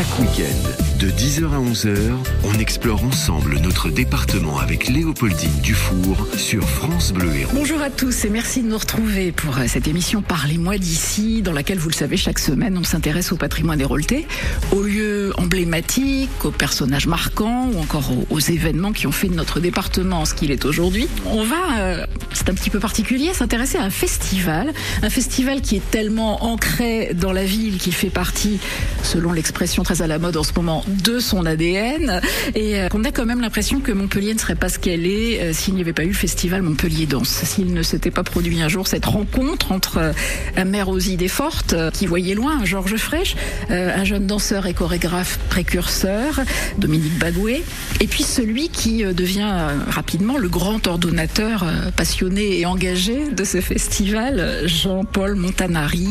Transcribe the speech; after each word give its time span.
Chaque 0.00 0.18
week-end, 0.18 0.98
de 0.98 1.10
10h 1.10 1.52
à 1.52 1.58
11h, 1.58 2.12
on 2.44 2.58
explore 2.58 3.04
ensemble 3.04 3.58
notre 3.58 3.90
département 3.90 4.58
avec 4.58 4.88
Léopoldine 4.88 5.60
Dufour 5.60 6.26
sur 6.38 6.66
France 6.66 7.12
Bleu 7.12 7.30
Héros. 7.36 7.52
Bonjour 7.54 7.82
à 7.82 7.90
tous 7.90 8.24
et 8.24 8.30
merci 8.30 8.62
de 8.62 8.68
nous 8.68 8.78
retrouver 8.78 9.30
pour 9.30 9.58
euh, 9.58 9.64
cette 9.66 9.88
émission 9.88 10.22
Parlez-moi 10.22 10.78
d'ici, 10.78 11.42
dans 11.42 11.52
laquelle, 11.52 11.78
vous 11.78 11.90
le 11.90 11.94
savez, 11.94 12.16
chaque 12.16 12.38
semaine, 12.38 12.78
on 12.78 12.82
s'intéresse 12.82 13.30
au 13.30 13.36
patrimoine 13.36 13.78
héroltais, 13.78 14.26
aux 14.72 14.86
emblématiques, 15.36 16.44
aux 16.44 16.50
personnages 16.50 17.06
marquants 17.06 17.68
ou 17.72 17.80
encore 17.80 18.10
aux, 18.30 18.40
événements 18.40 18.92
qui 18.92 19.06
ont 19.06 19.12
fait 19.12 19.28
de 19.28 19.34
notre 19.34 19.60
département 19.60 20.24
ce 20.24 20.34
qu'il 20.34 20.50
est 20.50 20.64
aujourd'hui. 20.64 21.06
On 21.26 21.44
va, 21.44 21.78
euh, 21.78 22.06
c'est 22.32 22.48
un 22.48 22.54
petit 22.54 22.70
peu 22.70 22.80
particulier, 22.80 23.32
s'intéresser 23.34 23.78
à 23.78 23.82
un 23.82 23.90
festival, 23.90 24.72
un 25.02 25.10
festival 25.10 25.60
qui 25.60 25.76
est 25.76 25.90
tellement 25.90 26.44
ancré 26.44 27.12
dans 27.14 27.32
la 27.32 27.44
ville 27.44 27.78
qu'il 27.78 27.94
fait 27.94 28.10
partie, 28.10 28.58
selon 29.02 29.32
l'expression 29.32 29.82
très 29.82 30.02
à 30.02 30.06
la 30.06 30.18
mode 30.18 30.36
en 30.36 30.42
ce 30.42 30.52
moment, 30.54 30.84
de 31.04 31.18
son 31.18 31.46
ADN 31.46 32.20
et 32.54 32.80
euh, 32.80 32.88
qu'on 32.88 33.04
a 33.04 33.12
quand 33.12 33.26
même 33.26 33.40
l'impression 33.40 33.80
que 33.80 33.92
Montpellier 33.92 34.34
ne 34.34 34.38
serait 34.38 34.54
pas 34.54 34.68
ce 34.68 34.78
qu'elle 34.78 35.06
est 35.06 35.40
euh, 35.40 35.52
s'il 35.52 35.74
n'y 35.74 35.80
avait 35.80 35.92
pas 35.92 36.04
eu 36.04 36.08
le 36.08 36.12
festival 36.14 36.62
Montpellier 36.62 37.06
Danse, 37.06 37.28
s'il 37.28 37.72
ne 37.72 37.82
s'était 37.82 38.10
pas 38.10 38.22
produit 38.22 38.60
un 38.62 38.68
jour 38.68 38.86
cette 38.86 39.04
rencontre 39.04 39.72
entre 39.72 39.98
euh, 39.98 40.12
un 40.56 40.64
maire 40.64 40.88
aux 40.88 40.98
idées 40.98 41.28
fortes 41.28 41.74
qui 41.92 42.06
voyait 42.06 42.34
loin, 42.34 42.64
Georges 42.64 42.96
Frêche, 42.96 43.36
un 43.68 44.04
jeune 44.04 44.26
danseur 44.26 44.66
et 44.66 44.74
chorégraphe 44.74 45.19
précurseur, 45.48 46.40
Dominique 46.78 47.18
Bagoué, 47.18 47.64
et 48.00 48.06
puis 48.06 48.22
celui 48.22 48.68
qui 48.68 49.04
devient 49.04 49.52
rapidement 49.88 50.38
le 50.38 50.48
grand 50.48 50.86
ordonnateur 50.86 51.64
passionné 51.96 52.58
et 52.58 52.66
engagé 52.66 53.30
de 53.30 53.44
ce 53.44 53.60
festival, 53.60 54.62
Jean-Paul 54.66 55.34
Montanari. 55.34 56.08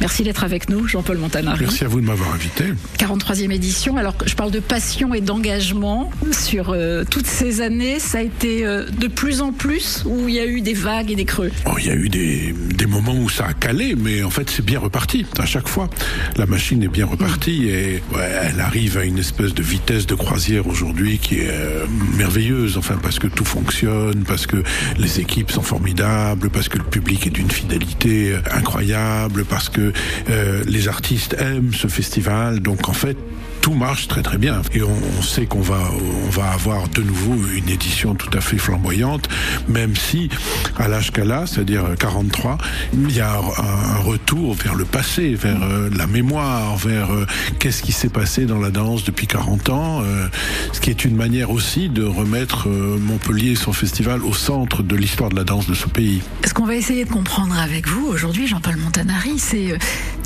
Merci 0.00 0.22
d'être 0.22 0.44
avec 0.44 0.68
nous, 0.68 0.86
Jean-Paul 0.86 1.18
Montanari. 1.18 1.60
Merci 1.60 1.84
à 1.84 1.88
vous 1.88 2.00
de 2.00 2.06
m'avoir 2.06 2.32
invité. 2.34 2.64
43e 2.98 3.50
édition. 3.52 3.96
Alors, 3.96 4.14
je 4.26 4.34
parle 4.34 4.50
de 4.50 4.60
passion 4.60 5.14
et 5.14 5.20
d'engagement 5.20 6.10
sur 6.32 6.70
euh, 6.70 7.04
toutes 7.08 7.26
ces 7.26 7.60
années. 7.60 7.98
Ça 7.98 8.18
a 8.18 8.20
été 8.22 8.66
euh, 8.66 8.86
de 8.90 9.08
plus 9.08 9.40
en 9.40 9.52
plus 9.52 10.04
où 10.06 10.28
il 10.28 10.34
y 10.34 10.40
a 10.40 10.46
eu 10.46 10.60
des 10.60 10.74
vagues 10.74 11.10
et 11.10 11.16
des 11.16 11.24
creux? 11.24 11.50
Oh, 11.66 11.74
il 11.78 11.86
y 11.86 11.90
a 11.90 11.94
eu 11.94 12.08
des, 12.08 12.54
des, 12.74 12.86
moments 12.86 13.16
où 13.16 13.28
ça 13.28 13.46
a 13.46 13.52
calé, 13.54 13.94
mais 13.96 14.22
en 14.22 14.30
fait, 14.30 14.50
c'est 14.50 14.64
bien 14.64 14.78
reparti 14.78 15.26
à 15.38 15.46
chaque 15.46 15.68
fois. 15.68 15.88
La 16.36 16.46
machine 16.46 16.82
est 16.82 16.88
bien 16.88 17.06
repartie 17.06 17.68
et 17.68 18.02
ouais, 18.14 18.30
elle 18.42 18.60
arrive 18.60 18.98
à 18.98 19.04
une 19.04 19.18
espèce 19.18 19.54
de 19.54 19.62
vitesse 19.62 20.06
de 20.06 20.14
croisière 20.14 20.66
aujourd'hui 20.66 21.18
qui 21.18 21.36
est 21.36 21.50
euh, 21.50 21.86
merveilleuse. 22.16 22.76
Enfin, 22.76 22.98
parce 23.02 23.18
que 23.18 23.26
tout 23.26 23.44
fonctionne, 23.44 24.24
parce 24.26 24.46
que 24.46 24.62
les 24.98 25.20
équipes 25.20 25.50
sont 25.50 25.62
formidables, 25.62 26.50
parce 26.50 26.68
que 26.68 26.78
le 26.78 26.84
public 26.84 27.26
est 27.26 27.30
d'une 27.30 27.50
fidélité 27.50 28.36
incroyable, 28.52 29.44
parce 29.44 29.68
que 29.68 29.83
euh, 30.30 30.62
les 30.66 30.88
artistes 30.88 31.36
aiment 31.38 31.72
ce 31.72 31.88
festival. 31.88 32.60
Donc 32.60 32.88
en 32.88 32.92
fait, 32.92 33.16
tout 33.64 33.72
marche 33.72 34.08
très 34.08 34.22
très 34.22 34.36
bien 34.36 34.60
et 34.74 34.82
on, 34.82 35.22
sait 35.22 35.46
qu'on 35.46 35.62
va 35.62 35.80
on 36.26 36.28
va 36.28 36.50
avoir 36.50 36.86
de 36.86 37.00
nouveau 37.00 37.34
une 37.56 37.70
édition 37.70 38.14
tout 38.14 38.28
à 38.36 38.42
fait 38.42 38.58
flamboyante 38.58 39.30
même 39.68 39.96
si 39.96 40.28
à 40.76 40.86
l'âge 40.86 41.12
qu'elle 41.12 41.32
a 41.32 41.46
c'est-à-dire 41.46 41.82
43 41.98 42.58
il 42.92 43.10
y 43.10 43.22
a 43.22 43.32
un, 43.32 44.00
retour 44.00 44.52
vers 44.52 44.74
le 44.74 44.84
passé 44.84 45.34
vers 45.34 45.62
euh, 45.62 45.88
la 45.96 46.06
mémoire 46.06 46.76
vers 46.76 47.10
euh, 47.10 47.26
qu'est-ce 47.58 47.82
qui 47.82 47.92
s'est 47.92 48.10
passé 48.10 48.44
dans 48.44 48.58
la 48.58 48.70
danse 48.70 49.02
depuis 49.04 49.26
40 49.26 49.70
ans 49.70 50.02
euh, 50.02 50.28
ce 50.74 50.82
qui 50.82 50.90
est 50.90 51.06
une 51.06 51.16
manière 51.16 51.50
aussi 51.50 51.88
de 51.88 52.04
remettre 52.04 52.68
Montpellier 52.68 53.52
et 53.52 53.56
son 53.56 53.72
festival 53.72 54.22
au 54.24 54.34
centre 54.34 54.82
de 54.82 54.94
l'histoire 54.94 55.30
de 55.30 55.36
la 55.36 55.44
danse 55.44 55.66
de 55.66 55.74
ce 55.74 55.88
pays. 55.88 56.20
Ce 56.46 56.52
qu'on 56.52 56.66
va 56.66 56.74
essayer 56.74 57.06
de 57.06 57.10
comprendre 57.10 57.58
avec 57.58 57.88
vous 57.88 58.08
aujourd'hui 58.08 58.46
Jean-Paul 58.46 58.76
Montanari 58.76 59.38
c'est 59.38 59.78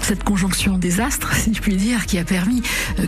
cette 0.03 0.25
conjonction 0.25 0.79
des 0.79 1.01
astres 1.01 1.35
si 1.35 1.55
je 1.55 1.61
puis 1.61 1.77
dire 1.77 2.07
qui 2.07 2.19
a 2.19 2.25
permis 2.25 2.63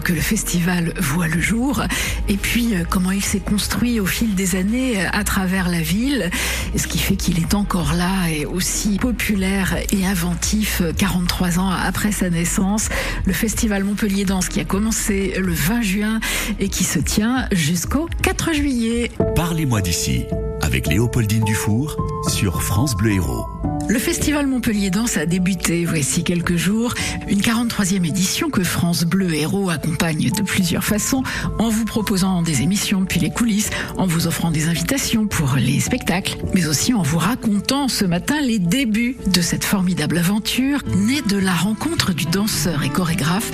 que 0.04 0.12
le 0.12 0.20
festival 0.20 0.92
voit 0.98 1.28
le 1.28 1.40
jour 1.40 1.82
et 2.28 2.36
puis 2.36 2.74
euh, 2.74 2.84
comment 2.88 3.10
il 3.10 3.24
s'est 3.24 3.40
construit 3.40 4.00
au 4.00 4.06
fil 4.06 4.34
des 4.34 4.56
années 4.56 5.00
euh, 5.00 5.08
à 5.12 5.24
travers 5.24 5.68
la 5.68 5.80
ville, 5.80 6.30
ce 6.76 6.86
qui 6.86 6.98
fait 6.98 7.16
qu'il 7.16 7.38
est 7.38 7.54
encore 7.54 7.94
là 7.94 8.30
et 8.30 8.46
aussi 8.46 8.98
populaire 8.98 9.76
et 9.92 10.06
inventif 10.06 10.82
43 10.96 11.58
euh, 11.58 11.60
ans 11.60 11.70
après 11.70 12.12
sa 12.12 12.30
naissance. 12.30 12.88
Le 13.24 13.32
festival 13.32 13.84
Montpellier 13.84 14.24
Danse 14.24 14.48
qui 14.48 14.60
a 14.60 14.64
commencé 14.64 15.34
le 15.38 15.52
20 15.52 15.82
juin 15.82 16.20
et 16.58 16.68
qui 16.68 16.84
se 16.84 16.98
tient 16.98 17.46
jusqu'au 17.52 18.08
4 18.22 18.52
juillet. 18.54 19.10
Parlez-moi 19.34 19.80
d'ici 19.80 20.24
avec 20.62 20.86
Léopoldine 20.86 21.44
Dufour 21.44 21.96
sur 22.28 22.62
France 22.62 22.94
Bleu 22.94 23.12
Héros. 23.12 23.46
Le 23.90 23.98
festival 23.98 24.46
Montpellier 24.46 24.88
Danse 24.88 25.16
a 25.16 25.26
débuté 25.26 25.84
voici 25.84 26.22
quelques 26.22 26.54
jours, 26.54 26.94
une 27.28 27.40
43e 27.40 28.06
édition 28.06 28.48
que 28.48 28.62
France 28.62 29.02
Bleu 29.02 29.34
Héros 29.34 29.68
accompagne 29.68 30.30
de 30.30 30.42
plusieurs 30.42 30.84
façons, 30.84 31.24
en 31.58 31.70
vous 31.70 31.84
proposant 31.84 32.42
des 32.42 32.62
émissions 32.62 33.00
depuis 33.00 33.18
les 33.18 33.30
coulisses, 33.30 33.70
en 33.98 34.06
vous 34.06 34.28
offrant 34.28 34.52
des 34.52 34.68
invitations 34.68 35.26
pour 35.26 35.56
les 35.56 35.80
spectacles, 35.80 36.38
mais 36.54 36.68
aussi 36.68 36.94
en 36.94 37.02
vous 37.02 37.18
racontant 37.18 37.88
ce 37.88 38.04
matin 38.04 38.40
les 38.40 38.60
débuts 38.60 39.16
de 39.26 39.40
cette 39.40 39.64
formidable 39.64 40.18
aventure. 40.18 40.84
Née 40.94 41.22
de 41.22 41.36
la 41.36 41.52
rencontre 41.52 42.12
du 42.12 42.26
danseur 42.26 42.84
et 42.84 42.90
chorégraphe 42.90 43.50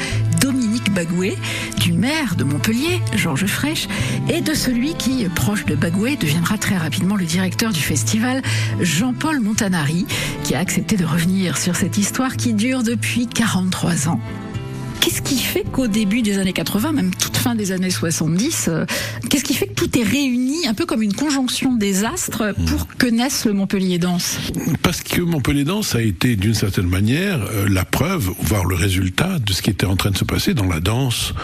Dominique 0.46 0.94
Bagoué, 0.94 1.36
du 1.80 1.92
maire 1.92 2.36
de 2.36 2.44
Montpellier, 2.44 3.00
Georges 3.16 3.46
Frêche, 3.46 3.88
et 4.28 4.42
de 4.42 4.54
celui 4.54 4.94
qui, 4.94 5.24
proche 5.24 5.64
de 5.64 5.74
Bagoué, 5.74 6.14
deviendra 6.14 6.56
très 6.56 6.76
rapidement 6.76 7.16
le 7.16 7.24
directeur 7.24 7.72
du 7.72 7.80
festival, 7.80 8.42
Jean-Paul 8.80 9.40
Montanari, 9.40 10.06
qui 10.44 10.54
a 10.54 10.60
accepté 10.60 10.96
de 10.96 11.04
revenir 11.04 11.58
sur 11.58 11.74
cette 11.74 11.98
histoire 11.98 12.36
qui 12.36 12.54
dure 12.54 12.84
depuis 12.84 13.26
43 13.26 14.08
ans. 14.08 14.20
Qu'est-ce 15.06 15.22
qui 15.22 15.38
fait 15.38 15.62
qu'au 15.62 15.86
début 15.86 16.20
des 16.20 16.38
années 16.38 16.52
80, 16.52 16.90
même 16.90 17.14
toute 17.14 17.36
fin 17.36 17.54
des 17.54 17.70
années 17.70 17.90
70, 17.90 18.66
euh, 18.66 18.86
qu'est-ce 19.30 19.44
qui 19.44 19.54
fait 19.54 19.68
que 19.68 19.74
tout 19.74 19.96
est 19.96 20.02
réuni, 20.02 20.66
un 20.66 20.74
peu 20.74 20.84
comme 20.84 21.00
une 21.00 21.14
conjonction 21.14 21.76
des 21.76 22.04
astres, 22.04 22.52
pour 22.66 22.88
que 22.88 23.06
naisse 23.06 23.44
le 23.44 23.52
Montpellier 23.52 23.98
Danse 23.98 24.40
Parce 24.82 25.02
que 25.02 25.20
Montpellier 25.20 25.62
Danse 25.62 25.94
a 25.94 26.02
été 26.02 26.34
d'une 26.34 26.54
certaine 26.54 26.88
manière 26.88 27.40
euh, 27.40 27.68
la 27.68 27.84
preuve, 27.84 28.32
voire 28.40 28.64
le 28.64 28.74
résultat 28.74 29.38
de 29.38 29.52
ce 29.52 29.62
qui 29.62 29.70
était 29.70 29.86
en 29.86 29.94
train 29.94 30.10
de 30.10 30.16
se 30.16 30.24
passer 30.24 30.54
dans 30.54 30.66
la 30.66 30.80
danse 30.80 31.34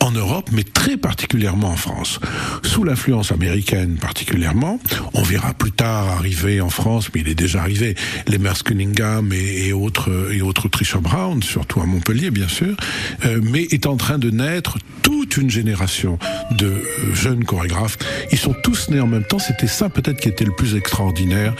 en 0.00 0.10
Europe, 0.10 0.50
mais 0.52 0.62
très 0.62 0.98
particulièrement 0.98 1.70
en 1.70 1.76
France. 1.76 2.20
Sous 2.64 2.84
l'influence 2.84 3.32
américaine 3.32 3.96
particulièrement, 3.96 4.78
on 5.14 5.22
verra 5.22 5.54
plus 5.54 5.72
tard 5.72 6.10
arriver 6.10 6.60
en 6.60 6.68
France, 6.68 7.08
mais 7.14 7.22
il 7.22 7.28
est 7.30 7.34
déjà 7.34 7.62
arrivé, 7.62 7.94
les 8.28 8.36
Merce 8.36 8.62
Cunningham 8.62 9.32
et, 9.32 9.68
et 9.68 9.72
autres, 9.72 10.30
et 10.32 10.42
autres 10.42 10.68
Trisha 10.68 10.98
Brown, 10.98 11.42
surtout 11.42 11.80
à 11.80 11.86
Montpellier 11.86 12.30
bien 12.30 12.48
sûr, 12.48 12.76
euh, 13.24 13.40
mais 13.42 13.62
est 13.70 13.86
en 13.86 13.96
train 13.96 14.18
de 14.18 14.30
naître 14.30 14.78
toute 15.02 15.36
une 15.36 15.50
génération 15.50 16.18
de 16.58 16.66
euh, 16.66 17.14
jeunes 17.14 17.44
chorégraphes. 17.44 17.98
Ils 18.32 18.38
sont 18.38 18.54
tous 18.62 18.88
nés 18.88 19.00
en 19.00 19.06
même 19.06 19.24
temps. 19.24 19.38
C'était 19.38 19.66
ça 19.66 19.88
peut-être 19.88 20.20
qui 20.20 20.28
était 20.28 20.44
le 20.44 20.52
plus 20.52 20.74
extraordinaire 20.74 21.54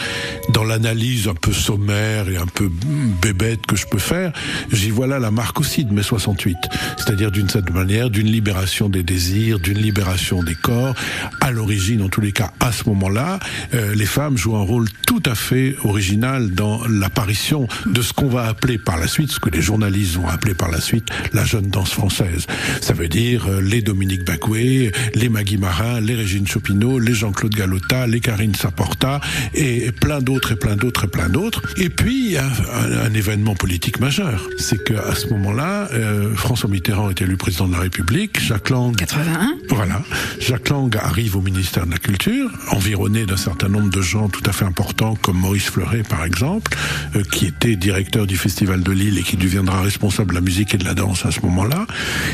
dans 0.49 0.63
l'analyse 0.63 1.27
un 1.27 1.33
peu 1.33 1.53
sommaire 1.53 2.29
et 2.29 2.37
un 2.37 2.45
peu 2.45 2.69
bébête 3.21 3.65
que 3.65 3.75
je 3.75 3.85
peux 3.85 3.99
faire. 3.99 4.33
J'y 4.71 4.89
vois 4.89 5.07
là 5.07 5.19
la 5.19 5.31
marque 5.31 5.59
aussi 5.59 5.85
de 5.85 5.93
mai 5.93 6.03
68. 6.03 6.57
C'est-à-dire 6.97 7.31
d'une 7.31 7.49
certaine 7.49 7.75
manière, 7.75 8.09
d'une 8.09 8.27
libération 8.27 8.89
des 8.89 9.03
désirs, 9.03 9.59
d'une 9.59 9.77
libération 9.77 10.43
des 10.43 10.55
corps. 10.55 10.95
À 11.41 11.51
l'origine, 11.51 12.01
en 12.01 12.09
tous 12.09 12.21
les 12.21 12.31
cas, 12.31 12.51
à 12.59 12.71
ce 12.71 12.87
moment-là, 12.89 13.39
euh, 13.73 13.95
les 13.95 14.05
femmes 14.05 14.37
jouent 14.37 14.57
un 14.57 14.63
rôle 14.63 14.87
tout 15.05 15.23
à 15.25 15.35
fait 15.35 15.75
original 15.83 16.51
dans 16.51 16.85
l'apparition 16.87 17.67
de 17.85 18.01
ce 18.01 18.13
qu'on 18.13 18.27
va 18.27 18.45
appeler 18.47 18.77
par 18.77 18.97
la 18.97 19.07
suite, 19.07 19.31
ce 19.31 19.39
que 19.39 19.49
les 19.49 19.61
journalistes 19.61 20.15
vont 20.15 20.27
appeler 20.27 20.53
par 20.53 20.69
la 20.69 20.81
suite, 20.81 21.09
la 21.37 21.45
jeune 21.45 21.67
danse 21.67 21.91
française. 21.91 22.47
Ça 22.81 22.93
veut 22.93 23.07
dire 23.07 23.45
euh, 23.47 23.61
les 23.61 23.83
Dominique 23.83 24.25
Bacoué, 24.25 24.91
les 25.13 25.29
Maggie 25.29 25.57
Marin, 25.57 26.01
les 26.01 26.15
Régine 26.15 26.47
Chopineau, 26.47 26.97
les 26.97 27.13
Jean-Claude 27.13 27.53
Galota, 27.53 28.07
les 28.07 28.19
Karine 28.19 28.55
Saporta 28.55 29.21
et 29.53 29.91
plein 29.91 30.19
d'autres 30.19 30.53
et 30.53 30.55
plein 30.55 30.75
d'autres 30.75 31.05
et 31.05 31.07
plein 31.07 31.29
d'autres. 31.29 31.61
Et 31.77 31.89
puis 31.89 32.25
il 32.25 32.31
y 32.31 32.37
a 32.37 32.49
un, 33.03 33.13
événement 33.13 33.53
politique 33.53 33.99
majeur, 33.99 34.47
c'est 34.57 34.83
qu'à 34.83 35.13
ce 35.13 35.27
moment-là, 35.27 35.89
euh, 35.93 36.35
François 36.35 36.69
Mitterrand 36.69 37.09
est 37.11 37.21
élu 37.21 37.37
président 37.37 37.67
de 37.67 37.73
la 37.73 37.79
République, 37.79 38.39
Jacques 38.41 38.69
Lang, 38.69 38.95
81, 38.95 39.57
voilà, 39.69 40.01
Jacques 40.39 40.69
Lang 40.69 40.95
arrive 40.97 41.35
au 41.35 41.41
ministère 41.41 41.85
de 41.85 41.91
la 41.91 41.97
Culture, 41.97 42.49
environné 42.71 43.25
d'un 43.25 43.37
certain 43.37 43.69
nombre 43.69 43.89
de 43.89 44.01
gens 44.01 44.27
tout 44.27 44.43
à 44.45 44.51
fait 44.51 44.65
importants 44.65 45.15
comme 45.15 45.37
Maurice 45.37 45.69
Fleuret 45.69 46.03
par 46.03 46.25
exemple, 46.25 46.75
euh, 47.15 47.23
qui 47.31 47.45
était 47.45 47.75
directeur 47.75 48.25
du 48.27 48.37
Festival 48.37 48.81
de 48.81 48.91
Lille 48.91 49.17
et 49.17 49.23
qui 49.23 49.37
deviendra 49.37 49.81
responsable 49.81 50.31
de 50.31 50.35
la 50.35 50.41
musique 50.41 50.73
et 50.73 50.77
de 50.77 50.85
la 50.85 50.93
danse 50.93 51.26
à 51.27 51.31
ce 51.31 51.41
moment-là, 51.41 51.85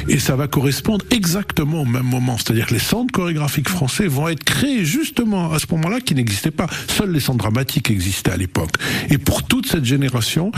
et 0.07 0.19
ça 0.19 0.35
va 0.35 0.47
correspondre 0.47 1.05
exactement 1.11 1.81
au 1.81 1.85
même 1.85 2.05
moment, 2.05 2.37
c'est-à-dire 2.37 2.67
que 2.67 2.73
les 2.73 2.79
centres 2.79 3.11
chorégraphiques 3.11 3.69
français 3.69 4.07
vont 4.07 4.27
être 4.27 4.43
créés 4.43 4.85
justement 4.85 5.51
à 5.51 5.59
ce 5.59 5.65
moment-là 5.71 5.99
qui 5.99 6.15
n'existaient 6.15 6.51
pas. 6.51 6.67
Seuls 6.87 7.11
les 7.11 7.19
centres 7.19 7.39
dramatiques 7.39 7.89
existaient 7.89 8.31
à 8.31 8.37
l'époque. 8.37 8.75
Et 9.09 9.17
pour 9.17 9.43
toute 9.43 9.67
cette 9.67 9.85
génération, 9.85 10.51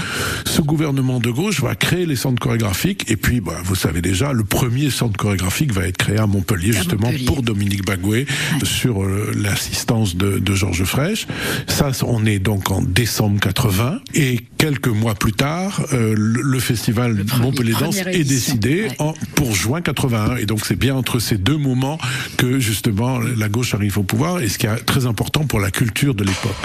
ce 0.46 0.62
gouvernement 0.62 1.20
de 1.20 1.30
gauche 1.30 1.62
va 1.62 1.76
créer 1.76 2.06
les 2.06 2.16
centres 2.16 2.40
chorégraphiques, 2.40 3.10
et 3.10 3.18
puis, 3.18 3.42
bah, 3.42 3.58
vous 3.64 3.76
savez 3.76 4.02
déjà, 4.02 4.34
le 4.34 4.44
premier 4.44 4.90
centre 4.90 5.18
chorégraphique 5.18 5.72
va 5.72 5.88
être 5.88 5.98
créé 5.98 6.18
à 6.18 6.28
Montpellier, 6.28 6.74
justement, 6.74 7.12
pour 7.26 7.42
Dominique 7.42 7.86
Bagoué, 7.86 8.26
sur 8.64 9.04
euh, 9.04 9.32
l'assistance 9.36 10.16
de, 10.16 10.40
de 10.40 10.56
Georges 10.56 10.84
Frêche. 10.84 11.28
Ça, 11.68 11.92
on 12.04 12.26
est 12.26 12.40
donc 12.40 12.72
en 12.72 12.82
décembre 12.82 13.40
80, 13.40 14.00
et 14.14 14.40
quelques 14.58 14.88
mois 14.88 15.16
plus 15.16 15.34
tard, 15.34 15.86
euh, 15.94 16.14
le, 16.18 16.60
festival 16.60 17.24
Montpellier 17.40 17.74
Danse 17.80 17.98
est 17.98 18.24
décidé 18.26 18.88
en, 19.00 19.14
pour 19.36 19.54
juin 19.54 19.82
81. 19.82 20.38
Et 20.38 20.46
donc 20.46 20.66
c'est 20.66 20.78
bien 20.78 20.96
entre 20.96 21.20
ces 21.20 21.38
deux 21.38 21.58
moments 21.58 21.98
que 22.38 22.60
justement 22.60 23.20
la 23.20 23.50
gauche 23.50 23.74
arrive 23.74 23.98
au 23.98 24.04
pouvoir 24.04 24.40
et 24.40 24.50
ce 24.50 24.58
qui 24.58 24.68
est 24.68 24.76
très 24.86 25.06
important 25.06 25.46
pour 25.46 25.60
la 25.60 25.72
culture 25.72 26.16
de 26.16 26.24
l'époque. 26.24 26.56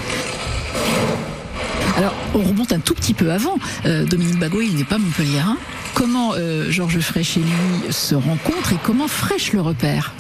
Alors, 1.96 2.14
on 2.34 2.38
remonte 2.38 2.72
un 2.72 2.78
tout 2.78 2.94
petit 2.94 3.12
peu 3.12 3.30
avant. 3.30 3.58
Euh, 3.84 4.06
Dominique 4.06 4.38
Bagot, 4.38 4.62
il 4.62 4.74
n'est 4.74 4.84
pas 4.84 4.96
montpelliérain. 4.96 5.58
Comment 5.92 6.32
euh, 6.34 6.70
Georges 6.70 7.00
Frêche 7.00 7.36
et 7.36 7.40
lui 7.40 7.92
se 7.92 8.14
rencontrent 8.14 8.72
et 8.72 8.78
comment 8.82 9.06
Frêche 9.06 9.52
le 9.52 9.60
repère? 9.60 10.14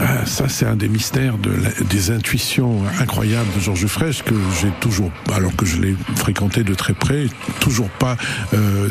Ah, 0.00 0.24
ça, 0.26 0.48
c'est 0.48 0.66
un 0.66 0.76
des 0.76 0.88
mystères 0.88 1.38
de 1.38 1.50
des 1.88 2.10
intuitions 2.10 2.82
incroyables 3.00 3.48
de 3.54 3.60
Georges 3.60 3.86
Frêche 3.86 4.22
que 4.22 4.34
j'ai 4.60 4.70
toujours, 4.80 5.10
alors 5.32 5.54
que 5.56 5.66
je 5.66 5.80
l'ai 5.80 5.96
fréquenté 6.16 6.62
de 6.62 6.74
très 6.74 6.92
près, 6.92 7.26
toujours 7.60 7.88
pas 7.88 8.16
euh, 8.54 8.90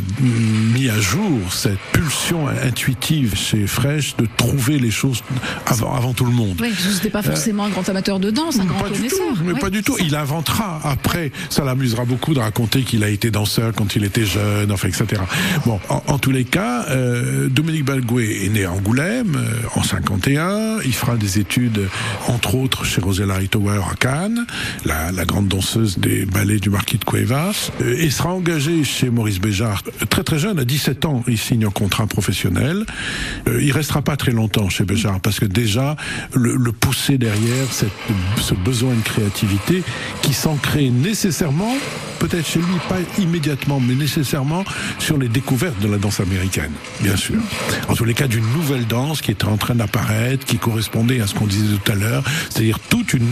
mis 0.74 0.90
à 0.90 1.00
jour 1.00 1.54
cette 1.54 1.80
pulsion 1.94 2.48
intuitive 2.48 3.36
chez 3.36 3.68
Frêche 3.68 4.16
de 4.18 4.28
trouver 4.38 4.80
les 4.80 4.92
choses 4.92 5.24
avant, 5.66 5.96
avant 5.96 6.14
tout 6.14 6.26
le 6.26 6.32
monde. 6.32 6.58
Oui, 6.62 6.74
n'étiez 6.92 7.10
pas 7.10 7.22
forcément 7.22 7.66
un 7.66 7.70
grand 7.70 7.88
amateur 7.88 8.20
de 8.20 8.32
danse, 8.32 8.60
un 8.60 8.66
grand 8.66 8.80
pas 8.82 8.90
connaisseur. 8.90 9.34
Du 9.34 9.40
tout, 9.40 9.44
mais 9.46 9.60
pas 9.60 9.70
du 9.70 9.84
tout. 9.84 9.96
Il 10.00 10.16
inventera 10.16 10.80
après. 10.84 11.32
Ça 11.50 11.64
l'amusera 11.64 12.06
beaucoup 12.06 12.34
de 12.34 12.40
raconter 12.40 12.82
qu'il 12.82 13.04
a 13.04 13.10
été 13.10 13.32
danseur 13.32 13.74
quand 13.76 13.96
il 13.96 14.04
était 14.04 14.26
jeune, 14.26 14.72
enfin, 14.72 14.88
etc. 14.88 15.22
Bon, 15.66 15.80
en, 15.90 16.18
tous 16.20 16.32
les 16.32 16.46
cas, 16.46 16.86
euh, 16.90 17.48
Dominique 17.50 17.86
Balgoué 17.86 18.46
est 18.46 18.50
né 18.50 18.66
à 18.66 18.72
Angoulême 18.72 19.36
euh, 19.38 19.68
en 19.76 19.84
51 19.84 20.80
il 20.90 20.96
fera 20.96 21.16
des 21.18 21.38
études, 21.38 21.88
entre 22.28 22.56
autres, 22.56 22.84
chez 22.84 23.00
Rosella 23.00 23.36
Hightower 23.36 23.82
à 23.92 23.96
Cannes, 23.96 24.48
la, 24.86 25.12
grande 25.26 25.48
danseuse 25.48 26.00
des 26.00 26.26
ballets 26.26 26.60
du 26.60 26.72
marquis 26.72 26.98
de 26.98 27.06
Cuevas, 27.06 27.70
euh, 27.82 27.96
et 27.96 28.10
sera 28.10 28.34
engagé 28.34 28.84
chez 28.84 29.12
Maurice 29.12 29.40
Béjart 29.40 29.84
très 30.10 30.24
très 30.24 30.40
jeune, 30.40 30.58
à 30.58 30.66
17 30.66 31.06
ans, 31.06 31.24
il 31.28 31.38
signe 31.38 31.66
un 31.66 31.70
contrat 31.70 32.08
professionnel. 32.08 32.86
Euh, 33.48 33.62
il 33.62 33.72
restera 33.72 34.02
pas 34.02 34.18
très 34.18 34.32
longtemps 34.32 34.70
chez 34.70 34.84
Béjart 34.84 35.20
parce 35.20 35.40
que 35.40 35.46
déjà 35.46 35.96
le, 36.34 36.56
le 36.56 36.72
pousser 36.72 37.20
derrière 37.20 37.68
ce 37.72 38.54
besoin 38.56 38.96
de 38.96 39.02
créativité 39.02 39.84
qui 40.24 40.34
s'ancrait 40.34 40.90
nécessairement 40.90 41.76
peut-être 42.20 42.46
chez 42.46 42.60
lui, 42.60 42.76
pas 42.88 42.98
immédiatement, 43.18 43.80
mais 43.80 43.96
nécessairement 43.96 44.64
sur 45.00 45.18
les 45.18 45.30
découvertes 45.30 45.80
de 45.80 45.88
la 45.88 45.98
danse 45.98 46.20
américaine, 46.20 46.72
bien 47.02 47.16
sûr. 47.16 47.38
En 47.88 47.96
tous 47.96 48.06
les 48.06 48.14
cas, 48.14 48.28
d'une 48.28 48.46
nouvelle 48.52 48.86
danse 48.86 49.22
qui 49.22 49.32
était 49.32 49.46
en 49.46 49.58
train 49.58 49.76
d'apparaître, 49.76 50.46
qui 50.46 50.58
à 50.80 51.28
ce 51.28 51.34
qu'on 51.34 51.48
disait 51.48 51.78
tout 51.84 51.92
à 51.92 51.96
l'heure, 51.96 52.24
c'est-à-dire 52.50 52.80
toute 52.90 53.14
une 53.14 53.28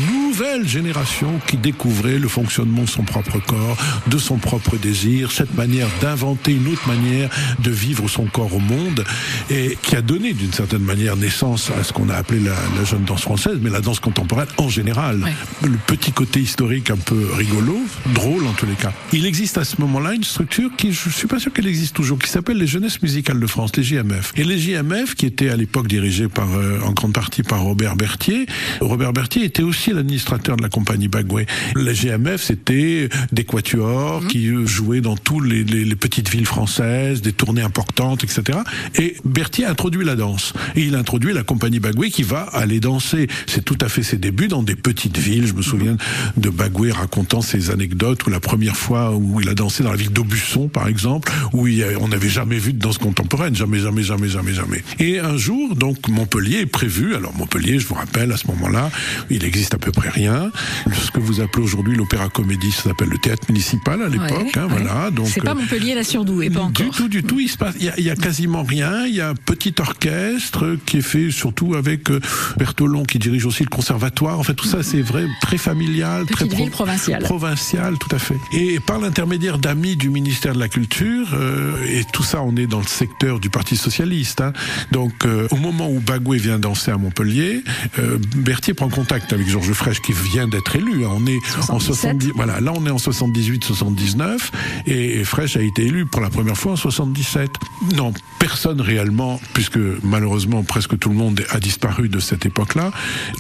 génération 0.66 1.39
qui 1.48 1.57
découvrait 1.57 2.19
le 2.19 2.28
fonctionnement 2.28 2.84
de 2.84 2.89
son 2.89 3.04
propre 3.04 3.39
corps, 3.39 3.78
de 4.07 4.18
son 4.18 4.38
propre 4.38 4.78
désir, 4.78 5.31
cette 5.31 5.56
manière 5.56 5.88
d'inventer 6.01 6.54
une 6.54 6.68
autre 6.68 6.88
manière 6.88 7.30
de 7.60 7.72
vivre 7.72 8.07
son 8.07 8.25
corps 8.25 8.54
au 8.54 8.60
monde, 8.60 9.04
et 9.50 9.78
qui 9.81 9.95
a 9.95 10.01
donné 10.01 10.34
d'une 10.34 10.54
certaine 10.54 10.84
manière 10.84 11.16
naissance 11.16 11.72
à 11.80 11.84
ce 11.84 11.94
qu'on 11.94 12.10
a 12.10 12.16
appelé 12.16 12.39
la, 12.39 12.56
la, 12.78 12.84
jeune 12.84 13.04
danse 13.04 13.22
française, 13.22 13.57
mais 13.62 13.69
la 13.69 13.81
danse 13.81 14.00
contemporaine 14.00 14.48
en 14.57 14.69
général. 14.69 15.24
Ouais. 15.24 15.34
Le 15.63 15.78
petit 15.88 16.12
côté 16.12 16.39
historique 16.39 16.89
un 16.89 16.98
peu 16.98 17.31
rigolo, 17.34 17.78
drôle 18.13 18.45
en 18.48 18.54
tous 18.54 18.66
les 18.66 18.78
il 19.13 19.25
existe 19.25 19.57
à 19.57 19.63
ce 19.63 19.81
moment-là 19.81 20.13
une 20.13 20.24
structure 20.24 20.69
qui, 20.78 20.92
je 20.92 21.10
suis 21.10 21.28
pas 21.28 21.39
sûr 21.39 21.51
qu'elle 21.51 21.68
existe 21.68 21.95
toujours, 21.95 22.19
qui 22.19 22.30
s'appelle 22.30 22.57
les 22.57 22.68
Jeunesses 22.68 23.01
musicales 23.01 23.39
de 23.39 23.48
France, 23.48 23.75
les 23.75 23.84
JMF. 23.84 24.34
Et 24.36 24.44
les 24.44 24.57
JMF, 24.57 25.16
qui 25.16 25.25
étaient 25.25 25.50
à 25.50 25.56
l'époque 25.56 25.88
dirigés 25.88 26.28
par, 26.28 26.48
euh, 26.54 26.80
en 26.84 26.92
grande 26.92 27.13
partie 27.13 27.44
par 27.44 27.62
Robert 27.62 27.95
Berthier. 27.95 28.45
Robert 28.81 29.13
Berthier 29.13 29.44
était 29.44 29.63
aussi 29.63 29.92
l'administrateur 29.92 30.26
de 30.35 30.62
la 30.62 30.69
compagnie 30.69 31.07
Bagoué. 31.07 31.45
Les 31.75 31.95
JMF, 31.95 32.41
c'était 32.41 33.09
des 33.31 33.44
quatuors 33.44 34.21
mmh. 34.21 34.27
qui 34.27 34.51
jouaient 34.65 35.01
dans 35.01 35.15
toutes 35.15 35.45
les, 35.45 35.63
les, 35.63 35.85
les, 35.85 35.95
petites 35.95 36.29
villes 36.29 36.45
françaises, 36.45 37.21
des 37.21 37.31
tournées 37.31 37.62
importantes, 37.62 38.24
etc. 38.24 38.59
Et 38.95 39.15
Berthier 39.24 39.65
introduit 39.65 40.03
la 40.03 40.15
danse. 40.15 40.53
Et 40.75 40.81
il 40.81 40.95
introduit 40.95 41.33
la 41.33 41.44
compagnie 41.44 41.79
Bagoué 41.79 42.09
qui 42.09 42.24
va 42.24 42.41
aller 42.41 42.79
danser. 42.79 43.27
C'est 43.45 43.63
tout 43.63 43.77
à 43.81 43.89
fait 43.89 44.03
ses 44.03 44.18
débuts 44.18 44.47
dans 44.47 44.63
des 44.63 44.75
petites 44.75 45.18
villes. 45.18 45.47
Je 45.47 45.53
me 45.53 45.62
souviens 45.62 45.97
de 46.35 46.50
Bagoué 46.50 46.91
racontant 46.91 47.41
ses 47.41 47.71
anecdotes 47.71 48.25
où 48.25 48.29
la 48.29 48.39
première 48.39 48.75
fois 48.75 49.15
où 49.15 49.39
il 49.41 49.50
a 49.50 49.53
dansé 49.53 49.83
dans 49.83 49.91
la 49.91 49.97
ville 49.97 50.12
d'Aubusson, 50.12 50.68
par 50.68 50.88
exemple, 50.88 51.31
où 51.53 51.68
il, 51.68 51.85
on 52.01 52.09
n'avait 52.09 52.29
jamais 52.29 52.57
vu 52.57 52.74
de 52.74 52.79
danse 52.79 52.97
contemporaine, 52.97 53.56
jamais, 53.56 53.79
jamais, 53.79 54.03
jamais, 54.03 54.27
jamais, 54.27 54.53
jamais. 54.53 54.83
Et 55.00 55.19
un 55.19 55.38
jour, 55.38 55.75
donc 55.75 56.07
Montpellier 56.07 56.59
est 56.59 56.65
prévu. 56.65 57.15
Alors 57.15 57.33
Montpellier, 57.35 57.79
je 57.79 57.88
vous 57.88 57.95
rappelle, 57.95 58.31
à 58.31 58.38
ce 58.38 58.47
moment-là, 58.47 58.91
il 59.29 59.45
existe 59.45 59.74
à 59.74 59.77
peu 59.77 59.91
près 59.91 60.09
rien. 60.18 60.52
Ce 60.92 61.12
que 61.12 61.19
vous 61.19 61.42
appelez 61.42 61.64
aujourd'hui 61.64 61.96
l'opéra 61.96 62.30
comédie, 62.30 62.72
ça 62.72 62.84
s'appelle 62.84 63.10
le 63.10 63.18
théâtre 63.18 63.46
municipal 63.50 64.02
à 64.02 64.10
l'époque. 64.10 64.30
Ouais, 64.30 64.58
hein, 64.58 64.68
ouais. 64.68 64.84
voilà. 64.84 65.12
Donc 65.12 65.28
c'est 65.28 65.44
pas 65.44 65.54
Montpellier 65.54 65.96
la 65.96 66.04
surdouée, 66.04 66.50
pas 66.50 66.60
du 66.72 66.84
encore. 66.84 66.96
tout, 66.96 67.08
du 67.08 67.24
tout. 67.24 67.40
Il 67.40 67.50
se 67.50 67.58
passe, 67.58 67.75
il 67.80 67.86
y, 67.86 67.90
a, 67.90 67.94
il 67.98 68.04
y, 68.04 68.10
a, 68.10 68.16
quasiment 68.16 68.64
rien. 68.64 69.06
Il 69.06 69.16
y 69.16 69.22
a 69.22 69.30
un 69.30 69.36
petit 69.36 69.74
orchestre 69.80 70.78
qui 70.86 70.98
est 70.98 71.02
fait 71.02 71.31
surtout 71.31 71.75
avec 71.75 72.10
euh, 72.10 72.19
Bertolon 72.58 73.04
qui 73.04 73.19
dirige 73.19 73.46
aussi 73.46 73.64
le 73.64 73.69
conservatoire. 73.69 74.40
En 74.40 74.44
fait, 74.44 74.54
tout 74.54 74.68
ça, 74.68 74.84
c'est 74.84 75.02
vrai, 75.02 75.25
très 75.42 75.58
familial, 75.58 76.25
Petite 76.25 76.38
très 76.38 76.48
pro 76.48 76.58
ville 76.58 76.72
provinciale. 76.72 77.24
Provincial, 77.24 77.98
tout 77.98 78.16
à 78.16 78.20
fait. 78.20 78.38
Et 78.54 78.80
par 78.80 79.00
l'intermédiaire 79.00 79.58
d'amis 79.58 79.96
du 79.96 80.10
ministère 80.10 80.54
de 80.54 80.60
la 80.60 80.70
Culture, 80.70 81.28
euh, 81.34 81.75
et 81.88 82.04
tout 82.12 82.24
ça, 82.24 82.42
on 82.42 82.56
est 82.56 82.68
dans 82.68 82.80
le 82.80 82.88
secteur 82.88 83.40
du 83.40 83.50
Parti 83.50 83.78
socialiste. 83.78 84.42
Hein. 84.42 84.54
Donc, 84.92 85.25
euh, 85.25 85.48
au 85.52 85.56
moment 85.58 85.90
où 85.90 86.00
Bagoué 86.00 86.38
vient 86.38 86.60
danser 86.60 86.92
à 86.92 86.98
Montpellier, 86.98 87.63
euh, 88.00 88.18
Berthier 88.36 88.74
prend 88.74 88.90
contact 88.90 89.34
avec 89.34 89.48
Georges 89.48 89.74
Frêche 89.74 90.02
qui 90.07 90.13
vient 90.13 90.48
d'être 90.48 90.74
élu. 90.77 91.06
On 91.06 91.25
est 91.25 91.39
77. 91.45 91.69
en 91.69 91.80
70, 91.80 92.31
voilà, 92.33 92.62
là 92.62 92.71
on 92.74 92.86
est 92.86 92.89
en 92.89 92.95
78-79, 92.95 94.51
et, 94.86 95.21
a 95.21 95.62
été 95.62 95.86
élu 95.86 96.06
pour 96.06 96.21
la 96.21 96.30
première 96.30 96.57
fois 96.57 96.74
en 96.74 96.75
77. 96.77 97.51
Non, 97.95 98.13
personne 98.39 98.80
réellement, 98.80 99.42
puisque 99.54 99.80
malheureusement 100.04 100.63
presque 100.63 100.98
tout 100.98 101.09
le 101.09 101.15
monde 101.15 101.44
a 101.50 101.59
disparu 101.59 102.07
de 102.07 102.19
cette 102.19 102.45
époque-là. 102.45 102.92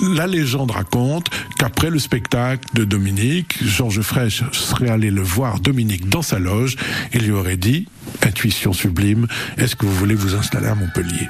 La 0.01 0.27
légende 0.27 0.71
raconte 0.71 1.29
qu'après 1.57 1.89
le 1.89 1.99
spectacle 1.99 2.65
de 2.73 2.83
Dominique, 2.83 3.63
Georges 3.63 4.01
Frêche 4.01 4.43
serait 4.51 4.89
allé 4.89 5.09
le 5.09 5.21
voir 5.21 5.61
Dominique 5.61 6.09
dans 6.09 6.21
sa 6.21 6.37
loge 6.37 6.75
et 7.13 7.19
lui 7.19 7.31
aurait 7.31 7.55
dit 7.55 7.87
intuition 8.23 8.73
sublime, 8.73 9.27
est-ce 9.57 9.75
que 9.75 9.85
vous 9.85 9.93
voulez 9.93 10.15
vous 10.15 10.35
installer 10.35 10.67
à 10.67 10.75
Montpellier? 10.75 11.27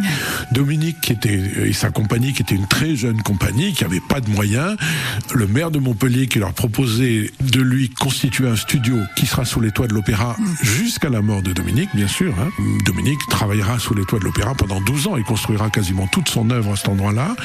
Dominique 0.51 1.01
qui 1.01 1.13
était 1.13 1.41
et 1.65 1.73
sa 1.73 1.89
compagnie 1.89 2.33
qui 2.33 2.41
était 2.41 2.55
une 2.55 2.67
très 2.67 2.95
jeune 2.95 3.21
compagnie 3.21 3.73
qui 3.73 3.83
avait 3.83 4.01
pas 4.01 4.19
de 4.19 4.29
moyens, 4.29 4.75
le 5.33 5.47
maire 5.47 5.71
de 5.71 5.79
Montpellier 5.79 6.27
qui 6.27 6.39
leur 6.39 6.53
proposait 6.53 7.31
de 7.39 7.61
lui 7.61 7.89
constituer 7.89 8.47
un 8.47 8.55
studio 8.55 8.97
qui 9.15 9.25
sera 9.25 9.45
sous 9.45 9.61
les 9.61 9.71
toits 9.71 9.87
de 9.87 9.93
l'opéra 9.93 10.35
jusqu'à 10.61 11.09
la 11.09 11.21
mort 11.21 11.41
de 11.41 11.53
Dominique, 11.53 11.89
bien 11.93 12.07
sûr. 12.07 12.33
Hein. 12.39 12.49
Dominique 12.85 13.19
travaillera 13.29 13.79
sous 13.79 13.93
les 13.93 14.05
toits 14.05 14.19
de 14.19 14.25
l'opéra 14.25 14.55
pendant 14.55 14.81
12 14.81 15.07
ans 15.07 15.17
et 15.17 15.23
construira 15.23 15.69
quasiment 15.69 16.07
toute 16.07 16.29
son 16.29 16.49
œuvre 16.49 16.73
à 16.73 16.75
cet 16.75 16.89
endroit-là 16.89 17.35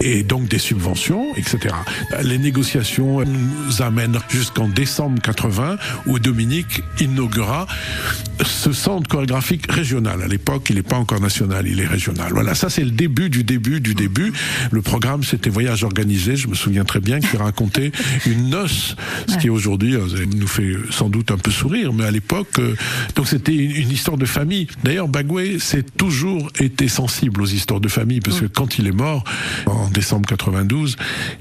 et 0.00 0.22
donc 0.22 0.48
des 0.48 0.58
subventions, 0.58 1.34
etc. 1.36 1.74
Les 2.22 2.38
négociations 2.38 3.24
nous 3.24 3.82
amènent 3.82 4.18
jusqu'en 4.28 4.68
décembre 4.68 5.20
80 5.22 5.76
où 6.06 6.18
Dominique 6.18 6.82
inaugura 7.00 7.66
ce 8.44 8.72
centre 8.76 9.08
chorégraphique 9.08 9.70
régional. 9.70 10.22
À 10.22 10.28
l'époque, 10.28 10.68
il 10.70 10.76
n'est 10.76 10.82
pas 10.82 10.96
encore 10.96 11.20
national, 11.20 11.66
il 11.66 11.80
est 11.80 11.86
régional. 11.86 12.32
Voilà, 12.32 12.54
ça 12.54 12.70
c'est 12.70 12.84
le 12.84 12.90
début 12.90 13.30
du 13.30 13.42
début 13.42 13.80
du 13.80 13.94
début. 13.94 14.32
Le 14.70 14.82
programme, 14.82 15.24
c'était 15.24 15.50
Voyage 15.50 15.82
organisé, 15.82 16.36
je 16.36 16.48
me 16.48 16.54
souviens 16.54 16.84
très 16.84 17.00
bien, 17.00 17.18
qui 17.18 17.36
racontait 17.36 17.92
une 18.26 18.50
noce, 18.50 18.96
ce 19.28 19.36
qui 19.38 19.50
aujourd'hui 19.50 19.94
euh, 19.94 20.06
nous 20.36 20.46
fait 20.46 20.74
sans 20.90 21.08
doute 21.08 21.30
un 21.30 21.38
peu 21.38 21.50
sourire, 21.50 21.92
mais 21.92 22.04
à 22.04 22.10
l'époque, 22.10 22.58
euh, 22.58 22.74
donc 23.14 23.26
c'était 23.26 23.54
une, 23.54 23.90
histoire 23.90 24.18
de 24.18 24.26
famille. 24.26 24.66
D'ailleurs, 24.84 25.08
Bagoué 25.08 25.58
s'est 25.58 25.84
toujours 25.96 26.50
été 26.60 26.88
sensible 26.88 27.40
aux 27.40 27.46
histoires 27.46 27.80
de 27.80 27.88
famille, 27.88 28.20
parce 28.20 28.40
que 28.40 28.46
quand 28.46 28.78
il 28.78 28.86
est 28.86 28.92
mort, 28.92 29.24
en 29.66 29.88
décembre 29.88 30.28
92, 30.28 30.96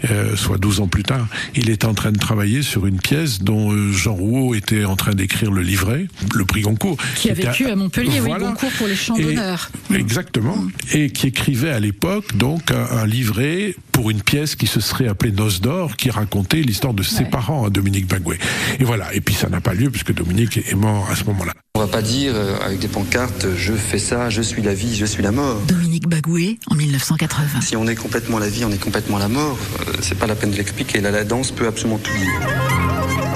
euh, 0.09 0.35
soit 0.35 0.57
12 0.57 0.79
ans 0.79 0.87
plus 0.87 1.03
tard, 1.03 1.27
il 1.55 1.69
était 1.69 1.85
en 1.85 1.93
train 1.93 2.11
de 2.11 2.19
travailler 2.19 2.61
sur 2.61 2.85
une 2.85 2.99
pièce 2.99 3.41
dont 3.41 3.91
Jean 3.91 4.13
Rouault 4.13 4.55
était 4.55 4.85
en 4.85 4.95
train 4.95 5.13
d'écrire 5.13 5.51
le 5.51 5.61
livret, 5.61 6.07
le 6.33 6.45
prix 6.45 6.61
Goncourt. 6.61 6.97
Qui 7.25 7.31
a 7.31 7.51
vécu 7.51 7.67
à 7.67 7.75
Montpellier, 7.75 8.19
voilà. 8.19 8.45
oui, 8.45 8.51
Goncourt 8.51 8.71
pour 8.77 8.87
les 8.87 8.95
chants 8.95 9.17
d'honneur. 9.17 9.71
Exactement. 9.93 10.57
Et 10.93 11.09
qui 11.09 11.27
écrivait 11.27 11.71
à 11.71 11.79
l'époque, 11.79 12.35
donc, 12.37 12.71
un, 12.71 12.97
un, 12.97 13.05
livret 13.05 13.75
pour 13.91 14.09
une 14.09 14.21
pièce 14.21 14.55
qui 14.55 14.67
se 14.67 14.79
serait 14.79 15.07
appelée 15.07 15.31
Noces 15.31 15.61
d'or, 15.61 15.95
qui 15.95 16.09
racontait 16.09 16.61
l'histoire 16.61 16.93
de 16.93 17.03
ses 17.03 17.23
ouais. 17.23 17.29
parents 17.29 17.65
à 17.65 17.69
Dominique 17.69 18.07
Bagoué. 18.07 18.37
Et 18.79 18.83
voilà. 18.83 19.13
Et 19.13 19.21
puis 19.21 19.33
ça 19.33 19.49
n'a 19.49 19.61
pas 19.61 19.73
lieu, 19.73 19.89
puisque 19.89 20.13
Dominique 20.13 20.57
est 20.57 20.75
mort 20.75 21.07
à 21.09 21.15
ce 21.15 21.23
moment-là. 21.25 21.53
On 21.75 21.79
va 21.79 21.87
pas 21.87 22.01
dire 22.01 22.31
euh, 22.35 22.57
avec 22.65 22.79
des 22.79 22.87
pancartes 22.87 23.47
je 23.57 23.73
fais 23.73 23.99
ça, 23.99 24.29
je 24.29 24.41
suis 24.41 24.61
la 24.61 24.73
vie, 24.73 24.95
je 24.95 25.05
suis 25.05 25.21
la 25.21 25.31
mort. 25.31 25.59
Dominique 25.67 26.07
Bagoué 26.07 26.57
en 26.71 26.75
1980. 26.75 27.61
Si 27.61 27.75
on 27.75 27.85
est 27.87 27.95
complètement 27.95 28.39
la 28.39 28.47
vie, 28.47 28.63
on 28.63 28.71
est 28.71 28.81
complètement 28.81 29.17
la 29.17 29.27
mort. 29.27 29.57
Euh, 29.81 29.93
c'est 30.01 30.17
pas 30.17 30.27
la 30.27 30.35
peine 30.35 30.51
de 30.51 30.57
l'expliquer. 30.57 31.01
Là, 31.01 31.11
la 31.11 31.25
danse 31.25 31.51
peut 31.51 31.67
absolument 31.67 31.97
tout 31.97 32.13
dire. 32.13 33.34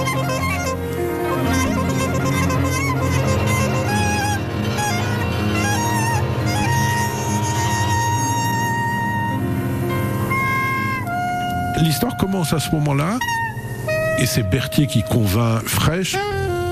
L'histoire 11.82 12.18
commence 12.18 12.54
à 12.54 12.60
ce 12.60 12.72
moment-là, 12.72 13.18
et 14.18 14.26
c'est 14.26 14.44
Berthier 14.44 14.88
qui 14.88 15.02
convainc 15.04 15.64
Fraîche 15.66 16.16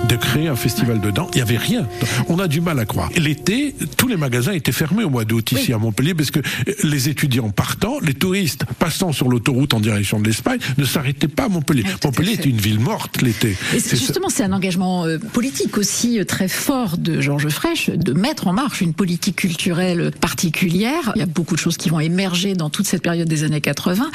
de 0.07 0.15
créer 0.15 0.47
un 0.47 0.55
festival 0.55 1.01
dedans. 1.01 1.29
Il 1.33 1.37
n'y 1.37 1.41
avait 1.41 1.57
rien. 1.57 1.87
On 2.27 2.39
a 2.39 2.47
du 2.47 2.61
mal 2.61 2.79
à 2.79 2.85
croire. 2.85 3.09
L'été, 3.15 3.75
tous 3.97 4.07
les 4.07 4.17
magasins 4.17 4.53
étaient 4.53 4.71
fermés 4.71 5.03
au 5.03 5.09
mois 5.09 5.25
d'août 5.25 5.51
ici 5.51 5.73
à 5.73 5.77
Montpellier 5.77 6.13
parce 6.13 6.31
que 6.31 6.39
les 6.83 7.09
étudiants 7.09 7.49
partant, 7.49 7.97
les 8.01 8.13
touristes 8.13 8.65
passant 8.79 9.11
sur 9.11 9.29
l'autoroute 9.29 9.73
en 9.73 9.79
direction 9.79 10.19
de 10.19 10.25
l'Espagne 10.25 10.59
ne 10.77 10.85
s'arrêtaient 10.85 11.27
pas 11.27 11.45
à 11.45 11.49
Montpellier. 11.49 11.83
Montpellier 12.03 12.33
était 12.33 12.49
une 12.49 12.57
ville 12.57 12.79
morte 12.79 13.21
l'été. 13.21 13.55
Justement, 13.73 14.29
c'est 14.29 14.43
un 14.43 14.53
engagement 14.53 15.05
euh, 15.05 15.17
politique 15.17 15.77
aussi 15.77 16.19
euh, 16.19 16.25
très 16.25 16.47
fort 16.47 16.97
de 16.97 17.21
Georges 17.21 17.49
Frêche 17.49 17.89
de 17.89 18.13
mettre 18.13 18.47
en 18.47 18.53
marche 18.53 18.81
une 18.81 18.93
politique 18.93 19.37
culturelle 19.37 20.11
particulière. 20.19 21.11
Il 21.15 21.19
y 21.19 21.23
a 21.23 21.27
beaucoup 21.27 21.55
de 21.55 21.59
choses 21.59 21.77
qui 21.77 21.89
vont 21.89 21.99
émerger 21.99 22.53
dans 22.53 22.69
toute 22.69 22.87
cette 22.87 23.01
période 23.01 23.27
des 23.27 23.43
années 23.43 23.61
80. 23.61 24.09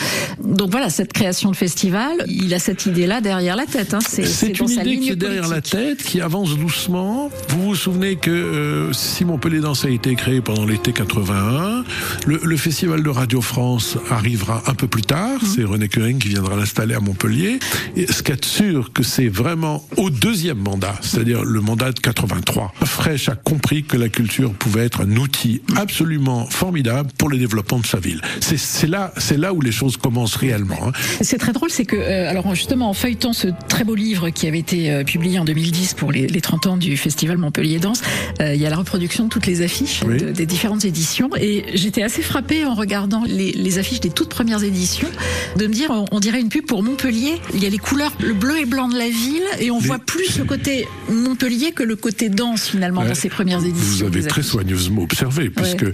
Donc 0.44 0.70
voilà, 0.70 0.90
cette 0.90 1.12
création 1.12 1.50
de 1.50 1.56
festival, 1.56 2.24
il 2.26 2.52
a 2.54 2.58
cette 2.58 2.86
idée-là 2.86 3.20
derrière 3.20 3.56
la 3.56 3.66
tête. 3.66 3.94
Hein. 3.94 3.98
C'est 4.00 4.58
une 4.58 4.70
idée 4.70 4.98
qui 4.98 5.10
est 5.10 5.16
derrière 5.16 5.48
la 5.48 5.60
tête, 5.60 5.71
qui 5.72 6.20
avance 6.20 6.56
doucement. 6.58 7.30
Vous 7.48 7.62
vous 7.62 7.74
souvenez 7.74 8.16
que 8.16 8.30
euh, 8.30 8.92
si 8.92 9.24
Montpellier 9.24 9.60
Danse 9.60 9.86
a 9.86 9.88
été 9.88 10.14
créé 10.16 10.42
pendant 10.42 10.66
l'été 10.66 10.92
81, 10.92 11.84
le, 12.26 12.56
festival 12.58 13.02
de 13.02 13.08
Radio 13.08 13.40
France 13.40 13.96
arrivera 14.10 14.62
un 14.66 14.74
peu 14.74 14.86
plus 14.86 15.02
tard. 15.02 15.42
Mmh. 15.42 15.46
C'est 15.46 15.64
René 15.64 15.88
Curing 15.88 16.18
qui 16.18 16.28
viendra 16.28 16.56
l'installer 16.56 16.94
à 16.94 17.00
Montpellier. 17.00 17.58
Et 17.96 18.06
ce 18.06 18.22
qui 18.22 18.32
est 18.32 18.44
sûr 18.44 18.92
que 18.92 19.02
c'est 19.02 19.28
vraiment 19.28 19.82
au 19.96 20.10
deuxième 20.10 20.58
mandat, 20.58 20.94
c'est-à-dire 21.00 21.42
le 21.42 21.60
mandat 21.62 21.92
de 21.92 22.00
83. 22.00 22.74
Fraîche 22.84 23.30
a 23.30 23.34
compris 23.34 23.82
que 23.82 23.96
la 23.96 24.10
culture 24.10 24.52
pouvait 24.52 24.84
être 24.84 25.00
un 25.00 25.16
outil 25.16 25.62
absolument 25.76 26.44
formidable 26.50 27.10
pour 27.16 27.30
le 27.30 27.38
développement 27.38 27.78
de 27.78 27.86
sa 27.86 27.98
ville. 27.98 28.20
C'est 28.40 28.86
là, 28.86 29.12
c'est 29.16 29.38
là 29.38 29.54
où 29.54 29.62
les 29.62 29.72
choses 29.72 29.96
commencent 29.96 30.36
réellement. 30.36 30.88
Hein. 30.88 30.92
C'est 31.22 31.38
très 31.38 31.52
drôle, 31.52 31.70
c'est 31.70 31.86
que, 31.86 31.96
euh, 31.96 32.28
alors 32.28 32.54
justement, 32.54 32.90
en 32.90 32.94
feuilletant 32.94 33.32
ce 33.32 33.48
très 33.68 33.84
beau 33.84 33.94
livre 33.94 34.28
qui 34.28 34.46
avait 34.46 34.58
été 34.58 34.90
euh, 34.90 35.04
publié 35.04 35.38
en 35.38 35.44
2010 35.62 35.94
pour 35.94 36.10
les, 36.10 36.40
30 36.40 36.66
ans 36.66 36.76
du 36.76 36.96
festival 36.96 37.38
Montpellier 37.38 37.78
Danse, 37.78 38.02
euh, 38.40 38.54
il 38.54 38.60
y 38.60 38.66
a 38.66 38.70
la 38.70 38.76
reproduction 38.76 39.24
de 39.24 39.28
toutes 39.28 39.46
les 39.46 39.62
affiches 39.62 40.02
des 40.04 40.46
différentes 40.46 40.84
éditions. 40.84 41.30
Et 41.40 41.64
j'étais 41.74 42.02
assez 42.02 42.22
frappée 42.22 42.64
en 42.64 42.74
regardant 42.74 43.22
les, 43.26 43.78
affiches 43.78 44.00
des 44.00 44.10
toutes 44.10 44.28
premières 44.28 44.62
éditions 44.64 45.08
de 45.56 45.66
me 45.66 45.72
dire, 45.72 45.90
on, 46.10 46.20
dirait 46.20 46.40
une 46.40 46.48
pub 46.48 46.66
pour 46.66 46.82
Montpellier. 46.82 47.40
Il 47.54 47.62
y 47.62 47.66
a 47.66 47.70
les 47.70 47.78
couleurs, 47.78 48.12
le 48.20 48.34
bleu 48.34 48.58
et 48.58 48.66
blanc 48.66 48.88
de 48.88 48.98
la 48.98 49.08
ville, 49.08 49.42
et 49.60 49.70
on 49.70 49.78
voit 49.78 49.98
plus 49.98 50.38
le 50.38 50.44
côté 50.44 50.86
Montpellier 51.10 51.72
que 51.72 51.82
le 51.82 51.96
côté 51.96 52.28
danse 52.28 52.68
finalement 52.68 53.04
dans 53.04 53.14
ces 53.14 53.28
premières 53.28 53.64
éditions. 53.64 54.08
Vous 54.08 54.16
avez 54.16 54.26
très 54.26 54.42
soigneusement 54.42 55.02
observé, 55.02 55.48
puisque 55.48 55.86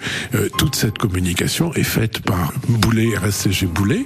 toute 0.57 0.77
cette 0.77 0.99
communication 0.99 1.73
est 1.75 1.85
faite 1.85 2.21
par 2.21 2.53
Boulet, 2.69 3.17
RSCG 3.17 3.67
Boulet, 3.67 4.05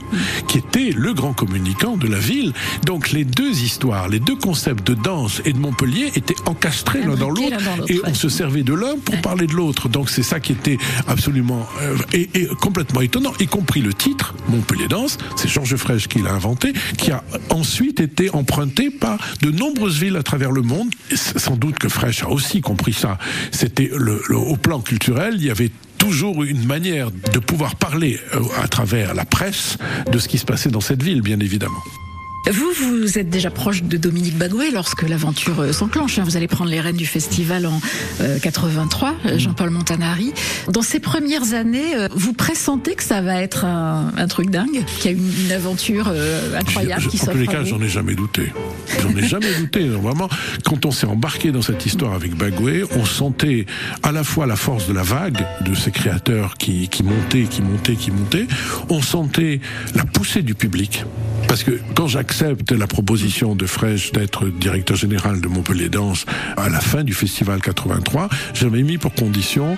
qui 0.49 0.59
était 0.59 0.91
le 0.95 1.15
grand 1.15 1.33
communicant 1.33 1.97
de 1.97 2.09
la 2.09 2.19
ville. 2.19 2.53
Donc 2.85 3.13
les 3.13 3.25
deux 3.25 3.63
histoires, 3.63 4.09
les 4.09 4.21
deux 4.21 4.37
concepts 4.37 4.87
de 4.87 4.95
danse 4.95 5.41
et 5.45 5.52
de 5.53 5.59
Montpellier 5.59 6.11
étaient 6.15 6.37
encastrés 6.47 7.03
l'un 7.03 7.15
dans 7.15 7.31
l'autre 7.31 7.57
et 7.89 8.01
on 8.05 8.15
se 8.15 8.29
servait 8.29 8.63
de 8.63 8.75
l'un 8.75 8.99
pour 8.99 9.21
parler 9.21 9.47
de 9.47 9.53
l'autre. 9.53 9.89
Donc 9.89 10.11
c'est 10.11 10.23
ça 10.23 10.41
qui 10.41 10.53
était 10.53 10.79
absolument 11.07 11.67
euh, 11.81 11.97
et, 12.13 12.47
complètement 12.61 13.01
étonnant, 13.01 13.33
y 13.41 13.47
compris 13.47 13.81
le 13.81 13.95
titre 13.95 14.35
Montpellier 14.49 14.89
Danse. 14.89 15.19
C'est 15.37 15.49
Georges 15.49 15.77
Frêche 15.77 16.09
qui 16.09 16.21
l'a 16.21 16.33
inventé, 16.33 16.73
qui 16.97 17.11
a 17.11 17.23
ensuite 17.51 18.01
été 18.01 18.31
emprunté 18.31 18.91
par 18.91 19.19
de 19.41 19.51
nombreuses 19.51 19.99
villes 20.01 20.17
à 20.17 20.23
travers 20.23 20.53
le 20.53 20.63
monde. 20.63 20.91
sans 21.15 21.57
doute 21.57 21.79
que 21.79 21.89
Frêche 21.89 22.23
a 22.23 22.29
aussi 22.29 22.61
compris 22.61 22.93
ça. 22.93 23.19
C'était 23.51 23.91
le, 23.95 24.21
au 24.37 24.57
plan 24.57 24.81
culturel, 24.81 25.35
il 25.37 25.45
y 25.45 25.51
avait 25.51 25.71
toujours 25.99 26.43
une 26.43 26.65
manière 26.67 27.11
de 27.11 27.39
pouvoir 27.39 27.77
parler 27.77 28.19
euh, 28.35 28.41
à 28.61 28.67
travers 28.67 29.15
la 29.15 29.25
presse 29.25 29.79
de 30.11 30.19
ce 30.19 30.27
qui 30.27 30.39
se 30.39 30.45
passait 30.45 30.71
dans 30.71 30.81
cette 30.81 31.03
ville, 31.03 31.23
bien 31.23 31.39
évidemment. 31.39 31.79
Vous, 32.51 32.73
vous 32.73 33.19
êtes 33.19 33.31
déjà 33.31 33.51
proche 33.51 33.83
de 33.83 33.97
Dominique 33.97 34.37
Bagouet 34.37 34.71
lorsque 34.73 35.09
l'aventure 35.09 35.61
euh, 35.61 35.73
s'enclenche. 35.73 36.19
Hein. 36.19 36.25
Vous 36.25 36.37
allez 36.37 36.49
prendre 36.49 36.71
les 36.71 36.81
rênes 36.81 36.97
du 36.97 37.07
festival 37.07 37.67
en 37.67 37.81
83, 38.43 39.15
euh, 39.27 39.39
Jean-Paul 39.39 39.71
Montanari. 39.71 40.33
Dans 40.69 40.83
ces 40.83 40.99
premières 41.01 41.55
années, 41.55 41.95
vous 42.15 42.33
pressentez 42.33 42.95
que 42.95 43.03
ça 43.03 43.21
va 43.21 43.41
être 43.41 43.65
un, 43.65 44.27
truc 44.29 44.51
dingue, 44.51 44.85
qu'il 44.99 45.11
y 45.11 45.15
a 45.15 45.17
une, 45.17 45.45
une 45.45 45.53
aventure 45.53 46.13
incroyable 46.57 47.07
qui 47.09 47.19
s'offre 47.19 47.31
En 47.31 47.35
tous 47.35 47.39
les 47.39 47.47
cas, 47.47 47.65
j'en 47.65 47.81
ai 47.81 47.89
jamais 47.89 48.15
douté. 48.15 48.53
J'en 49.01 49.17
ai 49.17 49.27
jamais 49.27 49.53
douté. 49.59 49.89
Vraiment, 50.03 50.29
quand 50.65 50.87
on 50.87 50.91
s'est 50.91 51.07
embarqué 51.07 51.53
dans 51.53 51.63
cette 51.63 51.85
histoire 51.87 52.15
avec 52.15 52.35
Bagouet, 52.35 52.83
on 52.97 53.05
sentait 53.05 53.67
à 54.03 54.13
la 54.13 54.25
fois 54.25 54.47
la 54.47 54.57
force 54.57 54.89
de 54.89 54.93
la 54.93 55.03
vague 55.03 55.45
de 55.65 55.75
ces 55.75 55.91
créateurs 55.91 56.55
qui, 56.55 56.89
qui 56.89 57.03
montaient, 57.03 57.45
qui 57.45 57.63
montaient, 57.63 57.97
qui 57.97 58.11
montaient. 58.11 58.47
On 58.89 59.03
sentait 59.03 59.61
la 59.95 60.05
poussée 60.05 60.43
du 60.43 60.55
public. 60.55 61.05
Parce 61.49 61.65
que 61.65 61.79
quand 61.95 62.07
j'accepte 62.33 62.73
la 62.73 62.87
proposition 62.87 63.55
de 63.55 63.67
Fraîche 63.67 64.11
d'être 64.13 64.47
directeur 64.47 64.97
général 64.97 65.43
de 65.43 65.49
Montpellier 65.49 65.91
Danse 65.91 66.25
à 66.57 66.71
la 66.71 66.81
fin 66.81 67.05
du 67.05 67.13
festival 67.13 67.61
83, 67.61 68.31
j'avais 68.55 68.83
mis 68.83 68.97
pour 68.97 69.13
condition 69.13 69.77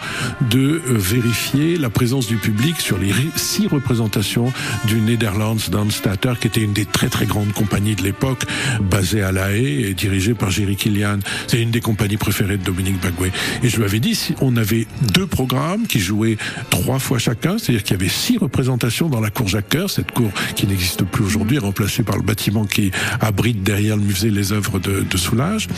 de 0.52 0.80
euh, 0.86 0.94
vérifier 0.96 1.76
la 1.78 1.90
présence 1.90 2.28
du 2.28 2.36
public 2.36 2.80
sur 2.80 2.96
les 2.96 3.12
six 3.34 3.66
représentations 3.66 4.52
du 4.86 5.00
Netherlands 5.00 5.56
Dance 5.68 6.00
Theater, 6.00 6.38
qui 6.38 6.46
était 6.46 6.60
une 6.60 6.72
des 6.72 6.84
très 6.84 7.08
très 7.08 7.26
grandes 7.26 7.52
compagnies 7.52 7.96
de 7.96 8.02
l'époque, 8.02 8.44
basée 8.80 9.22
à 9.22 9.32
La 9.32 9.52
Haye 9.52 9.86
et 9.86 9.94
dirigée 9.94 10.34
par 10.34 10.52
Jerry 10.52 10.76
Killian. 10.76 11.18
C'est 11.48 11.60
une 11.60 11.72
des 11.72 11.80
compagnies 11.80 12.18
préférées 12.18 12.56
de 12.56 12.62
Dominique 12.62 13.00
Bagouet. 13.00 13.32
Et 13.64 13.68
je 13.68 13.78
lui 13.78 13.84
avais 13.84 14.00
dit, 14.00 14.14
si 14.14 14.32
on 14.40 14.56
avait 14.56 14.86
deux 15.12 15.26
programmes 15.26 15.88
qui 15.88 15.98
jouaient 15.98 16.36
trois 16.70 17.00
fois 17.00 17.18
chacun, 17.18 17.58
c'est-à-dire 17.58 17.82
qu'il 17.82 17.96
y 17.96 18.00
avait 18.00 18.08
six 18.08 18.38
représentations 18.38 19.08
dans 19.08 19.20
la 19.20 19.30
cour 19.30 19.48
Jacques 19.48 19.70
Coeur, 19.70 19.90
cette 19.90 20.12
cour 20.12 20.30
qui 20.54 20.68
n'existe 20.68 21.02
plus 21.02 21.24
aujourd'hui, 21.24 21.58
remplacé 21.58 22.04
par 22.04 22.16
le 22.16 22.22
bâtiment 22.22 22.43
qui 22.68 22.90
abrite 23.20 23.62
derrière 23.62 23.96
le 23.96 24.02
musée 24.02 24.30
les 24.30 24.52
œuvres 24.52 24.78
de, 24.78 25.00
de 25.08 25.16
Soulage. 25.16 25.68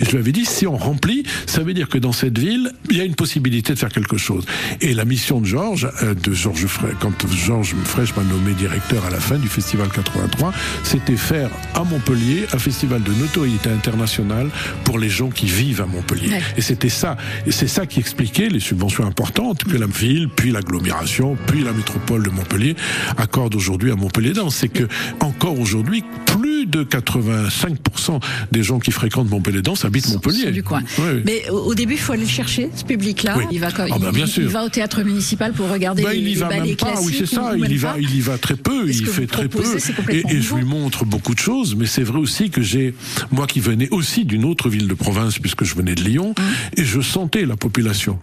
Et 0.00 0.04
je 0.04 0.10
lui 0.10 0.18
avais 0.18 0.32
dit, 0.32 0.44
si 0.44 0.66
on 0.66 0.76
remplit, 0.76 1.24
ça 1.46 1.62
veut 1.62 1.74
dire 1.74 1.88
que 1.88 1.98
dans 1.98 2.12
cette 2.12 2.38
ville, 2.38 2.72
il 2.90 2.96
y 2.96 3.00
a 3.00 3.04
une 3.04 3.14
possibilité 3.14 3.72
de 3.74 3.78
faire 3.78 3.90
quelque 3.90 4.18
chose. 4.18 4.44
Et 4.80 4.94
la 4.94 5.04
mission 5.04 5.40
de 5.40 5.46
Georges, 5.46 5.88
euh, 6.02 6.14
de 6.14 6.32
Georges 6.32 6.66
quand 7.00 7.26
Georges 7.30 7.74
Frêche 7.84 8.14
m'a 8.16 8.22
nommé 8.22 8.52
directeur 8.52 9.04
à 9.04 9.10
la 9.10 9.20
fin 9.20 9.38
du 9.38 9.48
festival 9.48 9.88
83, 9.88 10.52
c'était 10.82 11.16
faire 11.16 11.50
à 11.74 11.84
Montpellier 11.84 12.46
un 12.52 12.58
festival 12.58 13.02
de 13.02 13.12
notoriété 13.12 13.70
internationale 13.70 14.48
pour 14.84 14.98
les 14.98 15.08
gens 15.08 15.30
qui 15.30 15.46
vivent 15.46 15.80
à 15.80 15.86
Montpellier. 15.86 16.38
Et 16.56 16.62
c'était 16.62 16.88
ça. 16.88 17.16
Et 17.46 17.52
c'est 17.52 17.68
ça 17.68 17.86
qui 17.86 18.00
expliquait 18.00 18.48
les 18.48 18.60
subventions 18.60 19.04
importantes 19.04 19.64
que 19.64 19.76
la 19.76 19.86
ville, 19.86 20.28
puis 20.28 20.50
l'agglomération, 20.50 21.36
puis 21.46 21.62
la 21.62 21.72
métropole 21.72 22.22
de 22.22 22.30
Montpellier 22.30 22.76
accordent 23.16 23.54
aujourd'hui 23.54 23.90
à 23.90 23.96
Montpellier. 23.96 24.32
C'est 24.50 24.68
que 24.68 24.84
encore 25.20 25.58
aujourd'hui, 25.58 26.04
plus 26.26 26.51
de 26.66 26.84
85% 26.84 28.20
des 28.50 28.62
gens 28.62 28.78
qui 28.78 28.90
fréquentent 28.90 29.30
Montpellier 29.30 29.62
Danse 29.62 29.84
habitent 29.84 30.08
Montpellier. 30.08 30.50
Du 30.50 30.62
coin. 30.62 30.82
Mais 31.24 31.48
au 31.50 31.74
début, 31.74 31.94
il 31.94 31.98
faut 31.98 32.12
aller 32.12 32.22
le 32.22 32.28
chercher, 32.28 32.70
ce 32.74 32.84
public-là. 32.84 33.36
Il, 33.50 33.60
va, 33.60 33.68
ah 33.76 33.86
bah, 33.98 34.10
il, 34.14 34.46
va 34.46 34.64
au 34.64 34.68
théâtre 34.68 35.02
municipal 35.02 35.52
pour 35.52 35.68
regarder 35.70 36.02
bah, 36.02 36.14
il 36.14 36.28
y 36.28 36.34
va 36.34 36.48
même 36.48 36.76
pas, 36.76 37.00
Oui, 37.02 37.14
c'est 37.18 37.26
ça. 37.26 37.52
Il 37.56 37.70
y, 37.70 37.76
va, 37.76 37.96
il 37.98 38.14
y 38.14 38.20
va 38.20 38.38
très 38.38 38.56
peu. 38.56 38.88
Il 38.88 39.06
fait 39.06 39.26
très 39.26 39.48
peu. 39.48 39.62
Et, 40.10 40.22
et 40.28 40.40
je 40.40 40.54
lui 40.54 40.64
montre 40.64 41.04
beaucoup 41.04 41.34
de 41.34 41.38
choses. 41.38 41.74
Mais 41.76 41.86
c'est 41.86 42.02
vrai 42.02 42.18
aussi 42.18 42.50
que 42.50 42.62
j'ai, 42.62 42.94
moi 43.30 43.46
qui 43.46 43.60
venais 43.60 43.88
aussi 43.90 44.24
d'une 44.24 44.44
autre 44.44 44.68
ville 44.68 44.88
de 44.88 44.94
province, 44.94 45.38
puisque 45.38 45.64
je 45.64 45.74
venais 45.74 45.94
de 45.94 46.02
Lyon, 46.02 46.34
hum. 46.38 46.44
et 46.76 46.84
je 46.84 47.00
sentais 47.00 47.44
la 47.44 47.56
population. 47.56 48.18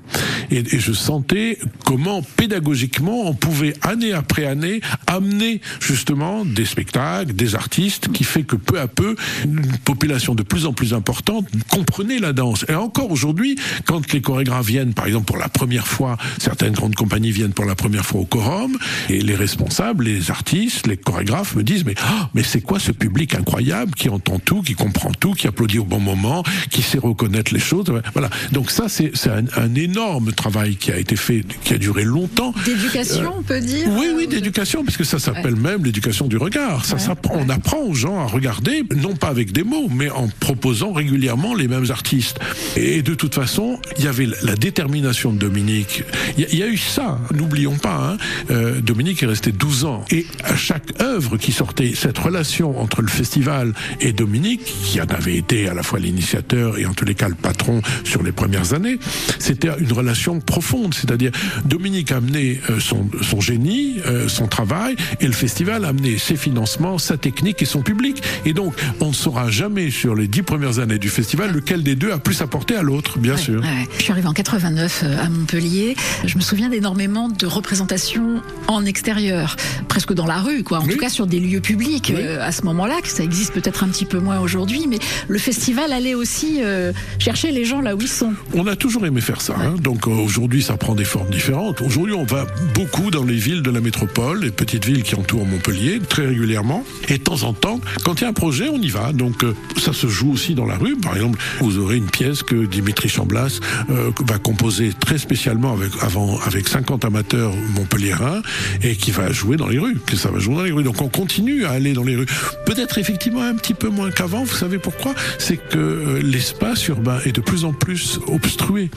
Et, 0.52 0.60
et 0.60 0.80
je 0.80 0.94
sentais 0.94 1.58
comment 1.86 2.22
pédagogiquement 2.22 3.28
on 3.28 3.34
pouvait 3.34 3.74
année 3.82 4.14
après 4.14 4.46
année 4.46 4.82
amener 5.08 5.62
justement 5.80 6.46
des 6.46 6.66
spectacles, 6.66 7.34
des 7.34 7.56
artistes, 7.56 8.12
qui 8.12 8.24
fait 8.30 8.44
que 8.44 8.56
peu 8.56 8.80
à 8.80 8.88
peu, 8.88 9.16
une 9.44 9.66
population 9.84 10.36
de 10.36 10.44
plus 10.44 10.66
en 10.66 10.74
plus 10.74 10.94
importante 10.94 11.48
comprenait 11.70 12.20
la 12.20 12.34
danse. 12.34 12.66
Et 12.70 12.76
encore 12.76 13.12
aujourd'hui, 13.12 13.58
quand 13.86 14.14
les 14.14 14.22
chorégraphes 14.22 14.68
viennent, 14.68 14.94
par 14.94 15.08
exemple 15.08 15.26
pour 15.26 15.38
la 15.38 15.50
première 15.50 15.88
fois, 15.88 16.18
certaines 16.38 16.74
grandes 16.74 16.96
compagnies 16.96 17.32
viennent 17.32 17.54
pour 17.54 17.66
la 17.66 17.76
première 17.76 18.06
fois 18.06 18.22
au 18.22 18.26
quorum, 18.26 18.78
et 19.10 19.20
les 19.20 19.36
responsables, 19.36 20.06
les 20.06 20.32
artistes, 20.32 20.88
les 20.88 20.98
chorégraphes 20.98 21.56
me 21.56 21.64
disent 21.64 21.86
mais 21.86 21.96
oh, 22.02 22.26
mais 22.34 22.44
c'est 22.44 22.62
quoi 22.62 22.80
ce 22.80 22.92
public 22.92 23.36
incroyable 23.36 23.94
qui 23.96 24.10
entend 24.10 24.40
tout, 24.40 24.62
qui 24.62 24.76
comprend 24.76 25.12
tout, 25.12 25.34
qui 25.34 25.48
applaudit 25.48 25.80
au 25.80 25.86
bon 25.86 26.00
moment, 26.00 26.44
qui 26.70 26.82
sait 26.82 27.00
reconnaître 27.00 27.54
les 27.54 27.60
choses. 27.60 27.86
Voilà. 28.14 28.30
Donc 28.52 28.72
ça 28.72 28.88
c'est 28.90 29.12
un, 29.28 29.46
un, 29.58 29.76
énorme 29.76 30.32
travail 30.34 30.76
qui 30.76 30.92
a 30.92 30.98
été 30.98 31.16
fait, 31.16 31.44
qui 31.64 31.74
a 31.74 31.78
duré 31.78 32.04
longtemps. 32.04 32.54
D'éducation, 32.66 33.34
on 33.40 33.44
peut 33.44 33.60
dire. 33.60 33.88
Oui, 33.90 34.08
oui, 34.16 34.28
d'éducation, 34.28 34.84
puisque 34.84 35.06
ça 35.06 35.20
s'appelle 35.20 35.56
même 35.56 35.84
l'éducation 35.86 36.28
du 36.28 36.38
regard. 36.38 36.86
Ça, 36.86 36.98
ça, 36.98 37.16
on 37.32 37.50
apprend 37.50 37.80
aux 37.80 37.94
gens 37.94 38.19
à 38.22 38.28
regarder, 38.28 38.84
non 38.96 39.16
pas 39.16 39.28
avec 39.28 39.52
des 39.52 39.64
mots, 39.64 39.88
mais 39.90 40.10
en 40.10 40.28
proposant 40.40 40.92
régulièrement 40.92 41.56
les 41.56 41.68
mêmes 41.68 41.90
artistes. 41.90 42.40
Et 42.76 43.02
de 43.02 43.14
toute 43.14 43.36
façon, 43.36 43.80
il 43.98 44.06
y 44.06 44.08
avait 44.08 44.28
la 44.44 44.56
détermination 44.56 45.34
de 45.34 45.38
Dominique. 45.38 46.04
Il 46.38 46.56
y, 46.56 46.64
a 46.64 46.68
eu 46.68 46.78
ça, 46.78 47.20
n'oublions 47.34 47.78
pas. 47.78 48.14
Hein. 48.14 48.18
Euh, 48.52 48.82
Dominique 48.82 49.24
est 49.24 49.28
resté 49.28 49.52
12 49.52 49.86
ans. 49.86 50.06
Et 50.12 50.26
à 50.44 50.56
chaque 50.56 51.02
œuvre 51.02 51.38
qui 51.38 51.52
sortait, 51.52 51.94
cette 51.96 52.18
relation 52.18 52.80
entre 52.80 53.02
le 53.02 53.08
festival 53.08 53.74
et 54.00 54.14
Dominique, 54.14 54.62
qui 54.84 55.02
en 55.02 55.06
avait 55.06 55.38
été 55.38 55.68
à 55.68 55.74
la 55.74 55.84
fois 55.84 56.00
l'initiateur 56.00 56.78
et 56.78 56.86
en 56.86 56.94
tous 56.94 57.06
les 57.06 57.16
cas 57.16 57.30
le 57.30 57.36
patron 57.36 57.82
sur 58.04 58.24
les 58.24 58.32
premières 58.32 58.74
années, 58.74 59.00
c'était 59.40 59.70
une 59.80 59.92
relation 59.92 60.40
profonde. 60.40 60.94
C'est-à-dire, 60.94 61.32
Dominique 61.66 62.12
a 62.12 62.18
amené 62.18 62.60
euh, 62.70 62.80
son, 62.80 63.10
son 63.22 63.42
génie, 63.42 63.98
euh, 64.06 64.28
son 64.28 64.48
travail, 64.48 64.96
et 65.20 65.26
le 65.26 65.34
festival 65.34 65.86
a 65.86 65.90
amené 65.90 66.18
ses 66.18 66.36
financements, 66.36 66.98
sa 66.98 67.18
technique 67.18 67.62
et 67.62 67.66
son 67.66 67.82
public. 67.82 68.09
Public. 68.10 68.24
Et 68.46 68.54
donc, 68.54 68.74
on 69.00 69.10
ne 69.10 69.14
saura 69.14 69.50
jamais 69.50 69.92
sur 69.92 70.16
les 70.16 70.28
dix 70.28 70.44
premières 70.44 70.80
années 70.80 71.00
du 71.00 71.10
festival 71.10 71.52
lequel 71.52 71.84
des 71.84 71.96
deux 71.96 72.12
a 72.12 72.18
plus 72.18 72.42
apporté 72.42 72.76
à 72.76 72.82
l'autre, 72.82 73.20
bien 73.20 73.38
sûr. 73.38 73.64
Je 73.98 74.04
suis 74.04 74.12
arrivé 74.12 74.28
en 74.28 74.34
89 74.34 75.04
euh, 75.04 75.24
à 75.24 75.30
Montpellier. 75.30 75.96
Je 76.26 76.38
me 76.38 76.42
souviens 76.42 76.70
d'énormément 76.70 77.30
de 77.30 77.46
représentations 77.46 78.42
en 78.68 78.86
extérieur, 78.86 79.56
presque 79.88 80.14
dans 80.14 80.26
la 80.26 80.38
rue, 80.38 80.64
quoi. 80.64 80.80
En 80.80 80.88
tout 80.88 80.98
cas, 80.98 81.10
sur 81.10 81.28
des 81.28 81.40
lieux 81.40 81.62
publics 81.62 82.12
euh, 82.16 82.40
à 82.42 82.52
ce 82.52 82.64
moment-là, 82.64 83.02
que 83.02 83.10
ça 83.10 83.24
existe 83.24 83.54
peut-être 83.54 83.84
un 83.84 83.88
petit 83.88 84.06
peu 84.06 84.20
moins 84.20 84.40
aujourd'hui, 84.40 84.86
mais 84.88 85.00
le 85.28 85.40
festival 85.40 85.92
allait 85.94 86.16
aussi 86.16 86.60
euh, 86.62 86.92
chercher 87.20 87.52
les 87.52 87.66
gens 87.66 87.82
là 87.82 87.96
où 87.96 88.02
ils 88.02 88.08
sont. 88.08 88.34
On 88.54 88.68
a 88.68 88.76
toujours 88.76 89.06
aimé 89.06 89.22
faire 89.22 89.42
ça. 89.42 89.56
Hein. 89.60 89.76
Donc 89.82 90.08
aujourd'hui, 90.08 90.64
ça 90.64 90.78
prend 90.78 90.96
des 90.96 91.04
formes 91.04 91.30
différentes. 91.30 91.82
Aujourd'hui, 91.82 92.16
on 92.16 92.24
va 92.24 92.46
beaucoup 92.74 93.12
dans 93.12 93.24
les 93.24 93.36
villes 93.36 93.62
de 93.62 93.72
la 93.72 93.82
métropole, 93.82 94.42
les 94.42 94.52
petites 94.52 94.86
villes 94.86 95.04
qui 95.04 95.16
entourent 95.16 95.46
Montpellier, 95.46 96.00
très 96.08 96.26
régulièrement. 96.26 96.84
Et 97.08 97.18
de 97.18 97.24
temps 97.24 97.44
en 97.44 97.54
temps, 97.54 97.80
quand 98.04 98.20
il 98.20 98.24
y 98.24 98.26
a 98.26 98.30
un 98.30 98.34
projet, 98.34 98.70
on 98.70 98.82
y 98.82 98.90
va. 98.90 99.12
Donc 99.12 99.46
ça 99.78 99.94
se 99.94 100.08
joue 100.08 100.32
aussi 100.32 100.56
dans 100.56 100.66
la 100.66 100.78
rue. 100.78 100.96
Par 100.98 101.16
exemple, 101.16 101.40
vous 101.60 101.78
aurez 101.78 101.98
une 101.98 102.10
pièce 102.10 102.44
que 102.44 102.66
Dimitri 102.66 103.10
Chamblas 103.10 103.60
euh, 103.90 104.12
va 104.26 104.38
composer 104.38 104.92
très 105.00 105.18
spécialement 105.18 105.74
avec, 105.74 105.92
avant, 106.02 106.40
avec 106.42 106.68
50 106.68 107.06
amateurs 107.06 107.54
montpelliérains 107.76 108.42
et 108.84 108.96
qui 108.96 109.12
va 109.12 109.32
jouer 109.32 109.58
dans 109.58 109.68
les 109.68 109.80
rues. 109.80 109.98
Ça 110.16 110.32
va 110.32 110.40
jouer 110.40 110.56
dans 110.56 110.64
les 110.64 110.72
rues. 110.72 110.84
Donc 110.84 111.02
on 111.02 111.10
continue 111.10 111.66
à 111.66 111.72
aller 111.72 111.94
dans 111.94 112.04
les 112.04 112.16
rues. 112.16 112.26
Peut-être 112.66 112.98
effectivement 112.98 113.42
un 113.42 113.56
petit 113.56 113.74
peu 113.74 113.90
moins 113.90 114.12
qu'avant. 114.12 114.44
Vous 114.44 114.56
savez 114.56 114.80
pourquoi? 114.80 115.14
C'est 115.38 115.58
que 115.58 115.78
euh, 115.78 116.22
l'espace 116.22 116.88
urbain 116.88 117.20
est 117.26 117.32
de 117.32 117.42
plus 117.42 117.66
en 117.66 117.74
plus 117.74 118.20
obstrué 118.28 118.90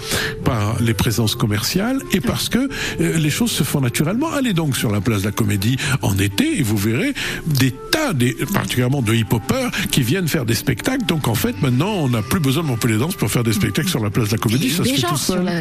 par 0.44 0.80
les 0.80 0.94
présences 0.94 1.34
commerciales 1.34 2.00
et 2.12 2.20
parce 2.20 2.48
que 2.48 2.68
euh, 3.00 3.18
les 3.18 3.30
choses 3.30 3.50
se 3.50 3.62
font 3.62 3.80
naturellement. 3.80 4.32
Allez 4.32 4.52
donc 4.52 4.76
sur 4.76 4.90
la 4.90 5.00
place 5.00 5.20
de 5.20 5.26
la 5.26 5.32
Comédie 5.32 5.76
en 6.02 6.18
été 6.18 6.58
et 6.58 6.62
vous 6.62 6.76
verrez 6.76 7.14
des 7.46 7.72
tas, 7.90 8.12
des, 8.12 8.34
particulièrement 8.52 8.81
de 8.90 9.14
hip-hoppers, 9.14 9.70
qui 9.90 10.02
viennent 10.02 10.28
faire 10.28 10.44
des 10.44 10.54
spectacles. 10.54 11.06
Donc 11.06 11.28
en 11.28 11.34
fait, 11.34 11.60
maintenant, 11.62 11.92
on 11.92 12.08
n'a 12.08 12.22
plus 12.22 12.40
besoin 12.40 12.62
de 12.62 12.68
Montpellier 12.68 12.98
Danse 12.98 13.14
pour 13.14 13.30
faire 13.30 13.44
des 13.44 13.52
spectacles 13.52 13.88
sur 13.88 14.02
la 14.02 14.10
place 14.10 14.28
de 14.28 14.32
la 14.32 14.38
Comédie. 14.38 14.70
Ça 14.70 14.84
se 14.84 14.88
fait 14.88 15.06
tout 15.06 15.16
seul. 15.16 15.44
La, 15.44 15.60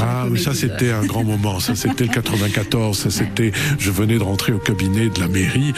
ah, 0.00 0.26
mais 0.30 0.38
ça, 0.38 0.54
c'était 0.54 0.90
un 0.90 1.04
grand 1.04 1.24
moment. 1.24 1.60
Ça, 1.60 1.74
c'était 1.74 2.04
le 2.04 2.12
94. 2.12 2.98
Ça, 2.98 3.10
c'était. 3.10 3.52
Je 3.78 3.90
venais 3.90 4.18
de 4.18 4.22
rentrer 4.22 4.52
au 4.52 4.58
cabinet 4.58 5.08
de 5.08 5.20
la 5.20 5.28
mairie 5.28 5.72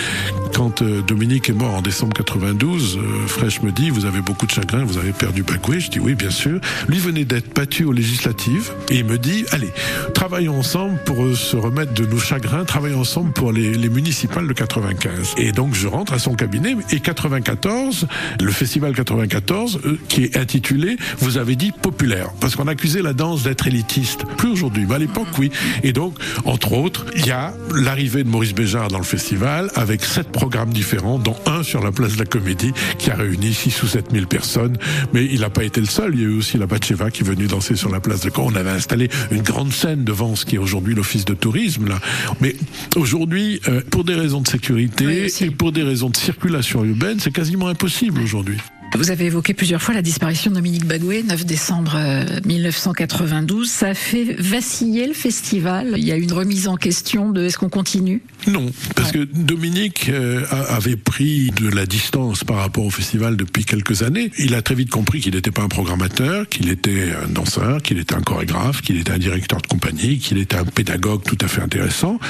quand 0.55 0.83
euh, 0.83 1.03
Dominique 1.03 1.49
est 1.49 1.55
mort 1.55 1.75
en 1.75 1.83
décembre 1.83 2.15
92. 2.15 2.97
Euh, 2.97 3.27
Fraîche 3.27 3.63
me 3.63 3.71
dit 3.71 3.91
vous 3.91 4.05
avez 4.05 4.21
beaucoup 4.21 4.47
de 4.47 4.51
chagrin, 4.51 4.85
vous 4.85 4.99
avez 4.99 5.13
perdu 5.13 5.43
Bagoué. 5.43 5.81
Je 5.81 5.91
dis 5.91 6.01
oui, 6.01 6.15
bien 6.15 6.31
sûr. 6.31 6.61
Lui 6.89 6.99
venait 6.99 7.25
d'être 7.25 7.55
battu 7.55 7.85
aux 7.85 7.93
législatives 7.93 8.73
et 8.91 8.99
il 8.99 9.05
me 9.05 9.19
dit 9.19 9.45
allez, 9.53 9.71
travaillons 10.15 10.59
ensemble 10.59 10.99
pour 11.05 11.23
euh, 11.23 11.35
se 11.35 11.57
remettre 11.57 11.95
de 11.95 12.05
nos 12.07 12.19
chagrins. 12.19 12.65
Travaillons 12.65 13.01
ensemble 13.01 13.33
pour 13.33 13.53
les, 13.53 13.75
les 13.75 13.89
municipales 13.89 14.47
de 14.47 14.53
95. 14.53 15.35
Et 15.37 15.53
donc 15.53 15.75
je 15.75 15.87
rentre 15.87 16.15
à 16.15 16.19
son 16.19 16.35
cabinet 16.35 16.64
et 16.91 17.01
94, 17.01 18.07
le 18.41 18.51
festival 18.51 18.95
94 18.95 19.81
qui 20.09 20.25
est 20.25 20.37
intitulé 20.37 20.97
vous 21.19 21.39
avez 21.39 21.57
dit 21.57 21.73
populaire 21.73 22.31
parce 22.41 22.57
qu'on 22.57 22.67
accusait 22.69 23.03
la 23.03 23.13
danse 23.13 23.43
d'être 23.43 23.67
élitiste. 23.67 24.25
Plus 24.37 24.51
aujourd'hui, 24.51 24.87
mais 24.89 24.95
à 24.95 24.99
l'époque 24.99 25.29
oui. 25.39 25.51
Et 25.83 25.93
donc 25.93 26.17
entre 26.45 26.73
autres, 26.73 27.07
il 27.17 27.27
y 27.27 27.31
a 27.31 27.55
l'arrivée 27.75 28.25
de 28.25 28.29
Maurice 28.29 28.55
Béjart 28.55 28.89
dans 28.89 28.99
le 28.99 29.05
festival 29.05 29.71
avec 29.75 30.05
sept 30.05 30.29
programmes 30.29 30.73
différents, 30.73 31.19
dont 31.19 31.37
un 31.47 31.63
sur 31.63 31.83
la 31.83 31.93
place 31.93 32.15
de 32.15 32.19
la 32.19 32.25
Comédie 32.25 32.73
qui 32.99 33.11
a 33.11 33.15
réuni 33.15 33.53
6 33.53 33.83
ou 33.83 33.87
7 33.87 34.07
000 34.13 34.27
personnes. 34.27 34.77
Mais 35.13 35.25
il 35.25 35.41
n'a 35.41 35.51
pas 35.51 35.65
été 35.65 35.81
le 35.81 35.87
seul. 35.87 36.15
Il 36.15 36.21
y 36.21 36.25
a 36.25 36.29
eu 36.29 36.39
aussi 36.39 36.59
la 36.59 36.67
Batcheva 36.67 37.11
qui 37.11 37.23
est 37.23 37.27
venue 37.27 37.47
danser 37.47 37.77
sur 37.77 37.91
la 37.91 38.01
place 38.01 38.21
de 38.21 38.31
Caen. 38.35 38.47
On 38.47 38.55
avait 38.55 38.71
installé 38.71 39.09
une 39.31 39.43
grande 39.43 39.73
scène 39.73 40.05
devant 40.05 40.37
ce 40.37 40.45
qui 40.45 40.57
est 40.57 40.59
aujourd'hui 40.59 40.95
l'office 40.95 41.25
de 41.25 41.35
tourisme 41.35 41.89
là. 41.89 41.99
Mais 42.41 42.57
aujourd'hui, 42.97 43.61
euh, 43.69 43.81
pour 43.91 44.05
des 44.05 44.15
raisons 44.15 44.41
de 44.41 44.49
sécurité 44.49 45.27
et 45.41 45.51
pour 45.51 45.73
des 45.73 45.83
raisons 45.83 46.11
de 46.11 46.17
circulation 46.17 46.54
urbaine, 46.85 47.19
c'est 47.21 47.33
quasiment 47.33 47.69
impossible 47.69 48.21
aujourd'hui. 48.21 48.59
Vous 48.97 49.11
avez 49.11 49.25
évoqué 49.25 49.55
plusieurs 49.55 49.83
fois 49.83 49.93
la 49.93 50.03
disparition 50.03 50.53
de 50.53 50.57
Dominique 50.57 50.87
Bagoué, 50.87 51.25
9 51.25 51.45
décembre 51.45 51.99
1992. 52.45 53.67
Euh, 53.67 53.71
Ça 53.71 53.89
a 53.89 53.95
fait 53.95 54.37
vaciller 54.39 55.09
le 55.09 55.15
festival. 55.15 55.95
Il 55.97 56.05
y 56.05 56.13
a 56.13 56.17
une 56.17 56.33
remise 56.33 56.69
en 56.69 56.77
question 56.77 57.31
de 57.31 57.45
est-ce 57.45 57.59
qu'on 57.59 57.69
continue? 57.69 58.23
Non, 58.47 58.71
parce 58.95 59.11
que 59.11 59.25
Dominique 59.25 60.09
euh, 60.11 60.45
avait 60.69 60.95
pris 60.95 61.51
de 61.51 61.69
la 61.69 61.87
distance 61.87 62.45
par 62.45 62.59
rapport 62.59 62.85
au 62.85 62.91
festival 62.91 63.37
depuis 63.37 63.65
quelques 63.65 64.03
années. 64.03 64.31
Il 64.39 64.55
a 64.55 64.63
très 64.63 64.77
vite 64.77 64.91
compris 64.91 65.21
qu'il 65.21 65.35
n'était 65.35 65.51
pas 65.51 65.63
un 65.63 65.69
programmateur, 65.69 66.49
qu'il 66.49 66.69
était 66.71 67.13
un 67.21 67.29
danseur, 67.29 67.83
qu'il 67.83 67.99
était 67.99 68.15
un 68.15 68.21
chorégraphe, 68.23 68.81
qu'il 68.81 69.01
était 69.01 69.13
un 69.13 69.19
directeur 69.19 69.61
de 69.61 69.67
compagnie, 69.67 70.19
qu'il 70.19 70.39
était 70.39 70.57
un 70.57 70.65
pédagogue 70.65 71.25
tout 71.25 71.39
à 71.41 71.49
fait 71.49 71.63
intéressant, 71.63 72.21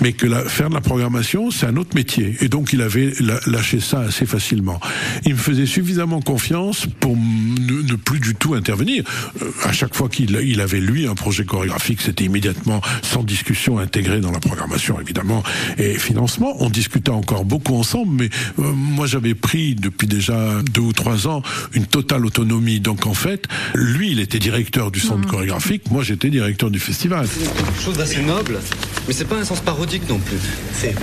mais 0.00 0.14
que 0.14 0.26
faire 0.48 0.70
de 0.70 0.74
la 0.74 0.80
programmation, 0.80 1.50
c'est 1.50 1.66
un 1.66 1.76
autre 1.76 1.94
métier. 1.94 2.36
Et 2.40 2.48
donc 2.48 2.72
il 2.72 2.80
avait 2.80 3.12
lâché 3.46 3.80
ça 3.80 4.00
assez 4.00 4.24
facilement. 4.24 4.80
Il 5.26 5.32
me 5.32 5.38
faisait 5.38 5.66
suffisamment 5.66 6.13
confiance 6.20 6.86
pour 7.00 7.16
ne, 7.16 7.94
plus 7.96 8.20
du 8.20 8.34
tout 8.34 8.54
intervenir. 8.54 9.04
Euh, 9.42 9.50
à 9.64 9.72
chaque 9.72 9.94
fois 9.94 10.08
qu'il 10.08 10.38
il 10.44 10.60
avait 10.60 10.80
lui 10.80 11.06
un 11.06 11.14
projet 11.14 11.44
chorégraphique, 11.44 12.00
c'était 12.00 12.24
immédiatement 12.24 12.80
sans 13.02 13.22
discussion 13.22 13.78
intégré 13.78 14.20
dans 14.20 14.30
la 14.30 14.40
programmation 14.40 15.00
évidemment 15.00 15.42
et 15.78 15.94
financement. 15.94 16.56
On 16.60 16.70
discutait 16.70 17.10
encore 17.10 17.44
beaucoup 17.44 17.76
ensemble, 17.76 18.12
mais 18.12 18.30
euh, 18.58 18.72
moi 18.72 19.06
j'avais 19.06 19.34
pris 19.34 19.74
depuis 19.74 20.06
déjà 20.06 20.60
deux 20.72 20.82
ou 20.82 20.92
trois 20.92 21.26
ans 21.28 21.42
une 21.72 21.86
totale 21.86 22.26
autonomie. 22.26 22.80
Donc 22.80 23.06
en 23.06 23.14
fait, 23.14 23.46
lui 23.74 24.12
il 24.12 24.20
était 24.20 24.38
directeur 24.38 24.90
du 24.90 25.00
centre 25.00 25.26
mmh. 25.26 25.30
chorégraphique, 25.30 25.90
moi 25.90 26.02
j'étais 26.02 26.30
directeur 26.30 26.70
du 26.70 26.78
festival. 26.78 27.26
C'est 27.28 27.52
quelque 27.54 27.82
chose 27.82 27.96
d'assez 27.96 28.22
noble, 28.22 28.58
mais 29.06 29.14
c'est 29.14 29.26
pas 29.26 29.36
un 29.36 29.44
sens 29.44 29.60
parodique 29.60 30.08
non 30.08 30.18
plus. 30.18 30.38
C'est 30.72 30.94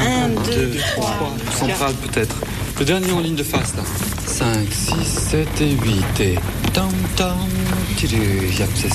un, 0.00 0.28
deux, 0.28 0.76
trois, 0.94 1.34
central 1.50 1.94
peut-être. 1.94 2.36
Le 2.78 2.84
dernier 2.84 3.12
en 3.12 3.20
ligne 3.20 3.36
de 3.36 3.42
face 3.42 3.74
là. 3.76 3.82
5, 4.26 4.72
6, 4.72 5.04
7 5.04 5.48
et 5.60 5.70
8 5.70 6.20
et 6.20 6.34
tam 6.72 6.90
tam 7.16 7.36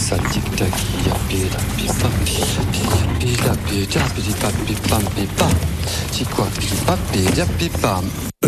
ça 0.01 0.17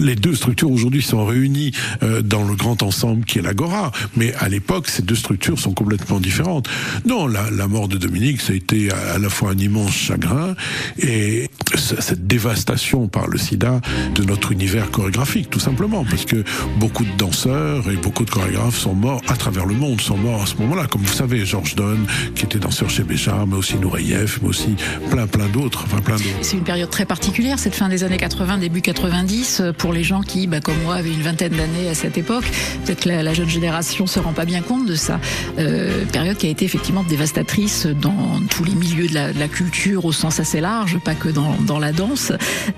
les 0.02 0.16
deux 0.16 0.36
structures 0.36 0.72
aujourd'hui 0.72 1.02
sont 1.02 1.24
réunies 1.26 1.72
euh, 2.02 2.22
dans 2.22 2.44
le 2.44 2.56
grand 2.56 2.82
ensemble 2.82 3.26
qui 3.26 3.40
est 3.40 3.42
l'Agora, 3.42 3.92
mais 4.16 4.34
à 4.36 4.50
l'époque, 4.50 4.88
ces 4.88 5.04
deux 5.04 5.16
structures 5.16 5.60
sont 5.60 5.74
complètement 5.74 6.20
différentes. 6.20 6.68
Non, 7.06 7.28
la, 7.28 7.50
la 7.52 7.68
mort 7.68 7.88
de 7.88 7.98
Dominique, 7.98 8.42
ça 8.42 8.54
a 8.54 8.56
été 8.56 8.92
à, 8.92 9.20
la 9.20 9.30
fois 9.30 9.52
un 9.52 9.58
immense 9.58 9.94
chagrin 9.94 10.56
et 10.98 11.50
cette 11.76 12.26
dévastation 12.26 13.08
par 13.08 13.28
le 13.28 13.38
sida 13.38 13.82
de 14.16 14.24
notre 14.24 14.52
univers 14.52 14.90
chorégraphique, 14.90 15.50
tout 15.50 15.60
simplement, 15.60 16.04
parce 16.06 16.26
que 16.26 16.44
beaucoup 16.78 17.06
de 17.06 17.12
danseurs 17.18 17.90
et 17.90 17.96
beaucoup 17.96 18.26
de 18.26 18.30
chorégraphes 18.30 18.78
sont 18.78 18.94
morts 18.94 19.22
à 19.28 19.36
travers 19.36 19.66
le 19.66 19.74
monde, 19.74 20.02
sont 20.02 20.18
morts 20.18 20.44
à 20.44 20.46
ce 20.46 20.56
moment-là. 20.58 20.88
Comme 20.88 21.02
vous 21.02 21.14
savez, 21.14 21.46
Georges 21.46 21.76
Donne, 21.76 22.06
qui 22.36 22.46
était 22.46 22.60
danseur 22.60 22.90
chez 22.90 23.04
Béchard, 23.04 23.48
mais 23.48 23.56
aussi 23.56 23.76
Nureyev, 23.78 24.40
mais 24.42 24.50
aussi 24.50 24.76
plein, 25.10 25.28
plein 25.28 25.48
d'autres, 25.48 25.84
enfin 25.86 26.02
plein 26.02 26.16
d'autres. 26.16 26.30
C'est 26.42 26.58
une 26.58 26.64
période 26.64 26.90
très 26.90 27.06
particulière, 27.06 27.60
cette 27.60 27.76
fin 27.76 27.90
des 27.90 28.04
années 28.04 28.18
80, 28.18 28.58
début 28.58 28.82
90 28.82 29.64
pour 29.78 29.94
les 29.94 30.04
gens 30.04 30.22
qui, 30.22 30.48
bah, 30.48 30.60
comme 30.60 30.82
moi, 30.84 30.96
avaient 30.96 31.14
une 31.14 31.22
vingtaine 31.22 31.54
d'années 31.54 31.90
à 31.90 31.94
cette 31.94 32.18
époque. 32.18 32.46
Peut-être 32.86 33.02
que 33.02 33.10
la, 33.10 33.34
jeune 33.34 33.50
génération 33.50 34.08
se 34.08 34.20
rend 34.20 34.34
pas 34.34 34.46
bien 34.46 34.62
compte 34.62 34.86
de 34.86 34.96
ça. 34.96 35.20
Euh, 35.58 36.06
période 36.06 36.38
qui 36.38 36.48
a 36.48 36.50
été 36.50 36.66
effectivement 36.66 37.04
dévastatrice 37.04 37.86
dans 37.88 38.40
tous 38.50 38.64
les 38.64 38.76
milieux 38.76 39.08
de 39.08 39.14
la, 39.14 39.48
culture 39.48 40.06
au 40.06 40.12
sens 40.12 40.40
assez 40.40 40.62
large, 40.62 40.98
pas 41.00 41.14
que 41.14 41.30
dans, 41.30 41.56
dans 41.68 41.78
la 41.78 41.92
danse. 41.92 42.32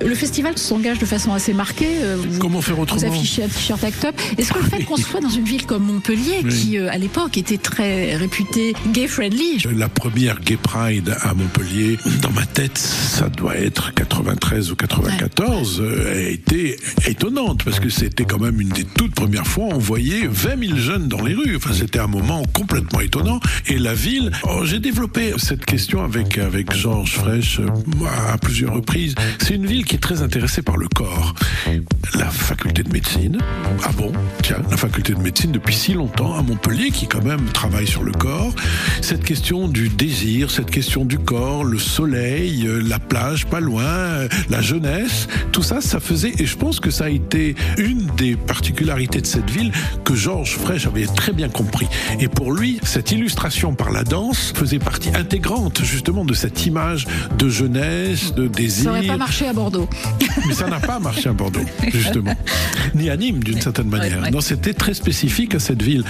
Le 0.04 0.16
festival 0.16 0.58
s'engage 0.58 1.00
de 1.00 1.06
façon 1.06 1.34
assez 1.34 1.54
marquée. 1.54 2.00
Euh, 2.02 2.18
vous, 2.18 2.40
Comment 2.40 2.62
faire 2.62 2.80
autrement? 2.80 3.00
Vous 3.00 3.08
affichez 3.08 3.44
un 3.44 3.48
t-shirt 3.48 3.84
Act 3.86 4.06
Up. 4.06 4.16
Est-ce 4.38 4.52
que 4.52 4.60
le 4.60 4.66
fait 4.66 4.84
qu'on 4.84 4.98
soit 4.98 5.22
dans 5.22 5.30
une 5.30 5.46
ville 5.46 5.66
comme 5.66 5.84
Montpellier, 5.84 6.44
qui 6.50 6.78
euh, 6.78 6.90
à 6.92 6.98
l'époque 6.98 7.38
était 7.38 7.58
très 7.58 8.16
réputée 8.16 8.74
gay 8.92 9.08
friendly 9.08 9.60
La 9.76 9.90
première 9.90 10.40
Gay 10.40 10.58
Pride 10.58 11.16
à 11.22 11.34
Montpellier, 11.34 11.98
dans 12.22 12.32
ma 12.32 12.46
tête, 12.46 12.78
ça 12.78 13.30
doit 13.30 13.56
être 13.56 13.94
93 13.94 14.72
ou 14.72 14.76
94, 14.76 15.84
a 16.10 16.16
été 16.16 16.78
étonnante 17.08 17.64
parce 17.64 17.80
que 17.80 17.90
c'était 17.90 18.26
quand 18.26 18.40
même 18.40 18.60
une 18.60 18.70
des 18.70 18.86
toutes 18.86 19.14
premières 19.14 19.48
fois 19.48 19.66
on 19.72 19.78
voyait 19.78 20.28
20 20.28 20.68
000 20.68 20.78
jeunes 20.78 21.08
dans 21.08 21.22
les 21.22 21.34
rues. 21.34 21.56
Enfin, 21.56 21.74
c'était 21.74 22.00
un 22.00 22.08
moment 22.08 22.44
complètement 22.54 23.00
étonnant. 23.02 23.40
Et 23.68 23.78
la 23.78 23.94
ville, 23.94 24.32
oh, 24.44 24.62
j'ai 24.66 24.80
développé 24.80 25.34
cette 25.38 25.66
question 25.66 26.04
avec 26.04 26.38
avec 26.38 26.74
Georges 26.74 27.22
euh, 27.28 27.72
à 28.32 28.38
plusieurs 28.38 28.74
reprises. 28.74 29.16
C'est 29.40 29.56
une 29.56 29.66
ville 29.66 29.86
qui 29.86 29.96
est 29.96 30.00
très 30.00 30.22
intéressée 30.22 30.62
par 30.62 30.78
le 30.78 30.88
corps. 30.88 31.34
La 32.16 32.30
faculté 32.30 32.84
de 32.84 32.92
médecine. 32.92 33.38
Ah 33.84 33.92
bon 33.98 34.12
Tiens, 34.42 34.62
la 34.70 34.78
faculté 34.78 35.14
de 35.14 35.20
médecine 35.20 35.52
depuis 35.52 35.76
si 35.76 35.94
longtemps 35.94 36.36
à 36.36 36.42
Montpellier 36.42 36.92
qui 36.92 37.08
quand 37.08 37.24
même 37.24 37.46
travaille 37.54 37.88
sur 37.88 38.04
le 38.04 38.12
corps. 38.12 38.54
Cette 39.02 39.24
question 39.24 39.68
du 39.68 39.90
désir, 39.90 40.52
cette 40.52 40.72
question 40.72 41.06
du 41.06 41.18
corps, 41.18 41.64
le 41.64 41.80
soleil, 41.80 42.66
euh, 42.68 42.80
la 42.80 43.00
plage 43.00 43.46
pas 43.46 43.60
loin, 43.60 43.84
euh, 43.84 44.28
la 44.50 44.62
jeunesse, 44.62 45.28
tout 45.52 45.64
ça, 45.64 45.82
ça 45.82 46.00
faisait 46.00 46.34
et 46.38 46.46
je 46.46 46.58
pense 46.58 46.80
que 46.80 46.92
ça 46.92 47.06
a 47.06 47.10
été 47.10 47.56
une 47.78 48.08
des 48.18 48.36
particularités 48.36 49.22
de 49.22 49.26
cette 49.26 49.50
ville 49.50 49.72
que 50.04 50.16
Georges 50.16 50.58
Frêche 50.58 50.86
avait 50.86 51.08
très 51.08 51.34
bien 51.34 51.50
compris. 51.50 51.88
Et 52.20 52.28
pour 52.28 52.52
lui, 52.52 52.80
cette 52.84 53.12
illustration 53.12 53.74
par 53.76 53.92
la 53.92 54.04
danse 54.04 54.54
faisait 54.56 54.80
partie 54.80 55.10
intégrante 55.16 55.84
justement 55.84 56.26
de 56.26 56.34
cette 56.34 56.66
image 56.66 57.08
de 57.38 57.50
jeunesse, 57.50 58.34
de, 58.34 58.48
désir. 58.48 58.86
Ça 58.86 58.90
n'aurait 58.92 59.08
pas 59.08 59.18
marché 59.18 59.48
à 59.48 59.54
Bordeaux. 59.54 59.90
Mais 60.48 60.54
ça 60.54 60.68
n'a 60.68 60.80
pas 60.80 61.00
marché 61.00 61.30
à 61.30 61.34
Bordeaux, 61.34 61.66
justement. 61.92 62.36
Ni 62.94 63.10
à 63.10 63.18
Nîmes, 63.18 63.44
d'une 63.44 63.62
certaine 63.66 63.90
manière. 63.90 64.20
Ouais, 64.20 64.26
ouais. 64.26 64.32
Non, 64.32 64.42
c'était 64.42 64.74
très 64.74 64.94
spécifique 64.94 65.56
à 65.56 65.60
cette 65.60 65.82
ville. 65.82 66.04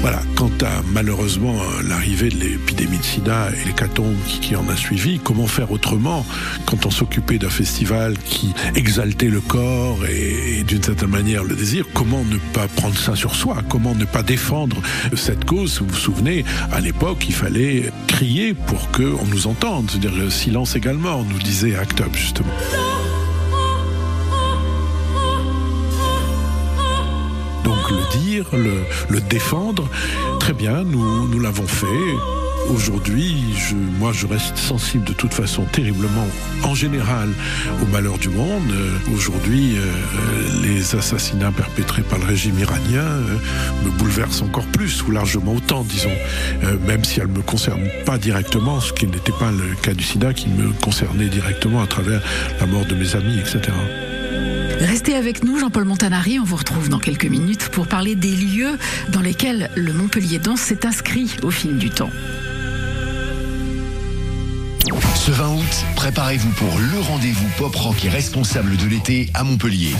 Voilà, 0.00 0.20
quant 0.36 0.50
à 0.62 0.82
malheureusement 0.92 1.56
l'arrivée 1.88 2.30
de 2.30 2.36
l'épidémie 2.36 2.98
de 2.98 3.04
sida 3.04 3.50
et 3.50 3.66
l'hécatombe 3.66 4.16
qui, 4.26 4.40
qui 4.40 4.56
en 4.56 4.68
a 4.68 4.76
suivi, 4.76 5.18
comment 5.18 5.46
faire 5.46 5.70
autrement 5.70 6.24
quand 6.66 6.86
on 6.86 6.90
s'occupait 6.90 7.38
d'un 7.38 7.50
festival 7.50 8.16
qui 8.24 8.52
exaltait 8.74 9.28
le 9.28 9.40
corps 9.40 10.00
et, 10.06 10.60
et 10.60 10.64
d'une 10.64 10.82
certaine 10.82 11.10
manière 11.10 11.44
le 11.44 11.54
désir? 11.56 11.84
Comment 11.92 12.24
ne 12.24 12.38
pas 12.52 12.68
prendre 12.68 12.96
ça 12.96 13.14
sur 13.16 13.34
soi? 13.34 13.56
Comment 13.68 13.94
ne 13.94 14.04
pas 14.04 14.22
défendre 14.22 14.80
cette 15.14 15.44
cause? 15.44 15.80
Vous 15.80 15.88
vous 15.88 16.04
souvenez, 16.08 16.44
à 16.72 16.80
l'époque, 16.80 17.24
il 17.28 17.34
fallait 17.34 17.92
crier 18.06 18.54
pour 18.54 18.90
qu'on 18.90 19.26
nous 19.26 19.46
entende. 19.46 19.90
C'est-à-dire, 19.90 20.12
euh, 20.18 20.30
silence 20.30 20.76
également, 20.76 21.24
nous 21.24 21.38
disait 21.38 21.74
Act 21.76 22.00
Up, 22.00 22.14
justement. 22.14 22.52
Donc 27.82 27.90
le 27.90 28.18
dire, 28.20 28.44
le, 28.52 29.20
défendre, 29.22 29.88
très 30.38 30.52
bien, 30.52 30.84
nous, 30.84 31.40
l'avons 31.40 31.66
fait. 31.66 31.86
Aujourd'hui, 32.70 33.34
moi, 33.98 34.12
je 34.12 34.26
reste 34.26 34.56
sensible 34.56 35.04
de 35.04 35.12
toute 35.12 35.34
façon 35.34 35.64
terriblement, 35.64 36.26
en 36.62 36.76
général, 36.76 37.30
au 37.82 37.86
malheur 37.86 38.18
du 38.18 38.28
monde. 38.28 38.70
Euh, 38.70 39.12
Aujourd'hui, 39.16 39.76
euh, 39.76 40.62
les 40.62 40.94
assassinats 40.94 41.50
perpétrés 41.50 42.02
par 42.02 42.20
le 42.20 42.26
régime 42.26 42.56
iranien 42.60 43.02
euh, 43.02 43.36
me 43.84 43.90
bouleversent 43.90 44.42
encore 44.42 44.66
plus, 44.66 45.02
ou 45.02 45.10
largement 45.10 45.54
autant, 45.54 45.82
disons, 45.82 46.16
même 46.86 47.02
si 47.04 47.18
elles 47.18 47.26
ne 47.26 47.38
me 47.38 47.42
concernent 47.42 47.88
pas 48.06 48.16
directement, 48.16 48.80
ce 48.80 48.92
qui 48.92 49.06
n'était 49.06 49.32
pas 49.32 49.50
le 49.50 49.74
cas 49.82 49.94
du 49.94 50.04
sida, 50.04 50.32
qui 50.32 50.48
me 50.48 50.72
concernait 50.80 51.28
directement 51.28 51.82
à 51.82 51.88
travers 51.88 52.22
la 52.60 52.66
mort 52.66 52.84
de 52.86 52.94
mes 52.94 53.16
amis, 53.16 53.40
etc. 53.40 53.72
Restez 54.82 55.14
avec 55.14 55.44
nous, 55.44 55.60
Jean-Paul 55.60 55.84
Montanari. 55.84 56.40
On 56.40 56.44
vous 56.44 56.56
retrouve 56.56 56.88
dans 56.88 56.98
quelques 56.98 57.26
minutes 57.26 57.68
pour 57.68 57.86
parler 57.86 58.16
des 58.16 58.34
lieux 58.34 58.76
dans 59.10 59.20
lesquels 59.20 59.70
le 59.76 59.92
Montpellier 59.92 60.40
Danse 60.40 60.60
s'est 60.60 60.84
inscrit 60.84 61.30
au 61.42 61.52
fil 61.52 61.78
du 61.78 61.88
temps. 61.88 62.10
Ce 65.14 65.30
20 65.30 65.54
août, 65.54 65.84
préparez-vous 65.94 66.50
pour 66.50 66.78
le 66.80 66.98
rendez-vous 66.98 67.48
pop 67.58 67.74
rock 67.76 68.04
et 68.04 68.08
responsable 68.08 68.76
de 68.76 68.86
l'été 68.86 69.30
à 69.34 69.44
Montpellier. 69.44 69.94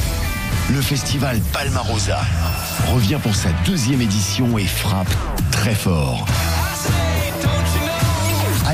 Le 0.75 0.81
festival 0.81 1.41
Palmarosa 1.53 2.21
revient 2.93 3.19
pour 3.23 3.37
sa 3.37 3.51
deuxième 3.65 4.01
édition 4.01 4.59
et 4.59 4.67
frappe 4.67 5.15
très 5.53 5.77
fort. 5.77 6.27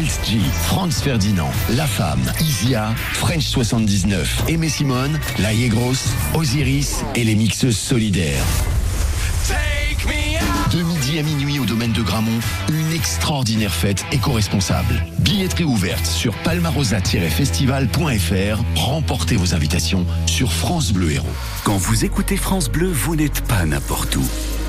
G, 0.06 0.38
Franz 0.62 1.02
Ferdinand, 1.02 1.50
La 1.70 1.86
Femme, 1.86 2.22
Isia, 2.40 2.94
French 3.14 3.42
79, 3.42 4.44
Aimé 4.46 4.68
Simone, 4.68 5.18
La 5.40 5.52
Grosse, 5.68 6.10
Osiris 6.34 7.02
et 7.16 7.24
les 7.24 7.34
mixeuses 7.34 7.76
solidaires. 7.76 8.44
De 10.72 10.82
midi 10.82 11.18
à 11.18 11.22
minuit 11.22 11.58
au 11.58 11.64
domaine 11.64 11.92
de 11.92 12.02
Gramont, 12.02 12.38
une 12.68 12.92
extraordinaire 12.92 13.74
fête 13.74 14.04
éco-responsable. 14.12 15.02
Billetterie 15.18 15.64
ouverte 15.64 16.06
sur 16.06 16.32
palmarosa-festival.fr. 16.44 18.62
Remportez 18.76 19.36
vos 19.36 19.54
invitations 19.54 20.06
sur 20.26 20.52
France 20.52 20.92
Bleu 20.92 21.10
Héros. 21.12 21.26
Quand 21.64 21.76
vous 21.76 22.04
écoutez 22.04 22.36
France 22.36 22.68
Bleu, 22.68 22.88
vous 22.88 23.16
n'êtes 23.16 23.40
pas 23.40 23.66
n'importe 23.66 24.14
où. 24.14 24.24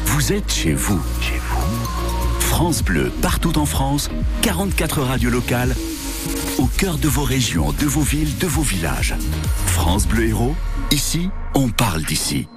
Vous 0.05 0.33
êtes 0.33 0.51
chez 0.51 0.73
vous. 0.73 0.99
Chez 1.21 1.37
vous. 1.37 2.18
France 2.59 2.83
Bleu, 2.83 3.09
partout 3.21 3.57
en 3.57 3.65
France, 3.65 4.09
44 4.41 5.01
radios 5.01 5.29
locales, 5.29 5.73
au 6.57 6.65
cœur 6.65 6.97
de 6.97 7.07
vos 7.07 7.23
régions, 7.23 7.71
de 7.71 7.85
vos 7.85 8.01
villes, 8.01 8.37
de 8.37 8.47
vos 8.47 8.63
villages. 8.63 9.15
France 9.65 10.05
Bleu 10.05 10.25
Héros, 10.25 10.55
ici, 10.91 11.29
on 11.55 11.69
parle 11.69 12.03
d'ici. 12.03 12.49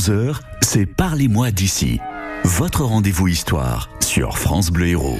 11h, 0.00 0.40
c'est 0.62 0.86
Parlez-moi 0.86 1.50
d'ici. 1.50 2.00
Votre 2.44 2.84
rendez-vous 2.84 3.28
histoire 3.28 3.90
sur 4.00 4.38
France 4.38 4.70
Bleu 4.70 4.86
Héros. 4.88 5.18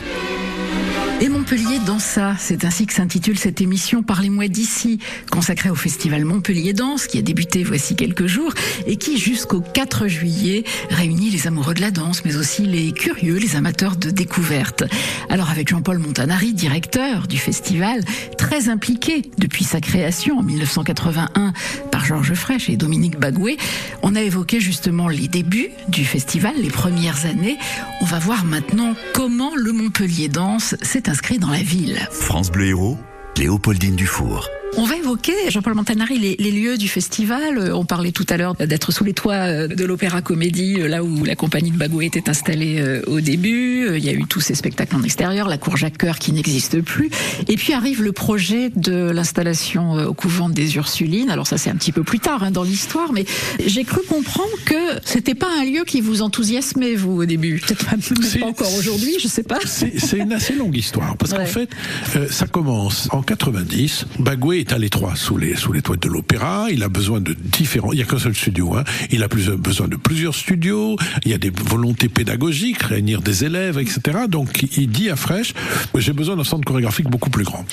Montpellier 1.50 1.80
dans 1.84 1.98
ça, 1.98 2.36
c'est 2.38 2.64
ainsi 2.64 2.86
que 2.86 2.92
s'intitule 2.92 3.36
cette 3.36 3.60
émission 3.60 4.04
Parlez-moi 4.04 4.46
d'ici, 4.46 5.00
consacrée 5.32 5.68
au 5.68 5.74
festival 5.74 6.24
Montpellier 6.24 6.74
Danse 6.74 7.08
qui 7.08 7.18
a 7.18 7.22
débuté 7.22 7.64
voici 7.64 7.96
quelques 7.96 8.28
jours 8.28 8.54
et 8.86 8.94
qui 8.94 9.18
jusqu'au 9.18 9.60
4 9.60 10.06
juillet 10.06 10.62
réunit 10.90 11.28
les 11.28 11.48
amoureux 11.48 11.74
de 11.74 11.80
la 11.80 11.90
danse 11.90 12.24
mais 12.24 12.36
aussi 12.36 12.66
les 12.66 12.92
curieux, 12.92 13.34
les 13.36 13.56
amateurs 13.56 13.96
de 13.96 14.10
découverte. 14.10 14.84
Alors 15.28 15.50
avec 15.50 15.68
Jean-Paul 15.68 15.98
Montanari, 15.98 16.52
directeur 16.52 17.26
du 17.26 17.36
festival, 17.36 18.04
très 18.38 18.68
impliqué 18.68 19.28
depuis 19.36 19.64
sa 19.64 19.80
création 19.80 20.38
en 20.38 20.44
1981 20.44 21.52
par 21.90 22.04
Georges 22.04 22.34
Frêche 22.34 22.70
et 22.70 22.76
Dominique 22.76 23.18
Bagoué, 23.18 23.56
on 24.04 24.14
a 24.14 24.22
évoqué 24.22 24.60
justement 24.60 25.08
les 25.08 25.26
débuts 25.26 25.70
du 25.88 26.04
festival, 26.04 26.54
les 26.62 26.70
premières 26.70 27.26
années. 27.26 27.58
On 28.02 28.04
va 28.04 28.20
voir 28.20 28.44
maintenant 28.44 28.94
comment 29.14 29.50
le 29.56 29.72
Montpellier 29.72 30.28
Danse 30.28 30.76
s'est 30.82 31.08
inscrit 31.08 31.39
dans 31.40 31.50
la 31.50 31.62
ville. 31.62 31.98
France 32.12 32.52
Bleu 32.52 32.66
Héros, 32.66 32.98
Léopoldine 33.36 33.96
Dufour. 33.96 34.48
On 34.76 34.84
va 34.84 34.96
évoquer, 34.96 35.32
Jean-Paul 35.48 35.74
Montanari, 35.74 36.18
les, 36.18 36.36
les, 36.38 36.50
lieux 36.52 36.78
du 36.78 36.86
festival. 36.86 37.58
Euh, 37.58 37.76
On 37.76 37.84
parlait 37.84 38.12
tout 38.12 38.26
à 38.28 38.36
l'heure 38.36 38.54
d'être 38.54 38.92
sous 38.92 39.02
les 39.02 39.12
toits 39.12 39.34
euh, 39.34 39.66
de 39.66 39.84
l'Opéra 39.84 40.22
Comédie, 40.22 40.76
euh, 40.78 40.86
là 40.86 41.02
où 41.02 41.24
la 41.24 41.34
compagnie 41.34 41.72
de 41.72 41.76
Bagoué 41.76 42.06
était 42.06 42.30
installée 42.30 43.00
au 43.06 43.20
début. 43.20 43.96
Il 43.96 44.04
y 44.04 44.08
a 44.08 44.12
eu 44.12 44.24
tous 44.26 44.40
ces 44.40 44.54
spectacles 44.54 44.94
en 44.94 45.02
extérieur, 45.02 45.48
la 45.48 45.58
cour 45.58 45.76
Jacques 45.76 45.98
Coeur 45.98 46.18
qui 46.18 46.32
n'existe 46.32 46.80
plus. 46.80 47.10
Et 47.48 47.56
puis 47.56 47.72
arrive 47.72 48.02
le 48.02 48.12
projet 48.12 48.70
de 48.70 49.10
l'installation 49.10 49.94
au 50.06 50.14
couvent 50.14 50.48
des 50.48 50.76
Ursulines. 50.76 51.30
Alors 51.30 51.46
ça, 51.46 51.58
c'est 51.58 51.70
un 51.70 51.76
petit 51.76 51.92
peu 51.92 52.04
plus 52.04 52.20
tard 52.20 52.44
hein, 52.44 52.50
dans 52.50 52.62
l'histoire, 52.62 53.12
mais 53.12 53.24
j'ai 53.64 53.84
cru 53.84 54.00
comprendre 54.08 54.50
que 54.64 55.00
c'était 55.04 55.34
pas 55.34 55.48
un 55.60 55.64
lieu 55.64 55.84
qui 55.84 56.00
vous 56.00 56.22
enthousiasmait, 56.22 56.94
vous, 56.94 57.22
au 57.22 57.24
début. 57.24 57.60
Peut-être 57.66 57.86
pas, 57.86 57.96
pas 57.96 58.46
encore 58.46 58.74
aujourd'hui, 58.74 59.16
je 59.20 59.28
sais 59.28 59.42
pas. 59.42 59.58
C'est 59.64 60.18
une 60.18 60.32
assez 60.32 60.54
longue 60.54 60.76
histoire, 60.76 61.16
parce 61.16 61.32
ouais. 61.32 61.38
qu'en 61.38 61.46
fait, 61.46 61.70
euh, 62.16 62.28
ça 62.30 62.46
commence 62.46 63.08
en 63.12 63.22
90. 63.22 64.06
Bagoué 64.18 64.59
est 64.60 64.72
à 64.72 64.78
l'étroit 64.78 65.16
sous 65.16 65.36
les 65.36 65.56
sous 65.56 65.72
les 65.72 65.80
de 65.80 66.08
l'opéra. 66.08 66.68
Il 66.70 66.82
a 66.82 66.88
besoin 66.88 67.20
de 67.20 67.34
différents. 67.34 67.92
Il 67.92 67.98
y 67.98 68.02
a 68.02 68.04
qu'un 68.04 68.18
seul 68.18 68.34
studio. 68.34 68.76
Hein. 68.76 68.84
Il 69.10 69.22
a 69.22 69.28
plus, 69.28 69.48
besoin 69.50 69.88
de 69.88 69.96
plusieurs 69.96 70.34
studios. 70.34 70.96
Il 71.24 71.30
y 71.30 71.34
a 71.34 71.38
des 71.38 71.50
volontés 71.50 72.08
pédagogiques, 72.08 72.82
réunir 72.82 73.22
des 73.22 73.44
élèves, 73.44 73.78
etc. 73.78 74.00
Donc 74.28 74.62
il 74.76 74.88
dit 74.88 75.10
à 75.10 75.16
Fraîche 75.16 75.54
j'ai 76.00 76.12
besoin 76.12 76.36
d'un 76.36 76.44
centre 76.44 76.64
chorégraphique 76.64 77.08
beaucoup 77.08 77.30
plus 77.30 77.44
grand. 77.44 77.64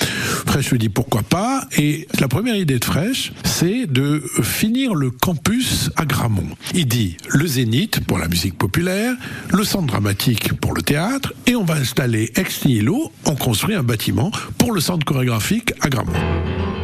Fraîche 0.46 0.70
lui 0.70 0.78
dit 0.78 0.88
pourquoi 0.88 1.22
pas. 1.22 1.66
Et 1.76 2.06
la 2.20 2.28
première 2.28 2.56
idée 2.56 2.78
de 2.78 2.84
Fraîche, 2.84 3.32
c'est 3.44 3.86
de 3.86 4.22
finir 4.42 4.94
le 4.94 5.10
campus 5.10 5.90
à 5.96 6.04
Gramont. 6.04 6.48
Il 6.74 6.86
dit 6.86 7.16
le 7.28 7.46
Zénith 7.46 8.04
pour 8.06 8.18
la 8.18 8.28
musique 8.28 8.56
populaire, 8.56 9.14
le 9.52 9.64
centre 9.64 9.86
dramatique 9.86 10.54
pour 10.54 10.74
le 10.74 10.82
théâtre, 10.82 11.32
et 11.46 11.56
on 11.56 11.64
va 11.64 11.74
installer 11.74 12.30
ex 12.36 12.64
nihilo. 12.64 13.12
On 13.24 13.34
construit 13.34 13.74
un 13.74 13.82
bâtiment 13.82 14.30
pour 14.58 14.72
le 14.72 14.80
centre 14.80 15.04
chorégraphique 15.04 15.72
à 15.80 15.88
Gramont. 15.88 16.77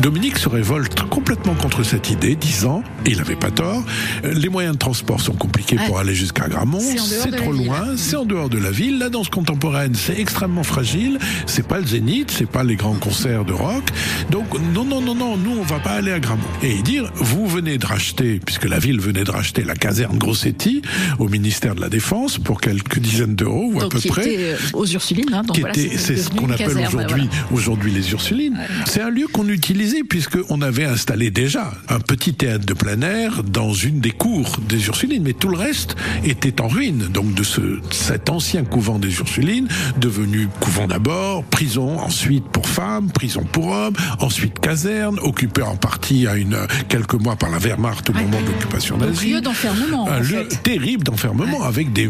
Dominique 0.00 0.38
se 0.38 0.48
révolte 0.48 1.02
complètement 1.08 1.54
contre 1.54 1.82
cette 1.82 2.10
idée, 2.10 2.36
disant, 2.36 2.82
et 3.04 3.10
il 3.10 3.16
n'avait 3.18 3.36
pas 3.36 3.50
tort, 3.50 3.82
les 4.22 4.48
moyens 4.48 4.74
de 4.74 4.78
transport 4.78 5.20
sont 5.20 5.32
compliqués 5.32 5.76
ouais. 5.76 5.86
pour 5.86 5.98
aller 5.98 6.14
jusqu'à 6.14 6.48
Gramont, 6.48 6.80
c'est 6.80 7.32
trop 7.32 7.52
loin, 7.52 7.96
c'est 7.96 8.16
en 8.16 8.24
dehors 8.24 8.48
de 8.48 8.58
la 8.58 8.70
ville, 8.70 8.98
la 8.98 9.08
danse 9.08 9.28
contemporaine 9.28 9.94
c'est 9.94 10.18
extrêmement 10.18 10.62
fragile, 10.62 11.18
c'est 11.46 11.66
pas 11.66 11.80
le 11.80 11.86
zénith, 11.86 12.30
c'est 12.30 12.48
pas 12.48 12.62
les 12.62 12.76
grands 12.76 12.94
concerts 12.94 13.44
de 13.44 13.52
rock, 13.52 13.84
donc 14.30 14.46
non, 14.72 14.84
non, 14.84 15.00
non, 15.00 15.14
non, 15.14 15.36
nous 15.36 15.56
on 15.58 15.64
va 15.64 15.80
pas 15.80 15.90
aller 15.90 16.12
à 16.12 16.20
Gramont. 16.20 16.42
Et 16.62 16.80
dire, 16.82 17.10
vous 17.16 17.46
venez 17.46 17.78
de 17.78 17.86
racheter, 17.86 18.40
puisque 18.44 18.66
la 18.66 18.78
ville 18.78 19.00
venait 19.00 19.24
de 19.24 19.30
racheter 19.30 19.64
la 19.64 19.74
caserne 19.74 20.16
Grossetti 20.16 20.82
au 21.18 21.28
ministère 21.28 21.74
de 21.74 21.80
la 21.80 21.88
Défense 21.88 22.38
pour 22.38 22.60
quelques 22.60 23.00
dizaines 23.00 23.34
d'euros 23.34 23.70
ou 23.72 23.78
à 23.78 23.82
donc, 23.82 23.92
peu 23.92 23.98
qui 23.98 24.08
près. 24.08 24.32
Était 24.32 24.56
aux 24.74 24.86
Ursulines, 24.86 25.32
hein, 25.32 25.42
donc 25.42 25.56
qui 25.56 25.60
voilà, 25.62 25.76
était, 25.76 25.96
c'est 25.96 26.16
ce 26.16 26.30
qu'on 26.30 26.50
appelle 26.50 26.86
aujourd'hui, 26.88 27.28
voilà. 27.50 27.98
les 27.98 28.12
Ursulines. 28.12 28.54
Ouais. 28.54 28.84
C'est 28.86 29.00
un 29.00 29.10
lieu 29.10 29.26
qu'on 29.26 29.48
utilise 29.48 29.87
puisqu'on 30.08 30.60
avait 30.60 30.84
installé 30.84 31.30
déjà 31.30 31.72
un 31.88 32.00
petit 32.00 32.34
théâtre 32.34 32.66
de 32.66 32.74
plein 32.74 33.00
air 33.02 33.42
dans 33.42 33.72
une 33.72 34.00
des 34.00 34.10
cours 34.10 34.56
des 34.68 34.86
Ursulines, 34.86 35.22
mais 35.22 35.32
tout 35.32 35.48
le 35.48 35.56
reste 35.56 35.96
était 36.24 36.60
en 36.60 36.68
ruine. 36.68 37.08
Donc 37.12 37.34
de 37.34 37.42
ce, 37.42 37.60
cet 37.90 38.30
ancien 38.30 38.64
couvent 38.64 38.98
des 38.98 39.18
Ursulines, 39.18 39.68
devenu 39.98 40.48
couvent 40.60 40.86
d'abord, 40.86 41.44
prison 41.44 41.98
ensuite 41.98 42.44
pour 42.44 42.68
femmes, 42.68 43.10
prison 43.10 43.44
pour 43.50 43.68
hommes, 43.68 43.94
ensuite 44.20 44.58
caserne, 44.60 45.18
occupé 45.22 45.62
en 45.62 45.76
partie 45.76 46.26
à 46.26 46.36
une, 46.36 46.56
quelques 46.88 47.14
mois 47.14 47.36
par 47.36 47.50
la 47.50 47.58
Wehrmacht 47.58 48.10
au 48.10 48.12
moment 48.12 48.40
de 48.40 48.46
l'occupation 48.46 48.96
nazie. 48.98 49.32
Un 49.32 49.36
lieu 49.36 49.40
d'enfermement. 49.40 50.08
Un 50.08 50.20
lieu 50.20 50.46
fait. 50.48 50.62
terrible 50.62 51.04
d'enfermement 51.04 51.60
ouais. 51.60 51.66
avec 51.66 51.92
des 51.92 52.08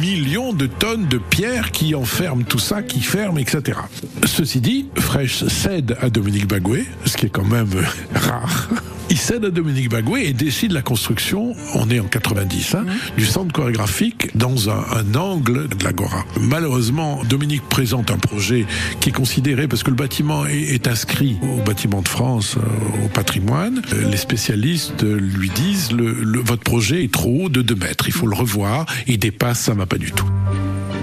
millions 0.00 0.52
de 0.52 0.66
tonnes 0.66 1.06
de 1.08 1.18
pierres 1.18 1.72
qui 1.72 1.94
enferment 1.94 2.44
tout 2.44 2.58
ça, 2.58 2.82
qui 2.82 3.00
ferment, 3.00 3.38
etc. 3.38 3.78
Ceci 4.24 4.60
dit, 4.60 4.86
Fraîche 4.96 5.46
cède 5.46 5.96
à 6.00 6.10
Dominique 6.10 6.46
Bagoué, 6.46 6.86
ce 7.04 7.16
qui 7.18 7.26
est 7.26 7.30
quand 7.30 7.44
même 7.44 7.68
rare. 8.14 8.68
Il 9.10 9.18
cède 9.18 9.44
à 9.44 9.50
Dominique 9.50 9.88
Bagoué 9.88 10.28
et 10.28 10.32
décide 10.32 10.70
la 10.70 10.82
construction, 10.82 11.54
on 11.74 11.90
est 11.90 11.98
en 11.98 12.04
90, 12.04 12.74
hein, 12.74 12.82
mmh. 12.82 13.16
du 13.16 13.24
centre 13.24 13.52
chorégraphique 13.52 14.36
dans 14.36 14.70
un, 14.70 14.84
un 14.94 15.14
angle 15.16 15.66
de 15.66 15.84
l'Agora. 15.84 16.24
Malheureusement, 16.40 17.22
Dominique 17.28 17.62
présente 17.68 18.12
un 18.12 18.18
projet 18.18 18.66
qui 19.00 19.08
est 19.08 19.12
considéré, 19.12 19.66
parce 19.66 19.82
que 19.82 19.90
le 19.90 19.96
bâtiment 19.96 20.46
est, 20.46 20.74
est 20.74 20.86
inscrit 20.86 21.38
au 21.42 21.62
bâtiment 21.62 22.02
de 22.02 22.08
France, 22.08 22.56
euh, 22.56 23.06
au 23.06 23.08
patrimoine, 23.08 23.82
euh, 23.94 24.08
les 24.08 24.16
spécialistes 24.16 25.02
lui 25.02 25.50
disent, 25.50 25.90
le, 25.90 26.12
le, 26.12 26.38
votre 26.38 26.62
projet 26.62 27.02
est 27.02 27.12
trop 27.12 27.46
haut 27.46 27.48
de 27.48 27.62
2 27.62 27.74
mètres, 27.74 28.04
il 28.06 28.12
faut 28.12 28.26
le 28.28 28.36
revoir, 28.36 28.86
il 29.08 29.18
dépasse, 29.18 29.60
ça 29.60 29.74
va 29.74 29.86
pas 29.86 29.98
du 29.98 30.12
tout. 30.12 30.28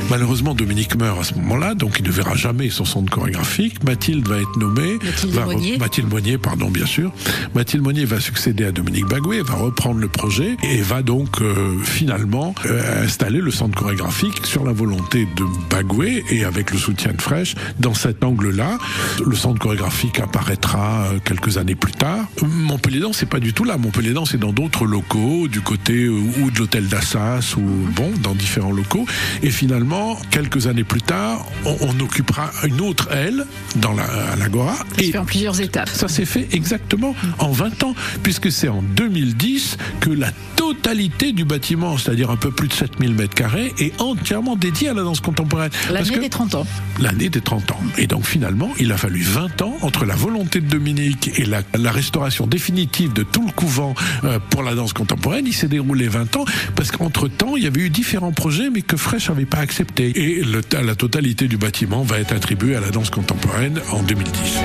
Malheureusement, 0.09 0.53
Dominique 0.53 0.95
meurt 0.95 1.19
à 1.19 1.23
ce 1.23 1.33
moment-là, 1.35 1.73
donc 1.73 1.97
il 1.99 2.05
ne 2.05 2.11
verra 2.11 2.35
jamais 2.35 2.69
son 2.69 2.85
centre 2.85 3.11
chorégraphique. 3.11 3.83
Mathilde 3.83 4.27
va 4.27 4.37
être 4.37 4.57
nommée. 4.57 4.99
Mathilde 5.03 5.33
va 5.33 5.45
Monnier. 5.45 5.77
Mathilde 5.77 6.39
pardon, 6.41 6.69
bien 6.69 6.85
sûr. 6.85 7.11
Mathilde 7.55 7.83
Monnier 7.83 8.05
va 8.05 8.19
succéder 8.19 8.65
à 8.65 8.71
Dominique 8.71 9.07
Bagoué, 9.07 9.41
va 9.41 9.55
reprendre 9.55 9.99
le 9.99 10.07
projet 10.07 10.57
et 10.63 10.81
va 10.81 11.01
donc 11.01 11.41
euh, 11.41 11.77
finalement 11.83 12.53
euh, 12.65 13.03
installer 13.03 13.39
le 13.39 13.49
centre 13.49 13.77
chorégraphique 13.77 14.45
sur 14.45 14.63
la 14.63 14.73
volonté 14.73 15.27
de 15.35 15.43
Bagoué 15.71 16.23
et 16.29 16.43
avec 16.43 16.71
le 16.71 16.77
soutien 16.77 17.13
de 17.13 17.21
Fraîche 17.21 17.55
dans 17.79 17.95
cet 17.95 18.23
angle-là. 18.23 18.77
Le 19.25 19.35
centre 19.35 19.59
chorégraphique 19.59 20.19
apparaîtra 20.19 21.07
euh, 21.13 21.19
quelques 21.23 21.57
années 21.57 21.75
plus 21.75 21.93
tard. 21.93 22.25
Montpellier 22.43 22.99
Danse, 22.99 23.17
c'est 23.17 23.29
pas 23.29 23.39
du 23.39 23.53
tout 23.53 23.63
là. 23.63 23.77
Montpellier 23.77 24.13
Danse, 24.13 24.31
c'est 24.31 24.39
dans 24.39 24.53
d'autres 24.53 24.85
locaux, 24.85 25.47
du 25.47 25.61
côté 25.61 26.07
ou 26.07 26.51
de 26.51 26.59
l'hôtel 26.59 26.87
d'Assas 26.87 27.55
ou 27.57 27.61
bon, 27.95 28.11
dans 28.21 28.35
différents 28.35 28.71
locaux. 28.71 29.05
Et 29.41 29.49
finalement, 29.49 29.94
quelques 30.31 30.67
années 30.67 30.83
plus 30.83 31.01
tard, 31.01 31.45
on, 31.65 31.75
on 31.81 31.99
occupera 31.99 32.51
une 32.65 32.81
autre 32.81 33.11
aile 33.11 33.45
dans 33.77 33.93
la, 33.93 34.03
à 34.03 34.35
l'Agora. 34.35 34.75
Ça 34.75 35.03
se 35.03 35.11
fait 35.11 35.17
en 35.17 35.25
plusieurs 35.25 35.61
étapes. 35.61 35.89
Ça 35.89 36.07
s'est 36.07 36.25
fait 36.25 36.47
exactement 36.51 37.15
en 37.39 37.51
20 37.51 37.83
ans, 37.83 37.95
puisque 38.23 38.51
c'est 38.51 38.67
en 38.67 38.81
2010 38.81 39.77
que 39.99 40.09
la 40.09 40.31
totalité 40.55 41.31
du 41.31 41.45
bâtiment, 41.45 41.97
c'est-à-dire 41.97 42.31
un 42.31 42.35
peu 42.35 42.51
plus 42.51 42.67
de 42.67 42.73
7000 42.73 43.13
mètres 43.13 43.35
carrés, 43.35 43.73
est 43.79 43.99
entièrement 44.01 44.55
dédiée 44.55 44.89
à 44.89 44.93
la 44.93 45.03
danse 45.03 45.19
contemporaine. 45.19 45.71
L'année 45.91 46.17
des 46.17 46.29
30 46.29 46.55
ans. 46.55 46.67
L'année 46.99 47.29
des 47.29 47.41
30 47.41 47.71
ans. 47.71 47.79
Et 47.97 48.07
donc 48.07 48.25
finalement, 48.25 48.71
il 48.79 48.91
a 48.91 48.97
fallu 48.97 49.21
20 49.21 49.61
ans 49.61 49.77
entre 49.81 50.05
la 50.05 50.15
volonté 50.15 50.61
de 50.61 50.67
Dominique 50.67 51.31
et 51.37 51.45
la, 51.45 51.61
la 51.77 51.91
restauration 51.91 52.47
définitive 52.47 53.13
de 53.13 53.23
tout 53.23 53.45
le 53.45 53.51
couvent 53.51 53.93
euh, 54.23 54.39
pour 54.49 54.63
la 54.63 54.75
danse 54.75 54.93
contemporaine. 54.93 55.45
Il 55.47 55.53
s'est 55.53 55.67
déroulé 55.67 56.07
20 56.07 56.35
ans, 56.37 56.45
parce 56.75 56.91
qu'entre-temps, 56.91 57.55
il 57.57 57.63
y 57.63 57.67
avait 57.67 57.81
eu 57.81 57.89
différents 57.89 58.31
projets, 58.31 58.69
mais 58.69 58.81
que 58.81 58.97
Fraîche 58.97 59.29
n'avait 59.29 59.45
pas 59.45 59.59
accepté. 59.59 59.84
Et 59.97 60.41
la 60.43 60.95
totalité 60.95 61.47
du 61.47 61.57
bâtiment 61.57 62.03
va 62.03 62.19
être 62.19 62.33
attribuée 62.33 62.75
à 62.75 62.79
la 62.79 62.91
danse 62.91 63.09
contemporaine 63.09 63.81
en 63.91 64.03
2010 64.03 64.59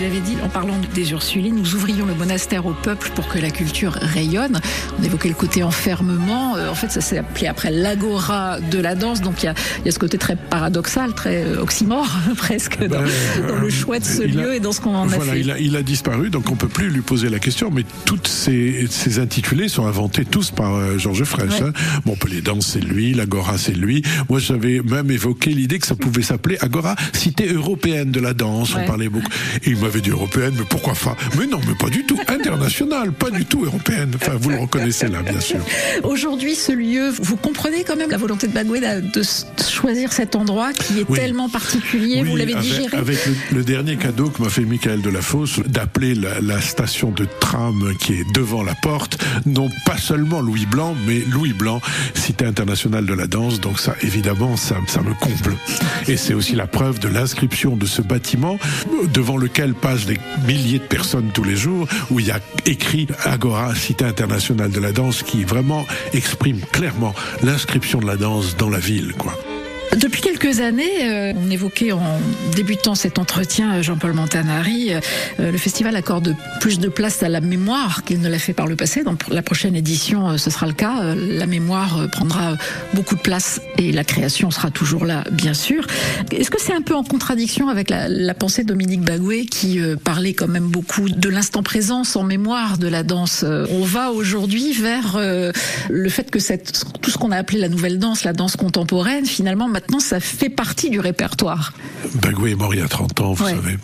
il 0.00 0.06
avait 0.06 0.20
dit, 0.20 0.36
en 0.42 0.48
parlant 0.48 0.76
des 0.94 1.12
Ursulines, 1.12 1.56
nous 1.56 1.74
ouvrions 1.74 2.06
le 2.06 2.14
monastère 2.14 2.64
au 2.64 2.72
peuple 2.72 3.10
pour 3.14 3.28
que 3.28 3.38
la 3.38 3.50
culture 3.50 3.92
rayonne. 3.92 4.60
On 4.98 5.02
évoquait 5.02 5.28
le 5.28 5.34
côté 5.34 5.62
enfermement. 5.62 6.56
Euh, 6.56 6.70
en 6.70 6.74
fait, 6.74 6.90
ça 6.90 7.02
s'est 7.02 7.18
appelé 7.18 7.48
après 7.48 7.70
l'agora 7.70 8.60
de 8.60 8.78
la 8.78 8.94
danse. 8.94 9.20
Donc, 9.20 9.42
il 9.42 9.46
y 9.46 9.48
a, 9.48 9.54
il 9.80 9.86
y 9.86 9.88
a 9.88 9.92
ce 9.92 9.98
côté 9.98 10.16
très 10.16 10.36
paradoxal, 10.36 11.12
très 11.12 11.44
euh, 11.44 11.60
oxymore, 11.60 12.08
presque, 12.36 12.78
dans, 12.80 13.00
ben, 13.00 13.08
dans, 13.46 13.56
le 13.56 13.68
choix 13.68 13.98
de 13.98 14.04
ce 14.04 14.22
lieu 14.22 14.52
a, 14.52 14.56
et 14.56 14.60
dans 14.60 14.72
ce 14.72 14.80
qu'on 14.80 14.94
en 14.94 15.06
voilà, 15.06 15.32
a 15.32 15.34
fait. 15.34 15.40
Il 15.40 15.50
a, 15.50 15.58
il 15.58 15.76
a, 15.76 15.82
disparu, 15.82 16.30
donc 16.30 16.50
on 16.50 16.56
peut 16.56 16.68
plus 16.68 16.88
lui 16.88 17.02
poser 17.02 17.28
la 17.28 17.38
question. 17.38 17.70
Mais 17.70 17.84
toutes 18.06 18.28
ces, 18.28 18.86
ces 18.88 19.18
intitulés 19.18 19.68
sont 19.68 19.86
inventés 19.86 20.24
tous 20.24 20.50
par 20.50 20.76
euh, 20.76 20.96
Georges 20.96 21.24
Fraîche. 21.24 21.60
Ouais. 21.60 21.68
Hein. 21.68 22.00
Montpellier 22.06 22.40
Danse, 22.40 22.68
c'est 22.68 22.80
lui. 22.80 23.12
L'agora, 23.12 23.58
c'est 23.58 23.76
lui. 23.76 24.02
Moi, 24.30 24.38
j'avais 24.38 24.80
même 24.80 25.10
évoqué 25.10 25.50
l'idée 25.50 25.78
que 25.78 25.86
ça 25.86 25.94
pouvait 25.94 26.22
s'appeler 26.22 26.56
Agora, 26.60 26.96
cité 27.12 27.52
européenne 27.52 28.10
de 28.10 28.20
la 28.20 28.32
danse. 28.32 28.74
Ouais. 28.74 28.82
On 28.84 28.86
parlait 28.86 29.10
beaucoup. 29.10 29.28
Et 29.64 29.74
m'avez 29.90 30.00
dit 30.02 30.10
européenne, 30.10 30.54
mais 30.56 30.64
pourquoi 30.68 30.94
pas? 30.94 31.16
Mais 31.36 31.46
non, 31.46 31.60
mais 31.66 31.74
pas 31.74 31.90
du 31.90 32.04
tout. 32.06 32.16
Internationale, 32.28 33.10
pas 33.12 33.30
du 33.30 33.44
tout 33.44 33.64
européenne. 33.64 34.12
Enfin, 34.14 34.32
vous 34.40 34.50
le 34.50 34.58
reconnaissez 34.58 35.08
là, 35.08 35.20
bien 35.22 35.40
sûr. 35.40 35.58
Aujourd'hui, 36.04 36.54
ce 36.54 36.70
lieu, 36.70 37.10
vous 37.20 37.36
comprenez 37.36 37.82
quand 37.82 37.96
même 37.96 38.10
la 38.10 38.16
volonté 38.16 38.46
de 38.46 38.52
Bagoué 38.52 38.80
de, 38.80 39.22
choisir 39.68 40.12
cet 40.12 40.36
endroit 40.36 40.72
qui 40.72 41.00
est 41.00 41.04
Oui. 41.08 41.18
tellement 41.18 41.48
particulier. 41.48 42.22
vous 42.22 42.32
Oui, 42.34 42.38
l'avez 42.38 42.52
avec, 42.54 42.64
digéré. 42.64 42.96
Avec 42.96 43.18
le, 43.26 43.34
le 43.56 43.64
dernier 43.64 43.96
cadeau 43.96 44.30
que 44.30 44.40
m'a 44.42 44.48
fait 44.48 44.62
Michael 44.64 45.02
Delafosse, 45.02 45.58
d'appeler 45.66 46.14
la, 46.14 46.40
la 46.40 46.60
station 46.60 47.10
de 47.10 47.26
tram 47.40 47.92
qui 47.98 48.12
est 48.14 48.32
devant 48.32 48.62
la 48.62 48.74
porte, 48.76 49.18
non 49.46 49.68
pas 49.86 49.96
seulement 49.98 50.40
Louis 50.40 50.66
Blanc, 50.66 50.94
mais 51.06 51.20
Louis 51.30 51.52
Blanc, 51.52 51.80
cité 52.14 52.44
internationale 52.44 53.06
de 53.06 53.14
la 53.14 53.26
danse. 53.26 53.60
Donc 53.60 53.80
ça, 53.80 53.96
évidemment, 54.02 54.56
ça, 54.56 54.76
ça 54.86 55.00
me 55.00 55.14
comble. 55.14 55.56
Et 56.06 56.16
c'est 56.16 56.34
aussi 56.34 56.54
la 56.54 56.66
preuve 56.68 57.00
de 57.00 57.08
l'inscription 57.08 57.76
de 57.76 57.86
ce 57.86 58.02
bâtiment 58.02 58.56
devant 59.12 59.36
lequel 59.36 59.74
passent 59.80 60.06
des 60.06 60.18
milliers 60.46 60.78
de 60.78 60.84
personnes 60.84 61.30
tous 61.32 61.44
les 61.44 61.56
jours, 61.56 61.88
où 62.10 62.20
il 62.20 62.26
y 62.26 62.30
a 62.30 62.40
écrit 62.66 63.06
Agora, 63.24 63.74
cité 63.74 64.04
internationale 64.04 64.70
de 64.70 64.80
la 64.80 64.92
danse, 64.92 65.22
qui 65.22 65.44
vraiment 65.44 65.86
exprime 66.12 66.60
clairement 66.72 67.14
l'inscription 67.42 67.98
de 67.98 68.06
la 68.06 68.16
danse 68.16 68.56
dans 68.56 68.70
la 68.70 68.78
ville, 68.78 69.14
quoi. 69.18 69.34
Depuis 69.96 70.20
quelques 70.20 70.60
années, 70.60 71.02
euh, 71.02 71.32
on 71.36 71.50
évoquait 71.50 71.90
en 71.90 72.00
débutant 72.54 72.94
cet 72.94 73.18
entretien, 73.18 73.74
euh, 73.74 73.82
Jean-Paul 73.82 74.12
Montanari, 74.12 74.92
euh, 74.92 75.50
le 75.50 75.58
festival 75.58 75.96
accorde 75.96 76.36
plus 76.60 76.78
de 76.78 76.88
place 76.88 77.24
à 77.24 77.28
la 77.28 77.40
mémoire 77.40 78.04
qu'il 78.04 78.20
ne 78.20 78.28
l'a 78.28 78.38
fait 78.38 78.52
par 78.52 78.68
le 78.68 78.76
passé. 78.76 79.02
Dans 79.02 79.16
la 79.30 79.42
prochaine 79.42 79.74
édition, 79.74 80.38
ce 80.38 80.48
sera 80.50 80.66
le 80.66 80.74
cas. 80.74 81.14
La 81.16 81.46
mémoire 81.46 82.08
prendra 82.12 82.56
beaucoup 82.94 83.16
de 83.16 83.20
place 83.20 83.60
et 83.78 83.90
la 83.90 84.04
création 84.04 84.50
sera 84.50 84.70
toujours 84.70 85.06
là, 85.06 85.24
bien 85.32 85.54
sûr. 85.54 85.86
Est-ce 86.30 86.50
que 86.50 86.60
c'est 86.60 86.74
un 86.74 86.82
peu 86.82 86.94
en 86.94 87.02
contradiction 87.02 87.68
avec 87.68 87.90
la, 87.90 88.34
pensée 88.34 88.62
de 88.62 88.68
Dominique 88.68 89.02
Bagoué 89.02 89.46
qui 89.46 89.80
parlait 90.04 90.34
quand 90.34 90.48
même 90.48 90.68
beaucoup 90.68 91.08
de 91.08 91.28
l'instant 91.28 91.62
présent 91.62 92.04
sans 92.04 92.22
mémoire 92.22 92.78
de 92.78 92.86
la 92.86 93.02
danse 93.02 93.44
On 93.44 93.82
va 93.82 94.12
aujourd'hui 94.12 94.72
vers 94.72 95.18
le 95.88 96.08
fait 96.08 96.30
que 96.30 96.38
cette, 96.38 96.84
tout 97.00 97.10
ce 97.10 97.18
qu'on 97.18 97.32
a 97.32 97.36
appelé 97.36 97.58
la 97.58 97.68
nouvelle 97.68 97.98
danse, 97.98 98.24
la 98.24 98.32
danse 98.32 98.56
contemporaine, 98.56 99.26
finalement 99.26 99.68
maintenant 99.80 100.00
ça 100.00 100.20
fait 100.20 100.48
partie 100.48 100.90
du 100.90 101.00
répertoire. 101.00 101.72
Bagoué 102.22 102.52
est 102.52 102.54
mort 102.54 102.74
il 102.74 102.80
y 102.80 102.82
a 102.82 102.88
30 102.88 103.20
ans, 103.20 103.32
vous 103.32 103.44
Ouais. 103.44 103.50
savez. 103.52 103.76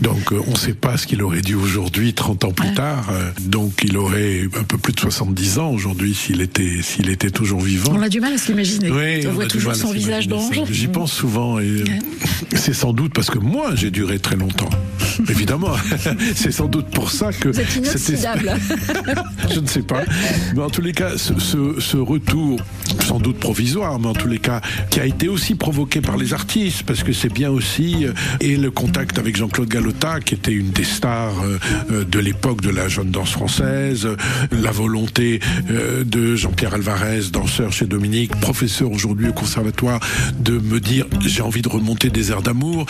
Donc 0.00 0.32
euh, 0.32 0.40
on 0.46 0.52
ne 0.52 0.56
sait 0.56 0.74
pas 0.74 0.96
ce 0.96 1.06
qu'il 1.06 1.22
aurait 1.22 1.40
dit 1.40 1.54
aujourd'hui, 1.54 2.12
30 2.14 2.44
ans 2.44 2.52
plus 2.52 2.68
Ouais. 2.68 2.74
tard. 2.74 3.06
Euh, 3.10 3.30
donc 3.40 3.82
il 3.84 3.96
aurait 3.96 4.42
un 4.58 4.64
peu 4.64 4.78
plus 4.78 4.92
de 4.92 5.00
70 5.00 5.58
ans 5.58 5.70
aujourd'hui 5.70 6.14
s'il 6.14 6.40
était, 6.40 6.80
s'il 6.82 7.08
était 7.10 7.30
toujours 7.30 7.60
vivant. 7.60 7.92
On 7.94 8.02
a 8.02 8.08
du 8.08 8.20
mal 8.20 8.32
à 8.34 8.38
s'imaginer. 8.38 8.90
Oui, 8.90 9.26
on, 9.26 9.30
on 9.30 9.32
voit 9.32 9.46
toujours 9.46 9.74
son 9.74 9.92
visage 9.92 10.28
d'ange. 10.28 10.62
J'y 10.70 10.88
pense 10.88 11.12
souvent 11.12 11.58
et 11.58 11.64
euh, 11.64 11.84
c'est 12.54 12.74
sans 12.74 12.92
doute 12.92 13.12
parce 13.14 13.30
que 13.30 13.38
moi 13.38 13.74
j'ai 13.74 13.90
duré 13.90 14.18
très 14.18 14.36
longtemps. 14.36 14.70
Évidemment, 15.28 15.72
c'est 16.34 16.50
sans 16.52 16.66
doute 16.66 16.86
pour 16.86 17.10
ça 17.10 17.32
que 17.32 17.48
Vous 17.48 17.60
êtes 17.60 17.76
inoxydable. 17.76 18.52
je 19.52 19.60
ne 19.60 19.66
sais 19.66 19.82
pas. 19.82 20.02
Mais 20.54 20.62
en 20.62 20.70
tous 20.70 20.80
les 20.82 20.92
cas, 20.92 21.16
ce, 21.16 21.38
ce- 21.38 21.76
ce 21.80 21.96
retour, 21.96 22.60
sans 23.06 23.18
doute 23.20 23.38
provisoire, 23.38 23.98
mais 24.00 24.08
en 24.08 24.12
tous 24.14 24.26
les 24.28 24.38
cas, 24.38 24.60
qui 24.90 24.98
a 25.00 25.06
été 25.06 25.28
aussi 25.34 25.54
provoqué 25.56 26.00
par 26.00 26.16
les 26.16 26.32
artistes, 26.32 26.84
parce 26.84 27.02
que 27.02 27.12
c'est 27.12 27.32
bien 27.32 27.50
aussi, 27.50 28.06
euh, 28.06 28.12
et 28.40 28.56
le 28.56 28.70
contact 28.70 29.18
avec 29.18 29.36
Jean-Claude 29.36 29.68
Galota, 29.68 30.20
qui 30.20 30.34
était 30.34 30.52
une 30.52 30.70
des 30.70 30.84
stars 30.84 31.34
euh, 31.42 31.58
euh, 31.90 32.04
de 32.04 32.18
l'époque 32.20 32.60
de 32.60 32.70
la 32.70 32.86
jeune 32.88 33.10
danse 33.10 33.30
française, 33.32 34.08
la 34.52 34.70
volonté 34.70 35.40
de 36.04 36.36
Jean-Pierre 36.36 36.74
Alvarez, 36.74 37.22
danseur 37.32 37.72
chez 37.72 37.86
Dominique, 37.86 38.30
professeur 38.40 38.90
aujourd'hui 38.92 39.28
au 39.28 39.32
conservatoire, 39.32 40.00
de 40.38 40.58
me 40.58 40.78
dire 40.80 41.06
j'ai 41.26 41.42
envie 41.42 41.62
de 41.62 41.68
remonter 41.68 42.10
des 42.10 42.30
airs 42.30 42.42
d'amour, 42.42 42.86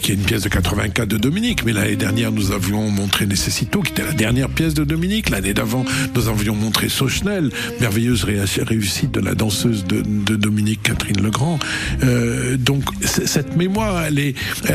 qui 0.00 0.12
est 0.12 0.14
une 0.14 0.22
pièce 0.22 0.42
de 0.42 0.48
84 0.48 1.08
de 1.08 1.18
Dominique, 1.18 1.64
mais 1.64 1.72
l'année 1.72 1.96
dernière 1.96 2.32
nous 2.32 2.52
avions 2.52 2.88
montré 2.90 3.26
Necessito, 3.26 3.82
qui 3.82 3.92
était 3.92 4.04
la 4.04 4.12
dernière 4.12 4.48
pièce 4.48 4.74
de 4.74 4.84
Dominique, 4.84 5.28
l'année 5.30 5.54
d'avant 5.54 5.84
nous 6.14 6.28
avions 6.28 6.54
montré 6.56 6.88
Sauchnel, 6.88 7.50
merveilleuse 7.80 8.24
ré- 8.24 8.40
réussite 8.62 9.10
de 9.12 9.20
la 9.20 9.34
danseuse 9.34 9.84
de, 9.84 10.02
de 10.02 10.36
Dominique 10.36 10.82
Catherine 10.82 11.22
Legrand. 11.22 11.58
Euh, 12.02 12.56
donc 12.56 12.84
cette 13.02 13.56
mémoire, 13.56 14.04
elle 14.04 14.18
est, 14.18 14.34